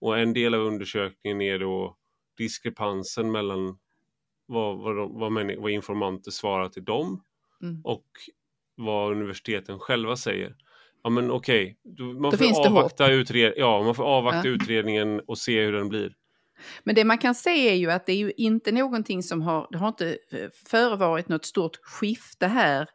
och 0.00 0.18
en 0.18 0.32
del 0.32 0.54
av 0.54 0.60
undersökningen 0.60 1.40
är 1.40 1.58
då 1.58 1.96
diskrepansen 2.36 3.32
mellan 3.32 3.78
vad, 4.46 4.78
vad, 4.78 4.96
de, 4.96 5.18
vad, 5.18 5.32
männi- 5.32 5.56
vad 5.60 5.70
informanter 5.70 6.30
svarar 6.30 6.68
till 6.68 6.84
dem 6.84 7.22
Mm. 7.62 7.80
och 7.84 8.06
vad 8.74 9.12
universiteten 9.12 9.78
själva 9.78 10.16
säger. 10.16 10.56
Ja 11.02 11.10
men 11.10 11.30
okej, 11.30 11.78
du- 11.82 12.04
man 12.04 12.30
Då 12.30 12.36
får 12.36 12.66
avvakta, 12.66 13.12
utred, 13.12 13.52
ja, 13.56 13.82
man 13.82 13.94
får 13.94 14.04
avvakta 14.04 14.48
Ja. 14.48 14.54
utredningen 14.54 15.20
och 15.20 15.38
se 15.38 15.64
hur 15.64 15.72
den 15.72 15.88
blir. 15.88 16.14
Men 16.84 16.94
det 16.94 17.04
man 17.04 17.18
kan 17.18 17.34
se 17.34 17.68
är 17.70 17.74
ju 17.74 17.90
att 17.90 18.06
det 18.06 18.12
är 18.12 18.16
ju 18.16 18.32
inte 18.36 18.72
någonting 18.72 19.22
som 19.22 19.42
har, 19.42 19.68
det 19.70 19.78
har 19.78 19.88
inte 19.88 20.18
förevarit 20.66 21.28
något 21.28 21.44
stort 21.44 21.76
skifte 21.82 22.46
här 22.46 22.88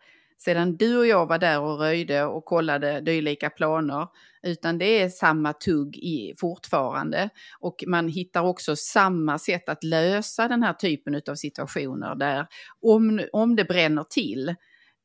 sedan 0.43 0.77
du 0.77 0.97
och 0.97 1.07
jag 1.07 1.25
var 1.25 1.37
där 1.37 1.61
och 1.61 1.79
röjde 1.79 2.23
och 2.23 2.45
kollade 2.45 3.01
dylika 3.01 3.49
planer. 3.49 4.07
Utan 4.43 4.77
det 4.77 5.01
är 5.01 5.09
samma 5.09 5.53
tugg 5.53 5.97
i, 5.97 6.33
fortfarande. 6.37 7.29
Och 7.59 7.83
man 7.87 8.07
hittar 8.07 8.41
också 8.41 8.75
samma 8.75 9.39
sätt 9.39 9.69
att 9.69 9.83
lösa 9.83 10.47
den 10.47 10.63
här 10.63 10.73
typen 10.73 11.21
av 11.29 11.35
situationer 11.35 12.15
där 12.15 12.47
om, 12.81 13.21
om 13.33 13.55
det 13.55 13.65
bränner 13.65 14.03
till 14.03 14.55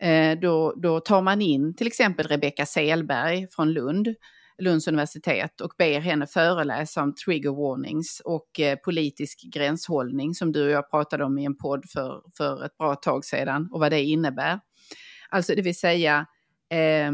Eh, 0.03 0.39
då, 0.39 0.75
då 0.77 1.01
tar 1.01 1.23
man 1.23 1.43
in 1.43 1.77
till 1.77 1.87
exempel 1.87 2.27
Rebecka 2.27 2.67
Selberg 2.67 3.49
från 3.51 3.73
Lund, 3.73 4.09
Lunds 4.59 4.89
universitet 4.89 5.61
och 5.61 5.73
ber 5.79 6.01
henne 6.01 6.27
föreläsa 6.27 7.03
om 7.03 7.15
trigger 7.15 7.51
warnings 7.51 8.23
och 8.25 8.61
eh, 8.61 8.77
politisk 8.77 9.43
gränshållning 9.55 10.35
som 10.35 10.53
du 10.53 10.65
och 10.65 10.71
jag 10.71 10.91
pratade 10.91 11.25
om 11.25 11.39
i 11.39 11.45
en 11.45 11.57
podd 11.57 11.85
för, 11.93 12.23
för 12.37 12.65
ett 12.65 12.79
bra 12.79 12.95
tag 12.95 13.25
sedan 13.25 13.69
och 13.73 13.81
vad 13.81 13.93
det 13.93 14.03
innebär. 14.03 14.61
Alltså 15.29 15.55
det 15.55 15.63
vill 15.63 15.79
säga 15.79 16.27
eh, 16.71 17.13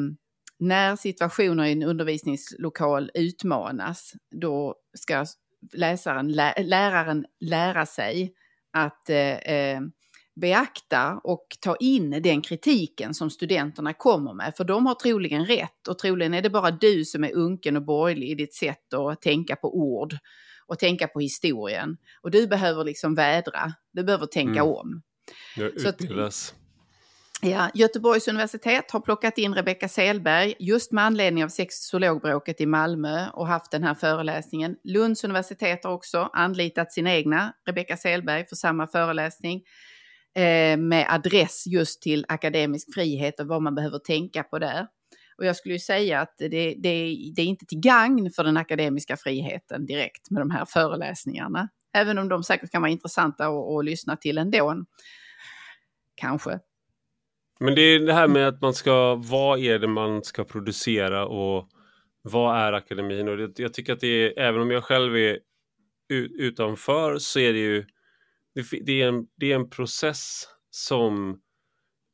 när 0.59 0.97
situationer 0.97 1.65
i 1.65 1.73
en 1.73 1.83
undervisningslokal 1.83 3.11
utmanas, 3.15 4.13
då 4.31 4.75
ska 4.95 5.27
läsaren, 5.73 6.33
lä 6.33 6.55
läraren 6.63 7.27
lära 7.41 7.87
sig 7.87 8.35
att 8.73 9.11
eh, 9.11 9.37
eh, 9.37 9.81
beakta 10.41 11.21
och 11.25 11.47
ta 11.61 11.77
in 11.77 12.11
den 12.11 12.43
kritiken 12.43 13.15
som 13.15 13.31
studenterna 13.31 13.95
kommer 13.95 14.35
med. 14.35 14.55
För 14.57 14.65
de 14.65 14.87
har 14.87 14.95
troligen 14.95 15.47
rätt 15.47 15.89
och 15.89 15.99
troligen 15.99 16.35
är 16.35 16.43
det 16.43 16.51
bara 16.51 16.71
du 16.71 17.05
som 17.05 17.25
är 17.25 17.35
unken 17.35 17.77
och 17.77 17.85
borgerlig 17.85 18.31
i 18.31 18.35
ditt 18.35 18.55
sätt 18.55 18.95
att 18.95 19.23
tänka 19.23 19.57
på 19.57 19.77
ord 19.77 20.17
och 20.67 20.79
tänka 20.79 21.09
på 21.09 21.21
historien. 21.21 21.97
Och 22.21 22.31
du 22.31 22.47
behöver 22.47 22.85
liksom 22.85 23.15
vädra, 23.15 23.73
du 23.93 24.05
behöver 24.05 24.27
tänka 24.27 24.61
mm. 24.61 24.73
om. 24.73 25.03
Jag 25.57 25.73
utbildas. 25.73 26.55
Ja, 27.45 27.71
Göteborgs 27.75 28.29
universitet 28.29 28.91
har 28.91 29.01
plockat 29.01 29.39
in 29.39 29.55
Rebecka 29.55 29.89
Selberg 29.89 30.55
just 30.59 30.93
med 30.93 31.05
anledning 31.05 31.45
av 31.45 31.49
sexologbråket 31.49 32.61
i 32.61 32.67
Malmö 32.67 33.31
och 33.31 33.47
haft 33.47 33.71
den 33.71 33.83
här 33.83 33.95
föreläsningen. 33.95 34.77
Lunds 34.85 35.25
universitet 35.25 35.85
har 35.85 35.93
också 35.93 36.31
anlitat 36.33 36.93
sin 36.93 37.07
egna 37.07 37.53
Rebecka 37.67 37.97
Selberg 37.97 38.47
för 38.47 38.57
samma 38.57 38.87
föreläsning 38.87 39.63
eh, 40.35 40.77
med 40.77 41.07
adress 41.09 41.65
just 41.67 42.03
till 42.03 42.25
akademisk 42.29 42.95
frihet 42.95 43.41
och 43.41 43.47
vad 43.47 43.63
man 43.63 43.75
behöver 43.75 43.99
tänka 43.99 44.43
på 44.43 44.59
där. 44.59 44.87
Och 45.39 45.47
jag 45.47 45.57
skulle 45.57 45.75
ju 45.75 45.81
säga 45.81 46.21
att 46.21 46.35
det, 46.39 46.49
det, 46.49 46.75
det 47.35 47.43
är 47.43 47.47
inte 47.47 47.67
till 47.67 47.81
gagn 47.81 48.31
för 48.31 48.45
den 48.45 48.57
akademiska 48.57 49.17
friheten 49.17 49.87
direkt 49.87 50.31
med 50.31 50.43
de 50.43 50.51
här 50.51 50.65
föreläsningarna. 50.65 51.69
Även 51.95 52.19
om 52.19 52.29
de 52.29 52.43
säkert 52.43 52.71
kan 52.71 52.83
vara 52.83 52.93
intressanta 52.93 53.47
att, 53.47 53.79
att 53.79 53.85
lyssna 53.85 54.17
till 54.17 54.39
ändå. 54.39 54.85
Kanske. 56.15 56.61
Men 57.61 57.75
det 57.75 57.83
är 57.83 57.99
det 57.99 58.13
här 58.13 58.29
med 58.29 58.49
att 58.49 58.61
man 58.61 58.75
ska, 58.75 59.15
vad 59.15 59.59
är 59.59 59.79
det 59.79 59.89
man 59.89 60.25
ska 60.25 60.45
producera 60.45 61.27
och 61.27 61.69
vad 62.23 62.57
är 62.57 62.73
akademin? 62.73 63.29
Och 63.29 63.37
det, 63.37 63.59
jag 63.59 63.75
tycker 63.75 63.93
att 63.93 64.01
det 64.01 64.07
är, 64.07 64.39
även 64.39 64.61
om 64.61 64.71
jag 64.71 64.85
själv 64.85 65.17
är 65.17 65.39
utanför 66.39 67.19
så 67.19 67.39
är 67.39 67.53
det 67.53 67.59
ju, 67.59 67.85
det, 68.55 68.85
det, 68.87 69.03
är 69.03 69.09
en, 69.09 69.27
det 69.37 69.53
är 69.53 69.57
en 69.57 69.71
process 69.71 70.49
som 70.71 71.41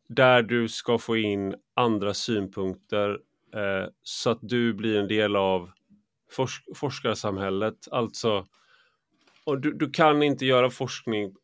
där 0.08 0.42
du 0.42 0.68
ska 0.68 0.98
få 0.98 1.16
in 1.16 1.54
andra 1.74 2.14
synpunkter 2.14 3.10
eh, 3.54 3.88
så 4.02 4.30
att 4.30 4.38
du 4.42 4.72
blir 4.72 4.98
en 4.98 5.08
del 5.08 5.36
av 5.36 5.70
forsk 6.30 6.64
forskarsamhället. 6.74 7.88
Alltså, 7.90 8.46
och 9.44 9.60
du, 9.60 9.72
du 9.72 9.90
kan 9.90 10.22
inte 10.22 10.46
göra 10.46 10.70
forskning 10.70 11.34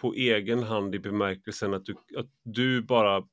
på 0.00 0.14
egen 0.14 0.62
hand 0.62 0.94
i 0.94 0.98
bemärkelsen 0.98 1.74
att 1.74 1.84
du, 1.84 1.94
att 2.16 2.30
du 2.42 2.82
bara 2.82 3.24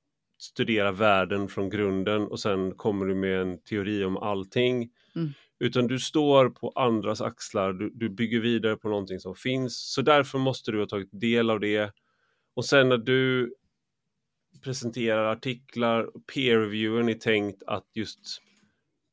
studera 0.42 0.92
världen 0.92 1.48
från 1.48 1.70
grunden 1.70 2.22
och 2.22 2.40
sen 2.40 2.76
kommer 2.76 3.06
du 3.06 3.16
med 3.16 3.42
en 3.42 3.62
teori 3.64 4.04
om 4.04 4.18
allting. 4.18 4.90
Mm. 5.16 5.30
Utan 5.60 5.88
du 5.88 6.00
står 6.00 6.50
på 6.50 6.72
andras 6.76 7.22
axlar, 7.22 7.74
du, 7.74 7.92
du, 7.94 8.10
bygger 8.10 8.40
vidare 8.40 8.76
på 8.76 8.90
någonting 8.90 9.20
som 9.20 9.36
finns. 9.36 9.94
Så 9.94 10.02
därför 10.02 10.40
måste 10.40 10.72
du 10.72 10.80
ha 10.80 10.86
tagit 10.86 11.10
del 11.12 11.50
av 11.50 11.60
det. 11.60 11.92
Och 12.56 12.66
sen 12.66 12.90
när 12.90 12.98
du 12.98 13.54
presenterar 14.64 15.32
artiklar, 15.32 16.10
peer-reviewen 16.34 17.10
är 17.10 17.14
tänkt 17.14 17.64
att 17.68 17.86
just 17.94 18.20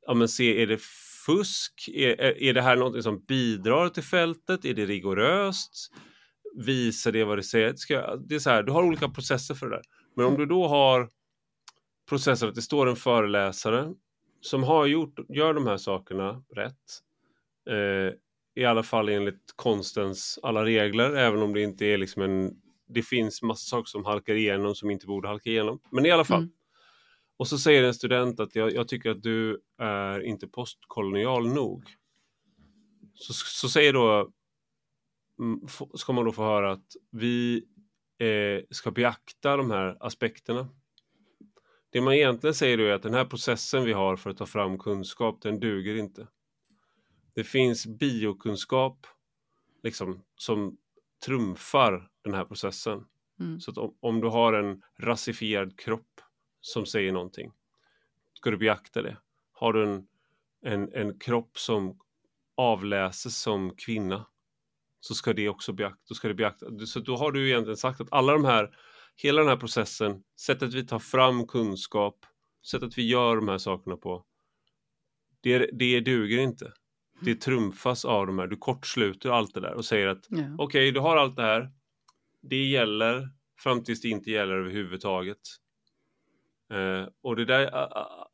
ja, 0.07 0.15
men 0.15 0.29
se, 0.29 0.63
är 0.63 0.67
det 0.67 0.81
fusk? 1.27 1.89
Är, 1.95 2.43
är 2.43 2.55
det 2.55 2.63
här 2.63 2.77
någonting 2.77 3.03
som 3.03 3.25
bidrar 3.25 3.89
till 3.89 4.03
fältet? 4.03 4.65
Är 4.65 4.75
det 4.75 4.87
rigoröst? 4.87 5.91
Visar 6.55 7.13
det 7.13 7.25
vad 7.25 7.39
det 7.39 7.43
säger? 7.43 7.75
Ska, 7.77 8.17
det 8.17 8.35
är 8.35 8.39
så 8.39 8.51
här, 8.51 8.63
du 8.63 8.73
har 8.73 8.83
olika 8.83 9.09
processer 9.09 9.55
för 9.55 9.67
det 9.67 9.77
där. 9.77 9.83
Men 10.17 10.27
om 10.27 10.37
du 10.37 10.47
då 10.47 10.69
har 10.69 11.09
processer 12.09 12.49
att 12.49 12.55
det 12.55 12.63
står 12.63 12.87
en 12.89 12.97
föreläsare 12.97 13.95
som 14.41 14.63
har 14.63 14.87
gjort, 14.87 15.19
gör 15.29 15.55
de 15.55 15.67
här 15.67 15.77
sakerna 15.77 16.43
rätt. 16.57 17.03
Eh, 17.71 18.15
I 18.55 18.65
alla 18.65 18.83
fall 18.83 19.09
enligt 19.09 19.53
konstens 19.57 20.39
alla 20.43 20.65
regler, 20.65 21.15
även 21.15 21.43
om 21.43 21.55
det 21.55 21.63
inte 21.63 21.87
är 21.87 21.99
liksom 21.99 22.23
en... 22.23 22.61
Det 22.91 23.03
finns 23.03 23.43
massa 23.43 23.69
saker 23.69 23.89
som 23.89 24.05
halkar 24.05 24.35
igenom 24.35 24.75
som 24.75 24.91
inte 24.91 25.07
borde 25.07 25.29
halka 25.29 25.51
igenom. 25.51 25.81
Men 25.91 26.07
i 26.07 26.11
alla 26.11 26.25
fall. 26.25 26.43
Mm. 26.43 26.53
Och 27.37 27.49
så 27.49 27.59
säger 27.59 27.83
en 27.83 27.95
student 27.95 28.41
att 28.41 28.57
jag, 28.57 28.73
jag, 28.73 28.89
tycker 28.89 29.11
att 29.11 29.23
du 29.23 29.61
är 29.79 30.21
inte 30.21 30.49
postkolonial 30.49 31.49
nog. 31.49 31.85
Så, 33.15 33.33
så 33.33 33.69
säger 33.69 33.93
då, 33.93 34.33
mm, 35.39 35.61
ska 35.95 36.13
man 36.13 36.25
då 36.25 36.33
få 36.33 36.43
höra 36.43 36.73
att 36.73 36.97
vi 37.11 37.65
eh, 38.19 38.65
ska 38.71 38.91
beakta 38.91 39.57
de 39.57 39.71
här 39.71 39.97
aspekterna 40.01 40.69
det 41.91 42.01
man 42.01 42.15
egentligen 42.15 42.55
säger 42.55 42.79
är 42.79 42.93
att 42.93 43.03
den 43.03 43.15
här 43.15 43.25
processen 43.25 43.85
vi 43.85 43.93
har 43.93 44.17
för 44.17 44.31
att 44.31 44.37
ta 44.37 44.47
fram 44.47 44.79
kunskap, 44.79 45.43
den 45.43 45.61
duger 45.61 45.95
inte. 45.95 46.27
Det 47.35 47.45
finns 47.45 47.87
biokunskap 47.87 49.07
liksom, 49.83 50.23
som 50.37 50.77
trumfar 51.27 52.11
den 52.25 52.35
här 52.35 52.45
processen. 52.45 53.05
Mm. 53.41 53.61
Så 53.61 53.83
om, 53.83 53.97
om, 54.01 54.21
du 54.21 54.29
har 54.29 54.53
en 54.53 54.83
rasifierad 54.99 55.79
kropp 55.79 56.21
som 56.61 56.87
säger 56.87 57.13
någonting, 57.13 57.53
ska 58.35 58.51
du 58.51 58.57
beakta 58.57 59.03
det. 59.03 59.17
Har 59.53 59.73
du 59.73 59.85
en, 59.85 60.07
en, 60.63 60.93
en 60.93 61.19
kropp 61.19 61.59
som 61.59 61.99
avläses 62.57 63.41
som 63.41 63.75
kvinna, 63.77 64.27
så 65.01 65.15
ska 65.15 65.33
det 65.33 65.49
också 65.49 65.73
beakta, 65.73 66.15
ska 66.15 66.29
det 66.29 66.35
beakta. 66.35 66.67
Så 66.87 67.01
då 67.01 67.17
har 67.17 67.33
du 67.33 67.49
egentligen 67.49 67.77
sagt 67.77 68.01
att 68.01 68.13
alla 68.13 68.33
de 68.33 68.45
här 68.45 68.79
hela 69.23 69.41
den 69.41 69.49
här 69.49 69.57
processen, 69.57 70.23
sättet 70.41 70.75
vi 70.75 70.87
tar 70.87 70.99
fram 70.99 71.47
kunskap, 71.47 72.27
sättet 72.71 72.99
vi 72.99 73.09
gör 73.09 73.37
de 73.37 73.49
här 73.49 73.59
sakerna 73.59 73.97
på, 73.97 74.25
det, 75.41 75.71
det 75.73 76.01
duger 76.01 76.39
inte. 76.39 76.73
Det 77.21 77.35
trumfas 77.35 78.05
av 78.05 78.27
de 78.27 78.39
här, 78.39 78.47
du 78.47 78.57
kortsluter 78.57 79.31
allt 79.31 79.55
det 79.55 79.61
där 79.61 79.75
och 79.75 79.85
säger 79.85 80.07
att 80.07 80.27
ja. 80.29 80.39
okej, 80.39 80.65
okay, 80.65 80.91
du 80.91 81.01
har 81.01 81.17
allt 81.17 81.37
det 81.37 81.43
här, 81.43 81.71
det 82.43 82.65
gäller 82.65 83.29
fram 83.59 83.85
tills 83.85 84.01
det 84.01 84.09
inte 84.09 84.31
gäller 84.31 84.55
överhuvudtaget. 84.55 85.41
Uh, 86.73 87.09
och 87.21 87.37
det 87.37 87.45
där, 87.45 87.71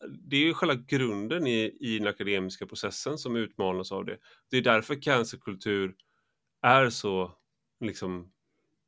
det 0.09 0.37
är 0.37 0.41
ju 0.41 0.55
själva 0.55 0.75
grunden 0.75 1.47
i, 1.47 1.77
i 1.81 1.99
den 1.99 2.09
akademiska 2.09 2.67
processen 2.67 3.19
som 3.19 3.37
utmanas 3.37 3.93
av 3.93 4.05
det. 4.05 4.19
Det 4.51 4.57
är 4.57 4.63
därför 4.63 5.03
cancerkultur 5.03 5.95
är 6.63 6.91
så 6.91 7.33
liksom 7.81 8.33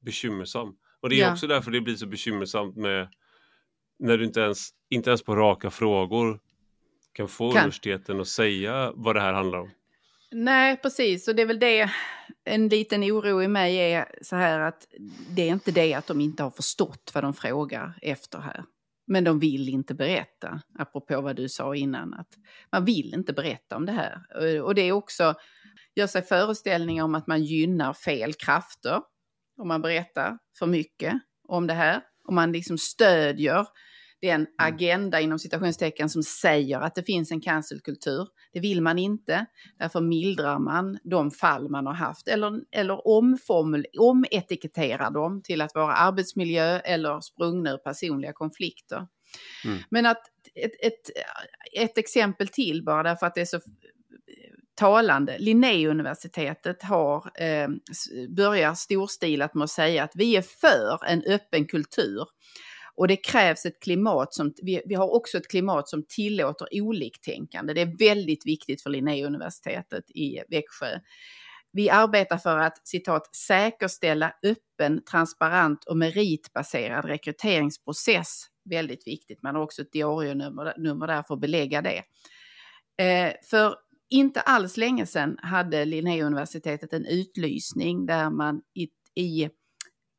bekymmersam. 0.00 0.76
Och 1.06 1.10
det 1.10 1.20
är 1.20 1.24
ja. 1.24 1.32
också 1.32 1.46
därför 1.46 1.70
det 1.70 1.80
blir 1.80 1.96
så 1.96 2.06
bekymmersamt 2.06 2.76
med 2.76 3.08
när 3.98 4.18
du 4.18 4.24
inte 4.24 4.40
ens, 4.40 4.68
inte 4.90 5.10
ens 5.10 5.22
på 5.22 5.36
raka 5.36 5.70
frågor 5.70 6.40
kan 7.12 7.28
få 7.28 7.52
kan. 7.52 7.60
universiteten 7.60 8.20
att 8.20 8.28
säga 8.28 8.92
vad 8.94 9.16
det 9.16 9.20
här 9.20 9.32
handlar 9.32 9.58
om. 9.58 9.70
Nej, 10.32 10.76
precis. 10.76 11.28
Och 11.28 11.34
det 11.34 11.42
är 11.42 11.46
väl 11.46 11.58
det, 11.58 11.90
en 12.44 12.68
liten 12.68 13.02
oro 13.02 13.42
i 13.42 13.48
mig 13.48 13.76
är 13.76 14.08
så 14.22 14.36
här 14.36 14.60
att 14.60 14.86
det 15.30 15.42
är 15.42 15.52
inte 15.52 15.70
det 15.70 15.94
att 15.94 16.06
de 16.06 16.20
inte 16.20 16.42
har 16.42 16.50
förstått 16.50 17.10
vad 17.14 17.24
de 17.24 17.34
frågar 17.34 17.98
efter 18.02 18.38
här. 18.38 18.64
Men 19.06 19.24
de 19.24 19.38
vill 19.38 19.68
inte 19.68 19.94
berätta, 19.94 20.60
apropå 20.78 21.20
vad 21.20 21.36
du 21.36 21.48
sa 21.48 21.74
innan. 21.74 22.14
att 22.14 22.28
Man 22.72 22.84
vill 22.84 23.14
inte 23.14 23.32
berätta 23.32 23.76
om 23.76 23.86
det 23.86 23.92
här. 23.92 24.22
Och 24.62 24.74
det 24.74 24.82
är 24.82 24.92
också, 24.92 25.34
gör 25.94 26.06
sig 26.06 26.22
föreställningar 26.22 27.04
om 27.04 27.14
att 27.14 27.26
man 27.26 27.44
gynnar 27.44 27.92
fel 27.92 28.34
krafter 28.34 29.00
om 29.56 29.68
man 29.68 29.82
berättar 29.82 30.38
för 30.58 30.66
mycket 30.66 31.14
om 31.48 31.66
det 31.66 31.74
här. 31.74 32.02
Om 32.28 32.34
man 32.34 32.52
liksom 32.52 32.78
stödjer 32.78 33.66
den 34.20 34.40
mm. 34.40 34.46
agenda 34.58 35.20
inom 35.20 35.38
citationstecken 35.38 36.08
som 36.08 36.22
säger 36.22 36.80
att 36.80 36.94
det 36.94 37.02
finns 37.02 37.30
en 37.30 37.40
cancelkultur. 37.40 38.28
Det 38.52 38.60
vill 38.60 38.82
man 38.82 38.98
inte. 38.98 39.46
Därför 39.78 40.00
mildrar 40.00 40.58
man 40.58 40.98
de 41.04 41.30
fall 41.30 41.68
man 41.68 41.86
har 41.86 41.94
haft 41.94 42.28
eller, 42.28 42.60
eller 42.72 43.08
omformul, 43.08 43.86
ometiketterar 43.98 45.10
dem 45.10 45.42
till 45.42 45.60
att 45.60 45.74
vara 45.74 45.92
arbetsmiljö 45.92 46.78
eller 46.78 47.20
sprungna 47.20 47.70
ur 47.72 47.76
personliga 47.76 48.32
konflikter. 48.32 49.06
Mm. 49.64 49.78
Men 49.90 50.06
att 50.06 50.22
ett, 50.54 50.72
ett, 50.82 51.10
ett 51.72 51.98
exempel 51.98 52.48
till 52.48 52.84
bara 52.84 53.02
därför 53.02 53.26
att 53.26 53.34
det 53.34 53.40
är 53.40 53.44
så 53.44 53.60
talande. 54.76 55.38
Linnéuniversitetet 55.38 56.82
har, 56.82 57.30
eh, 57.42 57.68
börjar 58.28 58.74
storstilat 58.74 59.54
med 59.54 59.64
att 59.64 59.70
säga 59.70 60.04
att 60.04 60.12
vi 60.14 60.36
är 60.36 60.42
för 60.42 61.04
en 61.06 61.22
öppen 61.26 61.66
kultur. 61.66 62.24
Och 62.94 63.08
det 63.08 63.16
krävs 63.16 63.66
ett 63.66 63.82
klimat 63.82 64.34
som, 64.34 64.52
vi, 64.62 64.82
vi 64.86 64.94
har 64.94 65.14
också 65.14 65.38
ett 65.38 65.48
klimat 65.48 65.88
som 65.88 66.02
tillåter 66.08 66.68
oliktänkande. 66.72 67.74
Det 67.74 67.80
är 67.80 67.98
väldigt 67.98 68.46
viktigt 68.46 68.82
för 68.82 68.90
Linnéuniversitetet 68.90 70.10
i 70.10 70.42
Växjö. 70.48 70.98
Vi 71.72 71.90
arbetar 71.90 72.38
för 72.38 72.58
att 72.58 72.88
citat 72.88 73.36
säkerställa 73.36 74.32
öppen, 74.42 75.04
transparent 75.04 75.84
och 75.84 75.96
meritbaserad 75.96 77.04
rekryteringsprocess 77.04 78.44
väldigt 78.70 79.06
viktigt. 79.06 79.42
Man 79.42 79.54
har 79.54 79.62
också 79.62 79.82
ett 79.82 79.92
diarienummer 79.92 80.74
nummer 80.78 81.06
där 81.06 81.22
för 81.22 81.34
att 81.34 81.40
belägga 81.40 81.82
det. 81.82 82.02
Eh, 83.04 83.32
för 83.50 83.74
inte 84.10 84.40
alls 84.40 84.76
länge 84.76 85.06
sedan 85.06 85.38
hade 85.42 85.84
Linnéuniversitetet 85.84 86.92
en 86.92 87.06
utlysning 87.06 88.06
där 88.06 88.30
man 88.30 88.62
i, 88.74 88.88
i 89.22 89.50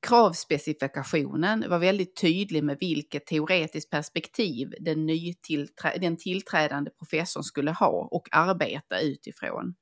kravspecifikationen 0.08 1.70
var 1.70 1.80
väldigt 1.80 2.22
tydlig 2.22 2.64
med 2.64 2.78
vilket 2.80 3.26
teoretiskt 3.26 3.90
perspektiv 3.92 4.74
den, 4.80 5.06
nytillträ 5.06 5.98
den 5.98 6.18
tillträdande 6.18 6.92
professorn 6.92 7.44
skulle 7.44 7.72
ha 7.72 8.08
och 8.12 8.28
arbeta 8.32 9.00
utifrån. 9.00 9.76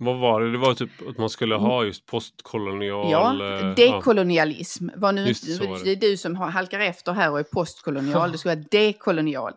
Vad 0.00 0.18
var 0.18 0.40
det? 0.40 0.52
Det 0.52 0.58
var 0.58 0.74
typ 0.74 1.08
att 1.08 1.18
man 1.18 1.30
skulle 1.30 1.54
ha 1.54 1.84
just 1.84 2.06
postkolonial... 2.06 3.10
Ja, 3.10 3.58
eh, 3.60 3.74
dekolonialism. 3.74 4.88
Var 4.96 5.12
nu 5.12 5.24
det. 5.24 5.84
det 5.84 5.90
är 5.90 5.96
du 6.10 6.16
som 6.16 6.36
halkar 6.36 6.80
efter 6.80 7.12
här 7.12 7.30
och 7.30 7.38
är 7.38 7.42
postkolonial. 7.42 8.32
Det 8.32 8.38
skulle 8.38 8.54
vara 8.54 8.64
dekolonial. 8.70 9.52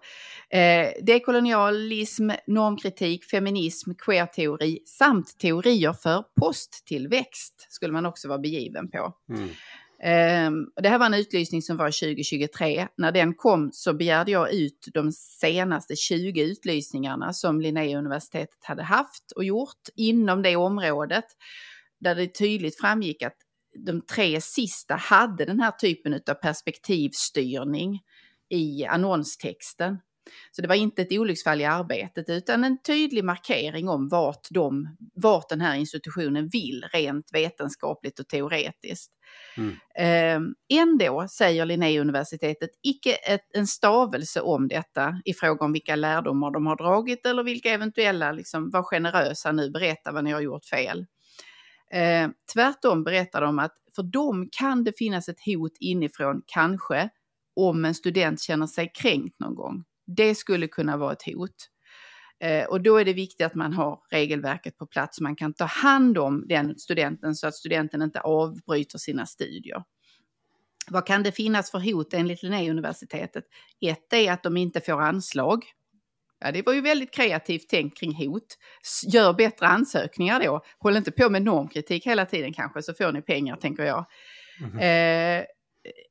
Eh, 0.50 1.04
dekolonialism, 1.04 2.30
normkritik, 2.48 3.26
feminism, 3.26 3.92
queer-teori 3.94 4.80
samt 4.86 5.40
teorier 5.40 5.94
för 5.94 6.24
posttillväxt 6.42 7.68
skulle 7.70 7.94
man 7.94 8.06
också 8.06 8.28
vara 8.28 8.40
begiven 8.40 8.92
på. 8.92 9.14
Mm. 9.30 9.50
Ehm, 10.04 10.68
det 10.82 10.90
här 10.90 11.00
var 11.00 11.06
en 11.06 11.14
utlysning 11.14 11.62
som 11.62 11.78
var 11.78 11.88
2023. 11.88 12.88
När 12.98 13.12
den 13.12 13.34
kom 13.34 13.70
så 13.74 13.94
begärde 13.94 14.32
jag 14.32 14.54
ut 14.54 14.88
de 14.94 15.12
senaste 15.12 15.96
20 15.96 16.42
utlysningarna 16.42 17.34
som 17.34 17.62
Linnéuniversitetet 17.62 18.64
hade 18.64 18.84
haft 18.84 19.32
och 19.36 19.44
gjort 19.44 19.90
inom 19.96 20.42
det 20.42 20.56
området. 20.56 21.26
Där 22.00 22.16
det 22.16 22.28
tydligt 22.28 22.80
framgick 22.80 23.22
att 23.22 23.38
de 23.86 24.02
tre 24.02 24.42
sista 24.42 24.96
hade 24.96 25.46
den 25.46 25.60
här 25.60 25.72
typen 25.72 26.14
av 26.14 26.34
perspektivstyrning 26.34 28.00
i 28.50 28.86
annonstexten. 28.86 29.98
Så 30.52 30.62
det 30.62 30.68
var 30.68 30.76
inte 30.76 31.02
ett 31.02 31.12
olycksfall 31.12 31.62
i 31.62 31.66
arbetet 31.66 32.30
utan 32.30 32.64
en 32.64 32.82
tydlig 32.82 33.24
markering 33.24 33.90
om 33.90 34.10
vart, 34.10 34.48
de, 34.50 34.96
vart 35.16 35.50
den 35.50 35.62
här 35.62 35.76
institutionen 35.76 36.50
vill 36.50 36.86
rent 36.94 37.34
vetenskapligt 37.34 38.20
och 38.20 38.28
teoretiskt. 38.28 39.12
Mm. 39.58 39.76
Eh, 39.96 40.80
ändå 40.80 41.28
säger 41.28 41.66
Linnéuniversitetet 41.66 42.70
icke 42.84 43.14
ett, 43.14 43.48
en 43.54 43.68
stavelse 43.68 44.42
om 44.42 44.68
detta 44.68 45.22
i 45.26 45.34
fråga 45.34 45.66
om 45.66 45.74
vilka 45.74 45.96
lärdomar 45.96 46.52
de 46.52 46.66
har 46.66 46.76
dragit 46.76 47.26
eller 47.26 47.44
vilka 47.44 47.72
eventuella, 47.72 48.32
liksom, 48.32 48.70
var 48.70 48.84
generösa 48.84 49.52
nu, 49.52 49.70
berätta 49.70 50.12
vad 50.12 50.24
ni 50.24 50.32
har 50.32 50.42
gjort 50.42 50.66
fel. 50.66 51.06
Eh, 51.94 52.30
tvärtom 52.54 53.04
berättar 53.04 53.42
de 53.42 53.60
att 53.60 53.74
för 53.96 54.04
dem 54.04 54.50
kan 54.52 54.84
det 54.84 54.98
finnas 54.98 55.30
ett 55.30 55.46
hot 55.46 55.78
inifrån, 55.80 56.42
kanske, 56.46 57.10
om 57.56 57.86
en 57.86 57.96
student 57.96 58.42
känner 58.42 58.68
sig 58.68 58.92
kränkt 58.96 59.40
någon 59.40 59.56
gång. 59.56 59.84
Det 60.16 60.36
skulle 60.36 60.68
kunna 60.68 60.98
vara 60.98 61.14
ett 61.14 61.26
hot. 61.26 61.56
Eh, 62.40 62.66
och 62.66 62.82
då 62.82 62.98
är 62.98 63.06
det 63.06 63.14
viktigt 63.14 63.46
att 63.46 63.56
man 63.56 63.74
har 63.74 64.00
regelverket 64.12 64.78
på 64.78 64.86
plats 64.86 65.18
så 65.18 65.24
man 65.24 65.36
kan 65.36 65.54
ta 65.54 65.66
hand 65.66 66.18
om 66.18 66.48
den 66.48 66.80
studenten 66.80 67.36
så 67.36 67.48
att 67.48 67.56
studenten 67.56 68.02
inte 68.02 68.20
avbryter 68.20 68.98
sina 68.98 69.26
studier. 69.26 69.84
Vad 70.88 71.06
kan 71.06 71.24
det 71.24 71.32
finnas 71.32 71.72
för 71.72 71.80
hot 71.80 72.14
enligt 72.14 72.44
Linnéuniversitetet? 72.44 73.44
Ett 73.82 74.14
är 74.14 74.32
att 74.32 74.44
de 74.44 74.58
inte 74.58 74.82
får 74.82 75.02
anslag. 75.02 75.64
Ja, 76.40 76.52
det 76.52 76.66
var 76.66 76.74
ju 76.74 76.82
väldigt 76.82 77.12
kreativt 77.12 77.70
tänkt 77.70 77.98
kring 78.00 78.16
hot. 78.16 78.58
Gör 79.08 79.34
bättre 79.34 79.68
ansökningar 79.68 80.44
då. 80.44 80.62
Håll 80.80 80.98
inte 80.98 81.12
på 81.12 81.30
med 81.30 81.42
normkritik 81.42 82.08
hela 82.08 82.26
tiden 82.26 82.54
kanske 82.54 82.82
så 82.82 82.94
får 82.94 83.12
ni 83.12 83.22
pengar 83.22 83.56
tänker 83.56 83.84
jag. 83.84 84.06
Mm 84.60 84.72
-hmm. 84.72 85.40
eh, 85.40 85.46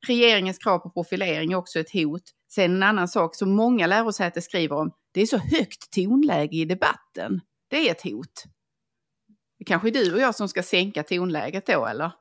regeringens 0.07 0.57
krav 0.57 0.79
på 0.79 0.89
profilering 0.89 1.51
är 1.51 1.55
också 1.55 1.79
ett 1.79 1.93
hot. 1.93 2.23
Sen 2.53 2.75
en 2.75 2.83
annan 2.83 3.07
sak 3.07 3.35
som 3.35 3.51
många 3.51 3.87
lärosäten 3.87 4.41
skriver 4.41 4.75
om, 4.75 4.91
det 5.11 5.21
är 5.21 5.25
så 5.25 5.37
högt 5.37 5.91
tonläge 5.91 6.57
i 6.57 6.65
debatten. 6.65 7.41
Det 7.67 7.87
är 7.87 7.91
ett 7.91 8.03
hot. 8.03 8.43
Det 9.59 9.65
kanske 9.65 9.89
är 9.89 9.91
du 9.91 10.13
och 10.13 10.19
jag 10.19 10.35
som 10.35 10.49
ska 10.49 10.63
sänka 10.63 11.03
tonläget 11.03 11.65
då, 11.65 11.85
eller? 11.85 12.11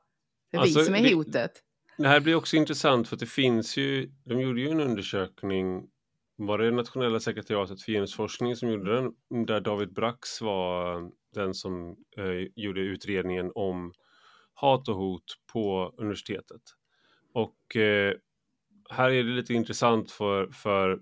Det 0.50 0.56
är 0.56 0.60
alltså, 0.60 0.78
vi 0.78 0.84
som 0.84 0.94
är 0.94 1.14
hotet. 1.14 1.52
Det, 1.96 2.02
det 2.02 2.08
här 2.08 2.20
blir 2.20 2.34
också 2.34 2.56
intressant 2.56 3.08
för 3.08 3.16
att 3.16 3.20
det 3.20 3.26
finns 3.26 3.76
ju, 3.76 4.10
de 4.24 4.40
gjorde 4.40 4.60
ju 4.60 4.70
en 4.70 4.80
undersökning, 4.80 5.88
var 6.36 6.58
det 6.58 6.70
nationella 6.70 7.20
sekretariatet 7.20 7.82
för 7.82 7.92
genusforskning 7.92 8.56
som 8.56 8.68
gjorde 8.68 8.94
den, 8.94 9.12
där 9.46 9.60
David 9.60 9.92
Brax 9.92 10.40
var 10.40 11.10
den 11.34 11.54
som 11.54 11.96
eh, 12.16 12.48
gjorde 12.56 12.80
utredningen 12.80 13.52
om 13.54 13.92
hat 14.54 14.88
och 14.88 14.96
hot 14.96 15.24
på 15.52 15.94
universitetet. 15.98 16.62
Och 17.34 17.76
eh, 17.76 18.14
här 18.90 19.10
är 19.10 19.24
det 19.24 19.30
lite 19.30 19.54
intressant 19.54 20.10
för, 20.10 20.46
för 20.46 21.00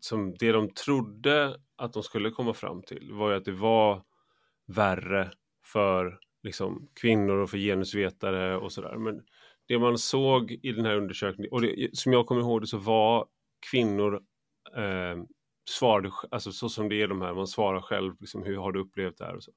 som 0.00 0.34
det 0.34 0.52
de 0.52 0.70
trodde 0.70 1.56
att 1.76 1.92
de 1.92 2.02
skulle 2.02 2.30
komma 2.30 2.54
fram 2.54 2.82
till 2.82 3.12
var 3.12 3.30
ju 3.30 3.36
att 3.36 3.44
det 3.44 3.52
var 3.52 4.02
värre 4.66 5.30
för 5.64 6.18
liksom, 6.42 6.88
kvinnor 7.00 7.36
och 7.36 7.50
för 7.50 7.58
genusvetare 7.58 8.56
och 8.56 8.72
sådär. 8.72 8.96
Men 8.96 9.22
det 9.66 9.78
man 9.78 9.98
såg 9.98 10.52
i 10.52 10.72
den 10.72 10.84
här 10.84 10.96
undersökningen, 10.96 11.52
och 11.52 11.62
det, 11.62 11.96
som 11.96 12.12
jag 12.12 12.26
kommer 12.26 12.40
ihåg 12.40 12.60
det 12.60 12.66
så 12.66 12.78
var 12.78 13.26
kvinnor 13.70 14.14
eh, 14.76 15.22
svarade, 15.70 16.10
alltså 16.30 16.52
så 16.52 16.68
som 16.68 16.88
det 16.88 17.02
är 17.02 17.08
de 17.08 17.22
här, 17.22 17.34
man 17.34 17.46
svarar 17.46 17.80
själv, 17.80 18.14
liksom, 18.20 18.42
hur 18.42 18.56
har 18.56 18.72
du 18.72 18.80
upplevt 18.80 19.18
det 19.18 19.24
här 19.24 19.36
och 19.36 19.42
så. 19.42 19.52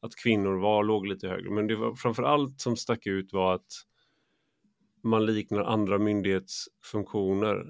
Att 0.00 0.16
kvinnor 0.16 0.60
var, 0.60 0.84
låg 0.84 1.06
lite 1.06 1.28
högre, 1.28 1.50
men 1.50 1.66
det 1.66 1.76
var 1.76 1.94
framför 1.94 2.22
allt 2.22 2.60
som 2.60 2.76
stack 2.76 3.06
ut 3.06 3.32
var 3.32 3.54
att 3.54 3.72
man 5.02 5.26
liknar 5.26 5.60
andra 5.60 5.98
myndighetsfunktioner. 5.98 7.66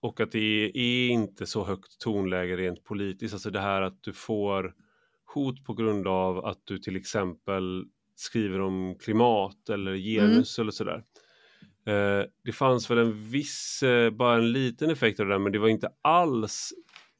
Och 0.00 0.20
att 0.20 0.32
det 0.32 0.70
är 0.74 1.08
inte 1.08 1.46
så 1.46 1.64
högt 1.64 2.00
tonläge 2.00 2.56
rent 2.56 2.84
politiskt, 2.84 3.34
alltså 3.34 3.50
det 3.50 3.60
här 3.60 3.82
att 3.82 4.02
du 4.02 4.12
får 4.12 4.74
hot 5.34 5.64
på 5.64 5.74
grund 5.74 6.06
av 6.06 6.44
att 6.44 6.60
du 6.64 6.78
till 6.78 6.96
exempel 6.96 7.84
skriver 8.14 8.60
om 8.60 8.96
klimat 9.00 9.68
eller 9.68 9.96
genus 9.96 10.58
mm. 10.58 10.64
eller 10.64 10.72
sådär. 10.72 11.04
Eh, 11.86 12.26
det 12.44 12.52
fanns 12.52 12.90
väl 12.90 12.98
en 12.98 13.30
viss, 13.30 13.82
eh, 13.82 14.10
bara 14.10 14.36
en 14.36 14.52
liten 14.52 14.90
effekt 14.90 15.20
av 15.20 15.26
det 15.26 15.32
där, 15.32 15.38
men 15.38 15.52
det 15.52 15.58
var 15.58 15.68
inte 15.68 15.88
alls 16.02 16.72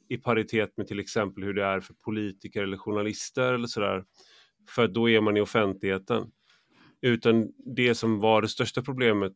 i 0.08 0.16
paritet 0.16 0.76
med 0.76 0.86
till 0.86 1.00
exempel 1.00 1.44
hur 1.44 1.54
det 1.54 1.64
är 1.64 1.80
för 1.80 1.94
politiker 1.94 2.62
eller 2.62 2.76
journalister 2.76 3.54
eller 3.54 3.66
sådär. 3.66 4.04
För 4.68 4.88
då 4.88 5.10
är 5.10 5.20
man 5.20 5.36
i 5.36 5.40
offentligheten. 5.40 6.30
Utan 7.02 7.52
det 7.74 7.94
som 7.94 8.20
var 8.20 8.42
det 8.42 8.48
största 8.48 8.82
problemet 8.82 9.32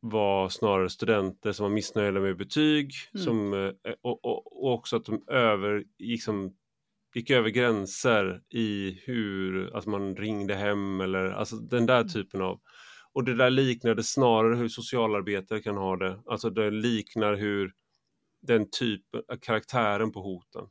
var 0.00 0.48
snarare 0.48 0.90
studenter 0.90 1.52
som 1.52 1.64
var 1.64 1.70
missnöjda 1.70 2.20
med 2.20 2.36
betyg 2.36 2.92
mm. 3.14 3.24
som, 3.24 3.54
eh, 3.54 3.92
och, 4.02 4.24
och, 4.24 4.64
och, 4.64 4.74
också 4.74 4.96
att 4.96 5.04
de 5.04 5.24
över, 5.28 5.84
liksom, 5.98 6.56
gick 7.14 7.30
över 7.30 7.50
gränser 7.50 8.42
i 8.50 9.00
hur 9.04 9.76
att 9.76 9.86
man 9.86 10.16
ringde 10.16 10.54
hem 10.54 11.00
eller 11.00 11.30
alltså 11.30 11.56
den 11.56 11.86
där 11.86 12.00
mm. 12.00 12.08
typen 12.08 12.42
av 12.42 12.60
och 13.12 13.24
det 13.24 13.34
där 13.34 13.50
liknade 13.50 14.02
snarare 14.02 14.56
hur 14.56 14.68
socialarbetare 14.68 15.62
kan 15.62 15.76
ha 15.76 15.96
det, 15.96 16.20
alltså 16.26 16.50
det 16.50 16.70
liknar 16.70 17.34
hur 17.34 17.72
den 18.42 18.70
typen, 18.70 19.22
karaktären 19.40 20.12
på 20.12 20.20
hoten 20.20 20.64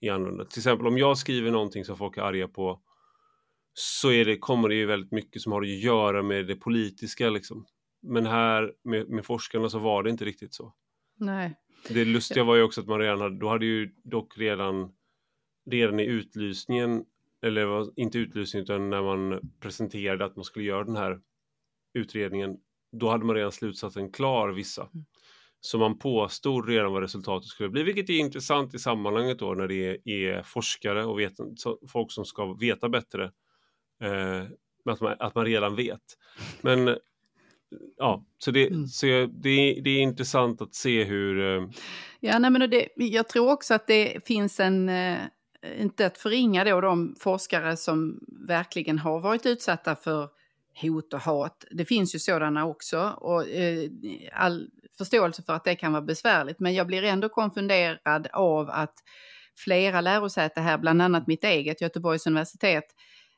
är 0.00 0.12
annorlunda. 0.12 0.44
Till 0.44 0.60
exempel 0.60 0.86
om 0.86 0.98
jag 0.98 1.18
skriver 1.18 1.50
någonting 1.50 1.84
som 1.84 1.96
folk 1.96 2.16
är 2.16 2.22
arga 2.22 2.48
på 2.48 2.80
så 3.78 4.10
är 4.10 4.24
det, 4.24 4.38
kommer 4.38 4.68
det 4.68 4.74
ju 4.74 4.86
väldigt 4.86 5.12
mycket 5.12 5.42
som 5.42 5.52
har 5.52 5.62
att 5.62 5.68
göra 5.68 6.22
med 6.22 6.46
det 6.46 6.56
politiska. 6.56 7.30
Liksom. 7.30 7.66
Men 8.02 8.26
här 8.26 8.72
med, 8.84 9.08
med 9.08 9.24
forskarna 9.24 9.68
så 9.68 9.78
var 9.78 10.02
det 10.02 10.10
inte 10.10 10.24
riktigt 10.24 10.54
så. 10.54 10.74
Nej. 11.18 11.54
Det 11.88 12.04
lustiga 12.04 12.44
var 12.44 12.56
ju 12.56 12.62
också 12.62 12.80
att 12.80 12.86
man 12.86 12.98
redan 12.98 13.20
hade, 13.20 13.38
då 13.38 13.48
hade 13.48 13.66
ju 13.66 13.94
dock 14.04 14.38
redan, 14.38 14.92
redan 15.70 16.00
i 16.00 16.04
utlysningen, 16.04 17.04
eller 17.42 17.98
inte 18.00 18.18
utlysningen 18.18 18.64
utan 18.64 18.90
när 18.90 19.02
man 19.02 19.50
presenterade 19.60 20.24
att 20.24 20.36
man 20.36 20.44
skulle 20.44 20.64
göra 20.64 20.84
den 20.84 20.96
här 20.96 21.20
utredningen, 21.94 22.56
då 22.92 23.08
hade 23.08 23.24
man 23.24 23.36
redan 23.36 23.52
slutsatsen 23.52 24.12
klar 24.12 24.48
vissa. 24.48 24.82
Mm. 24.82 25.06
Så 25.60 25.78
man 25.78 25.98
påstod 25.98 26.68
redan 26.68 26.92
vad 26.92 27.02
resultatet 27.02 27.48
skulle 27.48 27.68
bli, 27.68 27.82
vilket 27.82 28.10
är 28.10 28.18
intressant 28.18 28.74
i 28.74 28.78
sammanhanget 28.78 29.38
då 29.38 29.54
när 29.54 29.68
det 29.68 29.86
är, 29.86 30.08
är 30.08 30.42
forskare 30.42 31.04
och 31.04 31.18
vet, 31.18 31.32
folk 31.88 32.12
som 32.12 32.24
ska 32.24 32.54
veta 32.54 32.88
bättre 32.88 33.32
Eh, 34.02 34.42
att, 34.92 35.00
man, 35.00 35.16
att 35.18 35.34
man 35.34 35.44
redan 35.44 35.76
vet. 35.76 36.02
Men 36.60 36.96
ja, 37.96 38.24
så, 38.38 38.50
det, 38.50 38.66
mm. 38.66 38.86
så 38.86 39.06
det, 39.06 39.80
det 39.84 39.90
är 39.90 40.00
intressant 40.00 40.62
att 40.62 40.74
se 40.74 41.04
hur... 41.04 41.40
Eh... 41.40 41.68
Ja, 42.20 42.38
nej, 42.38 42.50
men 42.50 42.70
det, 42.70 42.88
jag 42.96 43.28
tror 43.28 43.52
också 43.52 43.74
att 43.74 43.86
det 43.86 44.26
finns 44.26 44.60
en, 44.60 44.88
eh, 44.88 45.18
inte 45.78 46.06
att 46.06 46.18
förringa 46.18 46.64
då 46.64 46.80
de 46.80 47.16
forskare 47.20 47.76
som 47.76 48.20
verkligen 48.48 48.98
har 48.98 49.20
varit 49.20 49.46
utsatta 49.46 49.96
för 49.96 50.28
hot 50.82 51.14
och 51.14 51.20
hat. 51.20 51.64
Det 51.70 51.84
finns 51.84 52.14
ju 52.14 52.18
sådana 52.18 52.66
också 52.66 53.14
och 53.16 53.48
eh, 53.48 53.90
all 54.32 54.68
förståelse 54.98 55.42
för 55.42 55.52
att 55.52 55.64
det 55.64 55.74
kan 55.74 55.92
vara 55.92 56.02
besvärligt. 56.02 56.60
Men 56.60 56.74
jag 56.74 56.86
blir 56.86 57.02
ändå 57.02 57.28
konfunderad 57.28 58.28
av 58.32 58.70
att 58.70 58.94
flera 59.58 60.00
lärosäten 60.00 60.64
här, 60.64 60.78
bland 60.78 61.02
annat 61.02 61.26
mitt 61.26 61.44
eget, 61.44 61.80
Göteborgs 61.80 62.26
universitet, 62.26 62.84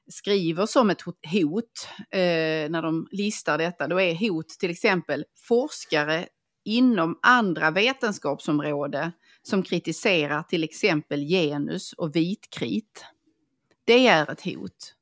skriver 0.09 0.67
som 0.67 0.91
ett 0.91 1.03
hot 1.03 1.89
eh, 2.11 2.71
när 2.71 2.83
de 2.83 3.09
listar 3.11 3.59
detta, 3.59 3.87
då 3.87 4.01
är 4.01 4.29
hot 4.29 4.49
till 4.49 4.71
exempel 4.71 5.25
forskare 5.49 6.27
inom 6.65 7.19
andra 7.23 7.71
vetenskapsområden 7.71 9.13
som 9.43 9.63
kritiserar 9.63 10.43
till 10.43 10.65
exempel 10.65 11.21
genus 11.21 11.93
och 11.93 12.17
vitkrit. 12.17 13.05
Det 13.85 14.07
är 14.07 14.31
ett 14.31 14.45
hot. 14.45 14.98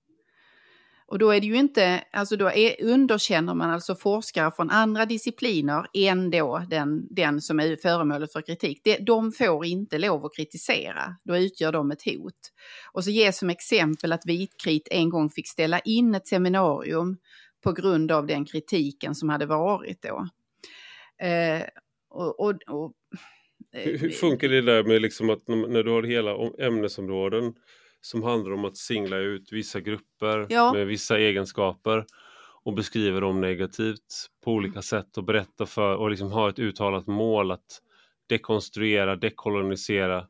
Och 1.08 1.18
då 1.18 1.30
är 1.30 1.40
det 1.40 1.46
ju 1.46 1.56
inte, 1.56 2.04
alltså 2.12 2.36
då 2.36 2.50
är, 2.50 2.84
underkänner 2.84 3.54
man 3.54 3.70
alltså 3.70 3.94
forskare 3.94 4.50
från 4.56 4.70
andra 4.70 5.06
discipliner 5.06 5.86
än 5.94 6.30
då 6.30 6.62
den, 6.70 7.06
den 7.10 7.40
som 7.40 7.60
är 7.60 7.76
föremålet 7.76 8.32
för 8.32 8.42
kritik. 8.42 8.80
De, 8.84 8.96
de 8.98 9.32
får 9.32 9.66
inte 9.66 9.98
lov 9.98 10.24
att 10.24 10.36
kritisera, 10.36 11.16
då 11.24 11.36
utgör 11.36 11.72
de 11.72 11.90
ett 11.90 12.04
hot. 12.04 12.34
Och 12.92 13.04
så 13.04 13.10
ges 13.10 13.38
som 13.38 13.50
exempel 13.50 14.12
att 14.12 14.26
Vitkrit 14.26 14.88
en 14.90 15.10
gång 15.10 15.30
fick 15.30 15.48
ställa 15.48 15.78
in 15.78 16.14
ett 16.14 16.28
seminarium 16.28 17.16
på 17.64 17.72
grund 17.72 18.12
av 18.12 18.26
den 18.26 18.44
kritiken 18.44 19.14
som 19.14 19.28
hade 19.28 19.46
varit 19.46 20.02
då. 20.02 20.28
Eh, 21.26 21.62
och, 22.10 22.40
och, 22.40 22.54
och, 22.66 22.92
hur, 23.72 23.98
hur, 23.98 24.10
funkar 24.10 24.48
det 24.48 24.62
där 24.62 24.84
med 24.84 25.02
liksom 25.02 25.30
att 25.30 25.48
när 25.48 25.82
du 25.82 25.90
har 25.90 26.02
hela 26.02 26.30
ämnesområden 26.66 27.54
som 28.06 28.22
handlar 28.22 28.52
om 28.52 28.64
att 28.64 28.76
singla 28.76 29.16
ut 29.16 29.52
vissa 29.52 29.80
grupper 29.80 30.46
ja. 30.48 30.72
med 30.72 30.86
vissa 30.86 31.18
egenskaper 31.18 32.04
och 32.64 32.74
beskriva 32.74 33.20
dem 33.20 33.40
negativt 33.40 34.30
på 34.44 34.52
olika 34.52 34.72
mm. 34.72 34.82
sätt 34.82 35.18
och 35.18 35.24
berätta 35.24 35.66
för 35.66 35.96
och 35.96 36.10
liksom 36.10 36.32
ha 36.32 36.48
ett 36.48 36.58
uttalat 36.58 37.06
mål 37.06 37.50
att 37.50 37.82
dekonstruera, 38.26 39.16
dekolonisera. 39.16 40.26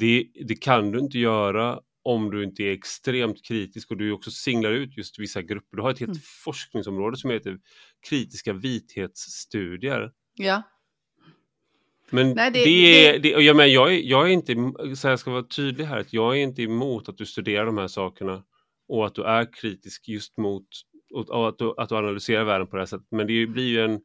Det, 0.00 0.26
det 0.46 0.54
kan 0.54 0.90
du 0.92 0.98
inte 0.98 1.18
göra 1.18 1.80
om 2.02 2.30
du 2.30 2.44
inte 2.44 2.62
är 2.62 2.72
extremt 2.72 3.44
kritisk 3.44 3.90
och 3.90 3.96
du 3.96 4.12
också 4.12 4.30
singlar 4.30 4.72
ut 4.72 4.96
just 4.96 5.18
vissa 5.18 5.42
grupper. 5.42 5.76
Du 5.76 5.82
har 5.82 5.90
ett 5.90 6.00
helt 6.00 6.10
mm. 6.10 6.22
forskningsområde 6.44 7.16
som 7.16 7.30
heter 7.30 7.58
kritiska 8.08 8.52
vithetsstudier. 8.52 10.12
Ja. 10.34 10.62
Men 12.10 12.30
Nej, 12.30 12.50
det, 12.50 12.64
det, 12.64 13.12
det, 13.12 13.18
det, 13.18 13.28
jag, 13.28 13.56
men 13.56 13.72
jag, 13.72 13.94
är, 13.94 13.98
jag 13.98 14.26
är 14.26 14.32
inte, 14.32 14.54
så 14.96 15.08
jag 15.08 15.18
ska 15.18 15.30
vara 15.30 15.42
tydlig 15.42 15.84
här, 15.84 15.98
att 15.98 16.12
jag 16.12 16.36
är 16.36 16.42
inte 16.42 16.62
emot 16.62 17.08
att 17.08 17.18
du 17.18 17.26
studerar 17.26 17.66
de 17.66 17.78
här 17.78 17.88
sakerna 17.88 18.42
och 18.88 19.06
att 19.06 19.14
du 19.14 19.24
är 19.24 19.52
kritisk 19.60 20.08
just 20.08 20.38
mot 20.38 20.66
och 21.30 21.48
att 21.48 21.58
du, 21.58 21.74
att 21.76 21.88
du 21.88 21.96
analyserar 21.96 22.44
världen 22.44 22.66
på 22.66 22.76
det 22.76 22.82
här 22.82 22.86
sättet. 22.86 23.06
Men 23.10 23.26
det 23.26 23.46
blir 23.46 23.68
ju 23.68 23.84
en 23.84 24.00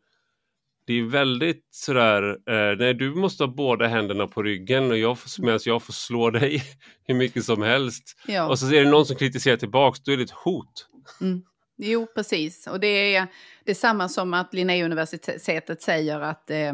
det 0.87 0.93
är 0.93 1.03
väldigt 1.03 1.67
sådär, 1.71 2.23
eh, 2.49 2.77
nej 2.77 2.93
du 2.93 3.15
måste 3.15 3.43
ha 3.43 3.47
båda 3.47 3.87
händerna 3.87 4.27
på 4.27 4.43
ryggen 4.43 4.91
och 4.91 4.97
jag 4.97 5.19
får, 5.19 5.41
medan 5.41 5.59
jag 5.65 5.83
får 5.83 5.93
slå 5.93 6.29
dig 6.29 6.63
hur 7.07 7.15
mycket 7.15 7.45
som 7.45 7.61
helst. 7.61 8.03
Ja. 8.27 8.47
Och 8.47 8.59
så 8.59 8.65
är 8.65 8.83
det 8.83 8.89
någon 8.89 9.05
som 9.05 9.15
kritiserar 9.15 9.57
tillbaks, 9.57 9.99
då 9.99 10.11
är 10.11 10.17
det 10.17 10.23
ett 10.23 10.31
hot. 10.31 10.87
Mm. 11.21 11.41
Jo, 11.77 12.07
precis. 12.15 12.67
Och 12.67 12.79
det 12.79 13.15
är 13.15 13.27
detsamma 13.65 14.09
som 14.09 14.33
att 14.33 14.53
Linnéuniversitetet 14.53 15.81
säger 15.81 16.19
att 16.19 16.49
eh, 16.49 16.73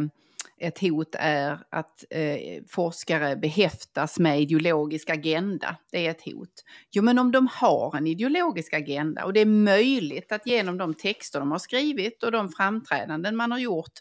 ett 0.62 0.80
hot 0.80 1.16
är 1.20 1.60
att 1.70 2.04
eh, 2.10 2.64
forskare 2.70 3.36
behäftas 3.36 4.20
med 4.20 4.42
ideologisk 4.42 5.10
agenda. 5.10 5.78
Det 5.92 6.08
är 6.08 6.12
ett 6.12 6.26
hot. 6.26 6.54
Jo, 6.92 7.04
men 7.04 7.20
om 7.20 7.32
de 7.32 7.48
har 7.52 7.98
en 7.98 8.08
ideologisk 8.08 8.74
agenda 8.74 9.26
och 9.26 9.34
det 9.34 9.40
är 9.40 9.46
möjligt 9.46 10.32
att 10.32 10.48
genom 10.48 10.78
de 10.78 10.94
texter 10.94 11.40
de 11.40 11.52
har 11.52 11.60
skrivit 11.60 12.24
och 12.24 12.32
de 12.32 12.50
framträdanden 12.50 13.36
man 13.36 13.52
har 13.52 13.60
gjort 13.60 14.00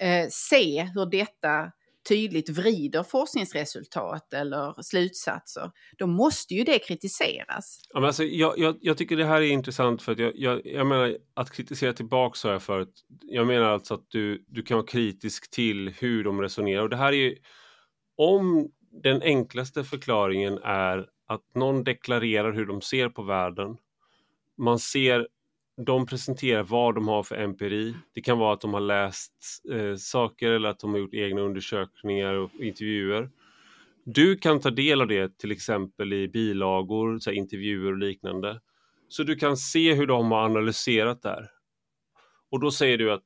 eh, 0.00 0.26
se 0.30 0.82
hur 0.82 1.10
detta 1.10 1.72
tydligt 2.08 2.48
vrider 2.48 3.02
forskningsresultat 3.02 4.32
eller 4.32 4.82
slutsatser, 4.82 5.70
då 5.98 6.06
måste 6.06 6.54
ju 6.54 6.64
det 6.64 6.78
kritiseras. 6.78 7.80
Ja, 7.92 8.00
men 8.00 8.06
alltså, 8.06 8.24
jag, 8.24 8.58
jag, 8.58 8.76
jag 8.80 8.98
tycker 8.98 9.16
det 9.16 9.24
här 9.24 9.42
är 9.42 9.50
intressant 9.50 10.02
för 10.02 10.12
att 10.12 10.18
jag, 10.18 10.32
jag, 10.34 10.60
jag 10.64 10.86
menar 10.86 11.16
att 11.34 11.50
kritisera 11.50 11.92
tillbaka 11.92 12.36
sa 12.36 12.52
jag 12.52 12.62
förut. 12.62 13.04
Jag 13.22 13.46
menar 13.46 13.66
alltså 13.66 13.94
att 13.94 14.06
du, 14.08 14.44
du 14.48 14.62
kan 14.62 14.76
vara 14.76 14.86
kritisk 14.86 15.50
till 15.50 15.94
hur 15.98 16.24
de 16.24 16.40
resonerar 16.40 16.82
och 16.82 16.90
det 16.90 16.96
här 16.96 17.12
är 17.12 17.16
ju 17.16 17.36
om 18.16 18.70
den 19.02 19.22
enklaste 19.22 19.84
förklaringen 19.84 20.58
är 20.64 21.06
att 21.26 21.54
någon 21.54 21.84
deklarerar 21.84 22.52
hur 22.52 22.66
de 22.66 22.80
ser 22.80 23.08
på 23.08 23.22
världen. 23.22 23.76
Man 24.58 24.78
ser 24.78 25.28
de 25.86 26.06
presenterar 26.06 26.62
vad 26.62 26.94
de 26.94 27.08
har 27.08 27.22
för 27.22 27.36
empiri. 27.36 27.94
Det 28.14 28.20
kan 28.20 28.38
vara 28.38 28.54
att 28.54 28.60
de 28.60 28.74
har 28.74 28.80
läst 28.80 29.32
eh, 29.72 29.94
saker 29.96 30.50
eller 30.50 30.68
att 30.68 30.78
de 30.78 30.92
har 30.92 30.98
gjort 30.98 31.14
egna 31.14 31.40
undersökningar 31.40 32.34
och 32.34 32.50
intervjuer. 32.60 33.30
Du 34.04 34.36
kan 34.36 34.60
ta 34.60 34.70
del 34.70 35.00
av 35.00 35.06
det 35.08 35.38
till 35.38 35.52
exempel 35.52 36.12
i 36.12 36.28
bilagor, 36.28 37.18
så 37.18 37.30
intervjuer 37.30 37.92
och 37.92 37.98
liknande. 37.98 38.60
Så 39.08 39.22
du 39.22 39.36
kan 39.36 39.56
se 39.56 39.94
hur 39.94 40.06
de 40.06 40.30
har 40.30 40.44
analyserat 40.44 41.22
där. 41.22 41.50
Och 42.50 42.60
då 42.60 42.70
säger 42.70 42.98
du 42.98 43.12
att 43.12 43.24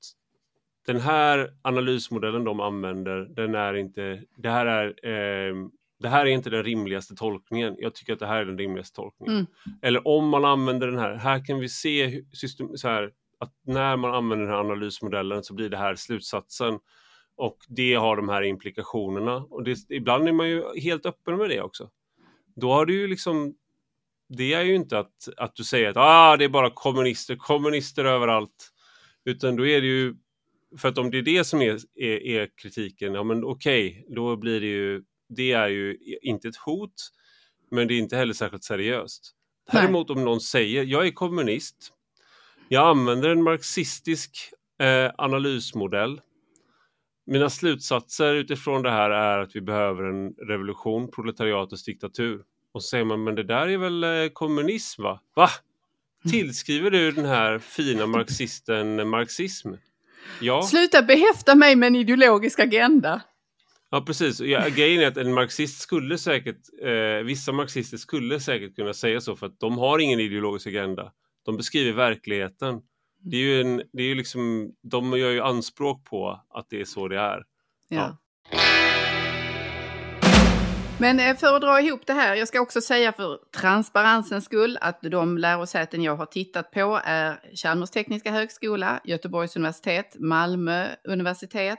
den 0.87 1.01
här 1.01 1.51
analysmodellen 1.63 2.45
de 2.45 2.61
använder, 2.61 3.17
den 3.17 3.55
är 3.55 3.75
inte, 3.75 4.23
det 4.37 4.51
här 4.51 4.67
är 4.67 5.49
eh, 5.49 5.55
det 6.03 6.09
här 6.09 6.27
är 6.27 6.31
inte 6.31 6.51
den 6.51 6.65
rimligaste 6.65 7.15
tolkningen. 7.15 7.77
Jag 7.79 7.95
tycker 7.95 8.13
att 8.13 8.19
det 8.19 8.27
här 8.27 8.41
är 8.41 8.45
den 8.45 8.59
rimligaste 8.59 8.97
tolkningen. 8.97 9.35
Mm. 9.35 9.47
Eller 9.83 10.09
om 10.09 10.29
man 10.29 10.45
använder 10.45 10.87
den 10.87 10.99
här, 10.99 11.15
här 11.15 11.45
kan 11.45 11.59
vi 11.59 11.69
se 11.69 12.25
system, 12.33 12.77
så 12.77 12.89
här, 12.89 13.11
att 13.39 13.53
när 13.67 13.97
man 13.97 14.15
använder 14.15 14.47
den 14.47 14.55
här 14.55 14.61
analysmodellen 14.61 15.43
så 15.43 15.55
blir 15.55 15.69
det 15.69 15.77
här 15.77 15.95
slutsatsen. 15.95 16.79
Och 17.37 17.59
det 17.69 17.95
har 17.95 18.17
de 18.17 18.29
här 18.29 18.43
implikationerna. 18.43 19.37
Och 19.37 19.65
det, 19.65 19.79
ibland 19.89 20.29
är 20.29 20.33
man 20.33 20.49
ju 20.49 20.81
helt 20.81 21.07
öppen 21.07 21.37
med 21.37 21.51
det 21.51 21.61
också. 21.61 21.91
Då 22.57 22.73
har 22.73 22.87
du 22.87 22.95
ju 22.95 23.09
liksom, 23.09 23.55
det 24.29 24.53
är 24.53 24.63
ju 24.63 24.75
inte 24.75 24.99
att, 24.99 25.29
att 25.37 25.55
du 25.55 25.65
säger 25.65 25.89
att 25.89 25.97
ah, 25.97 26.37
det 26.37 26.45
är 26.45 26.49
bara 26.49 26.71
kommunister, 26.71 27.37
kommunister 27.37 28.05
överallt. 28.05 28.73
Utan 29.25 29.57
då 29.57 29.67
är 29.67 29.81
det 29.81 29.87
ju, 29.87 30.15
för 30.79 30.89
att 30.89 30.99
om 30.99 31.11
det 31.11 31.19
är 31.19 31.23
det 31.23 31.45
som 31.45 31.63
är, 31.63 31.79
är, 31.95 32.27
är 32.27 32.49
kritiken, 32.57 33.15
ja 33.15 33.23
men 33.23 33.45
okej, 33.45 33.91
okay, 33.91 34.15
då 34.15 34.37
blir 34.37 34.61
det 34.61 34.67
ju 34.67 35.03
det 35.35 35.53
är 35.53 35.68
ju 35.68 35.99
inte 36.22 36.49
ett 36.49 36.57
hot, 36.57 36.95
men 37.70 37.89
det 37.89 37.95
är 37.95 37.99
inte 37.99 38.16
heller 38.16 38.35
särskilt 38.35 38.64
seriöst. 38.64 39.33
Däremot 39.72 40.11
om 40.11 40.24
någon 40.24 40.41
säger, 40.41 40.85
jag 40.85 41.07
är 41.07 41.11
kommunist, 41.11 41.93
jag 42.68 42.89
använder 42.89 43.28
en 43.28 43.43
marxistisk 43.43 44.53
eh, 44.80 45.11
analysmodell. 45.18 46.20
Mina 47.26 47.51
slutsatser 47.51 48.35
utifrån 48.35 48.83
det 48.83 48.91
här 48.91 49.11
är 49.11 49.39
att 49.39 49.57
vi 49.57 49.61
behöver 49.61 50.05
en 50.05 50.35
revolution, 50.49 51.11
proletariatets 51.11 51.85
diktatur. 51.85 52.43
Och 52.72 52.83
så 52.83 52.89
säger 52.89 53.05
man, 53.05 53.24
men 53.24 53.35
det 53.35 53.43
där 53.43 53.68
är 53.68 53.78
väl 53.78 54.05
eh, 54.05 54.28
kommunism 54.33 55.03
va? 55.03 55.20
Va? 55.35 55.49
Tillskriver 56.30 56.91
du 56.91 57.12
den 57.12 57.24
här 57.24 57.59
fina 57.59 58.07
marxisten 58.07 59.09
marxism? 59.09 59.72
Ja. 60.41 60.62
Sluta 60.62 61.03
behäfta 61.03 61.55
mig 61.55 61.76
med 61.76 61.87
en 61.87 61.97
ideologisk 61.97 62.59
agenda. 62.59 63.22
Ja 63.95 64.01
precis, 64.01 64.40
ja, 64.40 64.68
grejen 64.68 65.03
är 65.03 65.07
att 65.07 65.16
en 65.16 65.34
marxist 65.34 65.80
skulle 65.80 66.18
säkert, 66.18 66.61
eh, 66.82 67.24
vissa 67.24 67.53
marxister 67.53 67.97
skulle 67.97 68.40
säkert 68.40 68.76
kunna 68.76 68.95
säga 68.95 69.20
så 69.20 69.36
för 69.36 69.47
att 69.47 69.61
de 69.61 69.78
har 69.78 69.99
ingen 69.99 70.20
ideologisk 70.20 70.66
agenda. 70.66 71.12
De 71.45 71.57
beskriver 71.57 71.93
verkligheten. 71.93 72.80
Det 73.20 73.36
är 73.36 73.40
ju 73.40 73.61
en, 73.61 73.82
det 73.93 74.03
är 74.03 74.07
ju 74.07 74.14
liksom, 74.14 74.72
de 74.82 75.18
gör 75.18 75.30
ju 75.30 75.40
anspråk 75.40 76.05
på 76.05 76.40
att 76.51 76.66
det 76.70 76.80
är 76.80 76.84
så 76.84 77.09
det 77.09 77.18
är. 77.18 77.45
Ja. 77.88 77.97
ja. 77.97 78.18
Men 81.01 81.20
eh, 81.20 81.36
för 81.36 81.55
att 81.55 81.62
dra 81.62 81.80
ihop 81.80 82.07
det 82.07 82.12
här, 82.12 82.34
jag 82.34 82.49
ska 82.49 82.61
också 82.61 82.80
säga 82.80 83.12
för 83.12 83.38
transparensens 83.61 84.45
skull 84.45 84.78
att 84.80 85.03
de 85.03 85.38
lärosäten 85.38 86.03
jag 86.03 86.16
har 86.16 86.26
tittat 86.26 86.70
på 86.70 87.01
är 87.05 87.57
Chalmers 87.62 87.90
tekniska 87.90 88.30
högskola, 88.30 89.01
Göteborgs 89.05 89.57
universitet, 89.57 90.16
Malmö 90.18 90.88
universitet, 91.05 91.78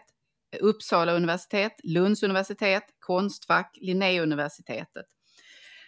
Uppsala 0.61 1.13
universitet, 1.13 1.79
Lunds 1.83 2.23
universitet, 2.23 2.83
Konstfack, 2.99 3.77
Linnéuniversitetet. 3.81 5.05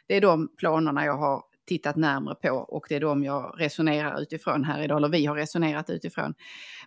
Det 0.08 0.16
är 0.16 0.22
de 0.22 0.56
planerna 0.58 1.06
jag 1.06 1.18
har 1.18 1.44
tittat 1.68 1.96
närmre 1.96 2.36
på 2.36 2.50
och 2.50 2.86
det 2.90 2.96
är 2.96 3.00
de 3.00 3.24
jag 3.24 3.56
resonerar 3.58 4.22
utifrån 4.22 4.64
här 4.64 4.84
idag, 4.84 4.98
eller 4.98 5.10
vi 5.10 5.26
har 5.26 5.36
resonerat 5.36 5.90
utifrån. 5.90 6.34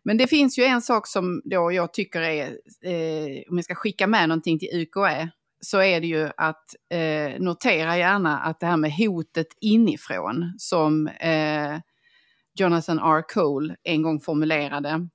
Men 0.03 0.19
det 0.19 0.27
finns 0.27 0.59
ju 0.59 0.65
en 0.65 0.83
sak 0.83 1.07
som 1.07 1.43
då 1.45 1.73
jag 1.73 1.93
tycker 1.93 2.21
är, 2.21 2.47
eh, 2.83 3.43
om 3.51 3.57
jag 3.57 3.65
ska 3.65 3.75
skicka 3.75 4.07
med 4.07 4.29
någonting 4.29 4.59
till 4.59 4.69
UKÄ, 4.73 5.29
så 5.61 5.83
är 5.83 6.01
det 6.01 6.07
ju 6.07 6.31
att 6.37 6.65
eh, 6.91 7.41
notera 7.41 7.99
gärna 7.99 8.39
att 8.39 8.61
det 8.61 8.67
här 8.67 8.77
med 8.77 8.93
hotet 8.93 9.49
inifrån 9.61 10.55
som 10.59 11.07
eh, 11.09 11.79
Jonathan 12.55 12.99
R. 12.99 13.23
Cole 13.35 13.77
en 13.83 14.03
gång 14.03 14.21
formulerade, 14.21 15.09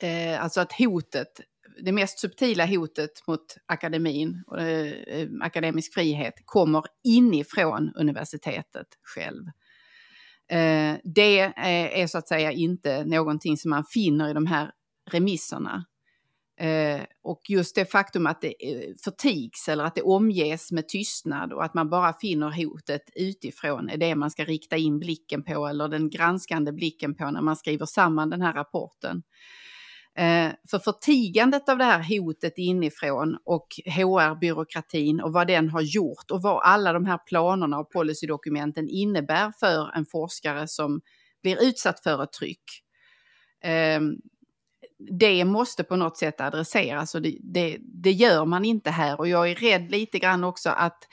eh, 0.00 0.42
alltså 0.42 0.60
att 0.60 0.72
hotet 0.72 1.40
det 1.82 1.92
mest 1.92 2.18
subtila 2.18 2.66
hotet 2.66 3.26
mot 3.26 3.56
akademin 3.66 4.44
och 4.46 4.60
eh, 4.60 4.92
eh, 4.92 5.28
akademisk 5.40 5.94
frihet 5.94 6.34
kommer 6.44 6.84
inifrån 7.04 7.92
universitetet 7.96 8.86
själv. 9.02 9.46
Eh, 10.50 10.96
det 11.04 11.40
eh, 11.40 12.00
är, 12.00 12.06
så 12.06 12.18
att 12.18 12.28
säga 12.28 12.52
inte 12.52 13.04
någonting 13.04 13.56
som 13.56 13.70
man 13.70 13.84
finner 13.84 14.30
i 14.30 14.32
de 14.32 14.46
här 14.46 14.70
remisserna. 15.10 15.84
Eh, 16.60 17.02
och 17.22 17.40
just 17.48 17.74
det 17.74 17.84
faktum 17.84 18.26
att 18.26 18.40
det 18.40 18.54
eh, 18.60 18.94
förtigs 19.04 19.68
eller 19.68 19.84
att 19.84 19.94
det 19.94 20.02
omges 20.02 20.72
med 20.72 20.88
tystnad 20.88 21.52
och 21.52 21.64
att 21.64 21.74
man 21.74 21.90
bara 21.90 22.12
finner 22.12 22.64
hotet 22.64 23.02
utifrån 23.14 23.88
är 23.88 23.96
det 23.96 24.14
man 24.14 24.30
ska 24.30 24.44
rikta 24.44 24.76
in 24.76 24.98
blicken 24.98 25.44
på 25.44 25.66
eller 25.66 25.88
den 25.88 26.10
granskande 26.10 26.72
blicken 26.72 27.14
på 27.14 27.30
när 27.30 27.42
man 27.42 27.56
skriver 27.56 27.86
samman 27.86 28.30
den 28.30 28.42
här 28.42 28.52
rapporten. 28.52 29.22
Eh, 30.16 30.52
för 30.70 30.78
förtigandet 30.78 31.68
av 31.68 31.78
det 31.78 31.84
här 31.84 32.18
hotet 32.18 32.52
inifrån 32.56 33.38
och 33.44 33.66
HR-byråkratin 33.86 35.20
och 35.20 35.32
vad 35.32 35.46
den 35.46 35.68
har 35.68 35.80
gjort 35.80 36.30
och 36.30 36.42
vad 36.42 36.62
alla 36.62 36.92
de 36.92 37.06
här 37.06 37.18
planerna 37.26 37.78
och 37.78 37.90
policydokumenten 37.90 38.88
innebär 38.88 39.52
för 39.60 39.96
en 39.96 40.06
forskare 40.06 40.68
som 40.68 41.00
blir 41.42 41.62
utsatt 41.62 42.00
för 42.00 42.22
ett 42.22 42.32
tryck. 42.32 42.64
Ehm, 43.62 44.16
det 45.20 45.44
måste 45.44 45.84
på 45.84 45.96
något 45.96 46.16
sätt 46.16 46.40
adresseras 46.40 47.14
och 47.14 47.22
det, 47.22 47.38
det, 47.40 47.78
det, 47.80 48.12
gör 48.12 48.44
man 48.44 48.64
inte 48.64 48.90
här. 48.90 49.18
Och 49.18 49.28
jag 49.28 49.50
är 49.50 49.54
rädd 49.54 49.90
lite 49.90 50.18
grann 50.18 50.44
också 50.44 50.70
att 50.70 51.08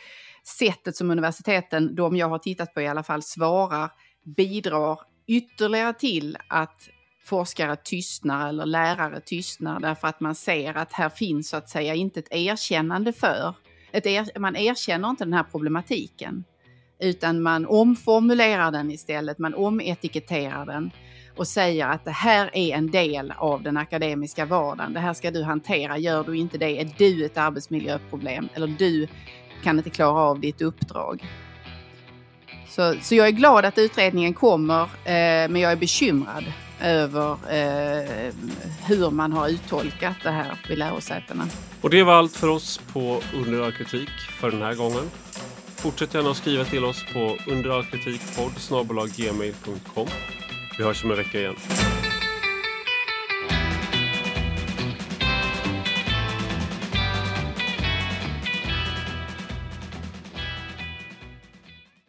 sättet 0.60 0.95
som 0.95 1.12
universiteten, 1.12 1.95
de 1.95 2.16
jag 2.16 2.30
har 2.30 2.39
tittat 2.39 2.74
på 2.74 2.82
i 2.82 2.88
alla 2.88 3.04
fall, 3.04 3.24
svarar 3.24 3.89
bidrar 4.24 4.99
ytterligare 5.28 5.93
till 5.93 6.38
att 6.47 6.89
forskare 7.24 7.76
tystnar 7.76 8.49
eller 8.49 8.65
lärare 8.65 9.19
tystnar 9.19 9.80
därför 9.80 10.07
att 10.07 10.19
man 10.19 10.36
ser 10.36 10.78
att 10.78 10.93
här 10.93 11.09
finns 11.09 11.49
så 11.49 11.57
att 11.57 11.69
säga 11.69 11.95
inte 11.95 12.19
ett 12.19 12.32
erkännande 12.32 13.13
för, 13.13 13.55
ett 13.91 14.05
er, 14.05 14.39
man 14.39 14.55
erkänner 14.55 15.09
inte 15.09 15.24
den 15.24 15.34
här 15.34 15.43
problematiken 15.43 16.43
utan 16.99 17.41
man 17.41 17.65
omformulerar 17.65 18.72
den 18.72 18.91
istället, 18.91 19.39
man 19.39 19.55
ometiketterar 19.55 20.65
den 20.65 20.91
och 21.38 21.47
säger 21.47 21.88
att 21.88 22.05
det 22.05 22.11
här 22.11 22.49
är 22.53 22.76
en 22.76 22.91
del 22.91 23.34
av 23.38 23.63
den 23.63 23.78
akademiska 23.78 24.45
vardagen. 24.45 24.93
Det 24.93 24.99
här 24.99 25.13
ska 25.13 25.32
du 25.32 25.43
hantera. 25.43 25.97
Gör 25.97 26.24
du 26.24 26.38
inte 26.38 26.57
det 26.57 26.82
är 26.82 26.89
du 26.97 27.26
ett 27.26 27.38
arbetsmiljöproblem 27.38 28.49
eller 28.53 28.67
du 28.67 29.07
kan 29.63 29.78
inte 29.78 29.89
klara 29.89 30.19
av 30.19 30.39
ditt 30.39 30.61
uppdrag. 30.61 31.26
Så, 32.67 32.95
så 33.01 33.15
jag 33.15 33.28
är 33.28 33.32
glad 33.32 33.65
att 33.65 33.78
utredningen 33.78 34.34
kommer, 34.34 34.84
eh, 34.84 35.49
men 35.49 35.55
jag 35.55 35.72
är 35.72 35.76
bekymrad 35.76 36.43
över 36.82 37.32
eh, 37.32 38.34
hur 38.86 39.12
man 39.12 39.32
har 39.34 39.50
uttolkat 39.50 40.16
det 40.24 40.32
här 40.32 40.58
vid 40.70 40.78
lärosätena. 40.78 41.48
Och 41.82 41.90
det 41.90 42.04
var 42.04 42.14
allt 42.14 42.36
för 42.36 42.48
oss 42.48 42.82
på 42.94 43.22
Under 43.36 43.72
kritik 43.72 44.10
för 44.10 44.52
den 44.52 44.62
här 44.62 44.76
gången. 44.76 45.10
Fortsätt 45.76 46.14
gärna 46.14 46.30
att 46.30 46.38
skriva 46.38 46.66
till 46.66 46.86
oss 46.86 47.06
på 47.14 47.38
underallkritikpodd 47.48 48.52
Vi 50.78 50.84
hörs 50.84 51.04
om 51.04 51.12
en 51.12 51.18
vecka 51.18 51.40
igen. 51.40 51.56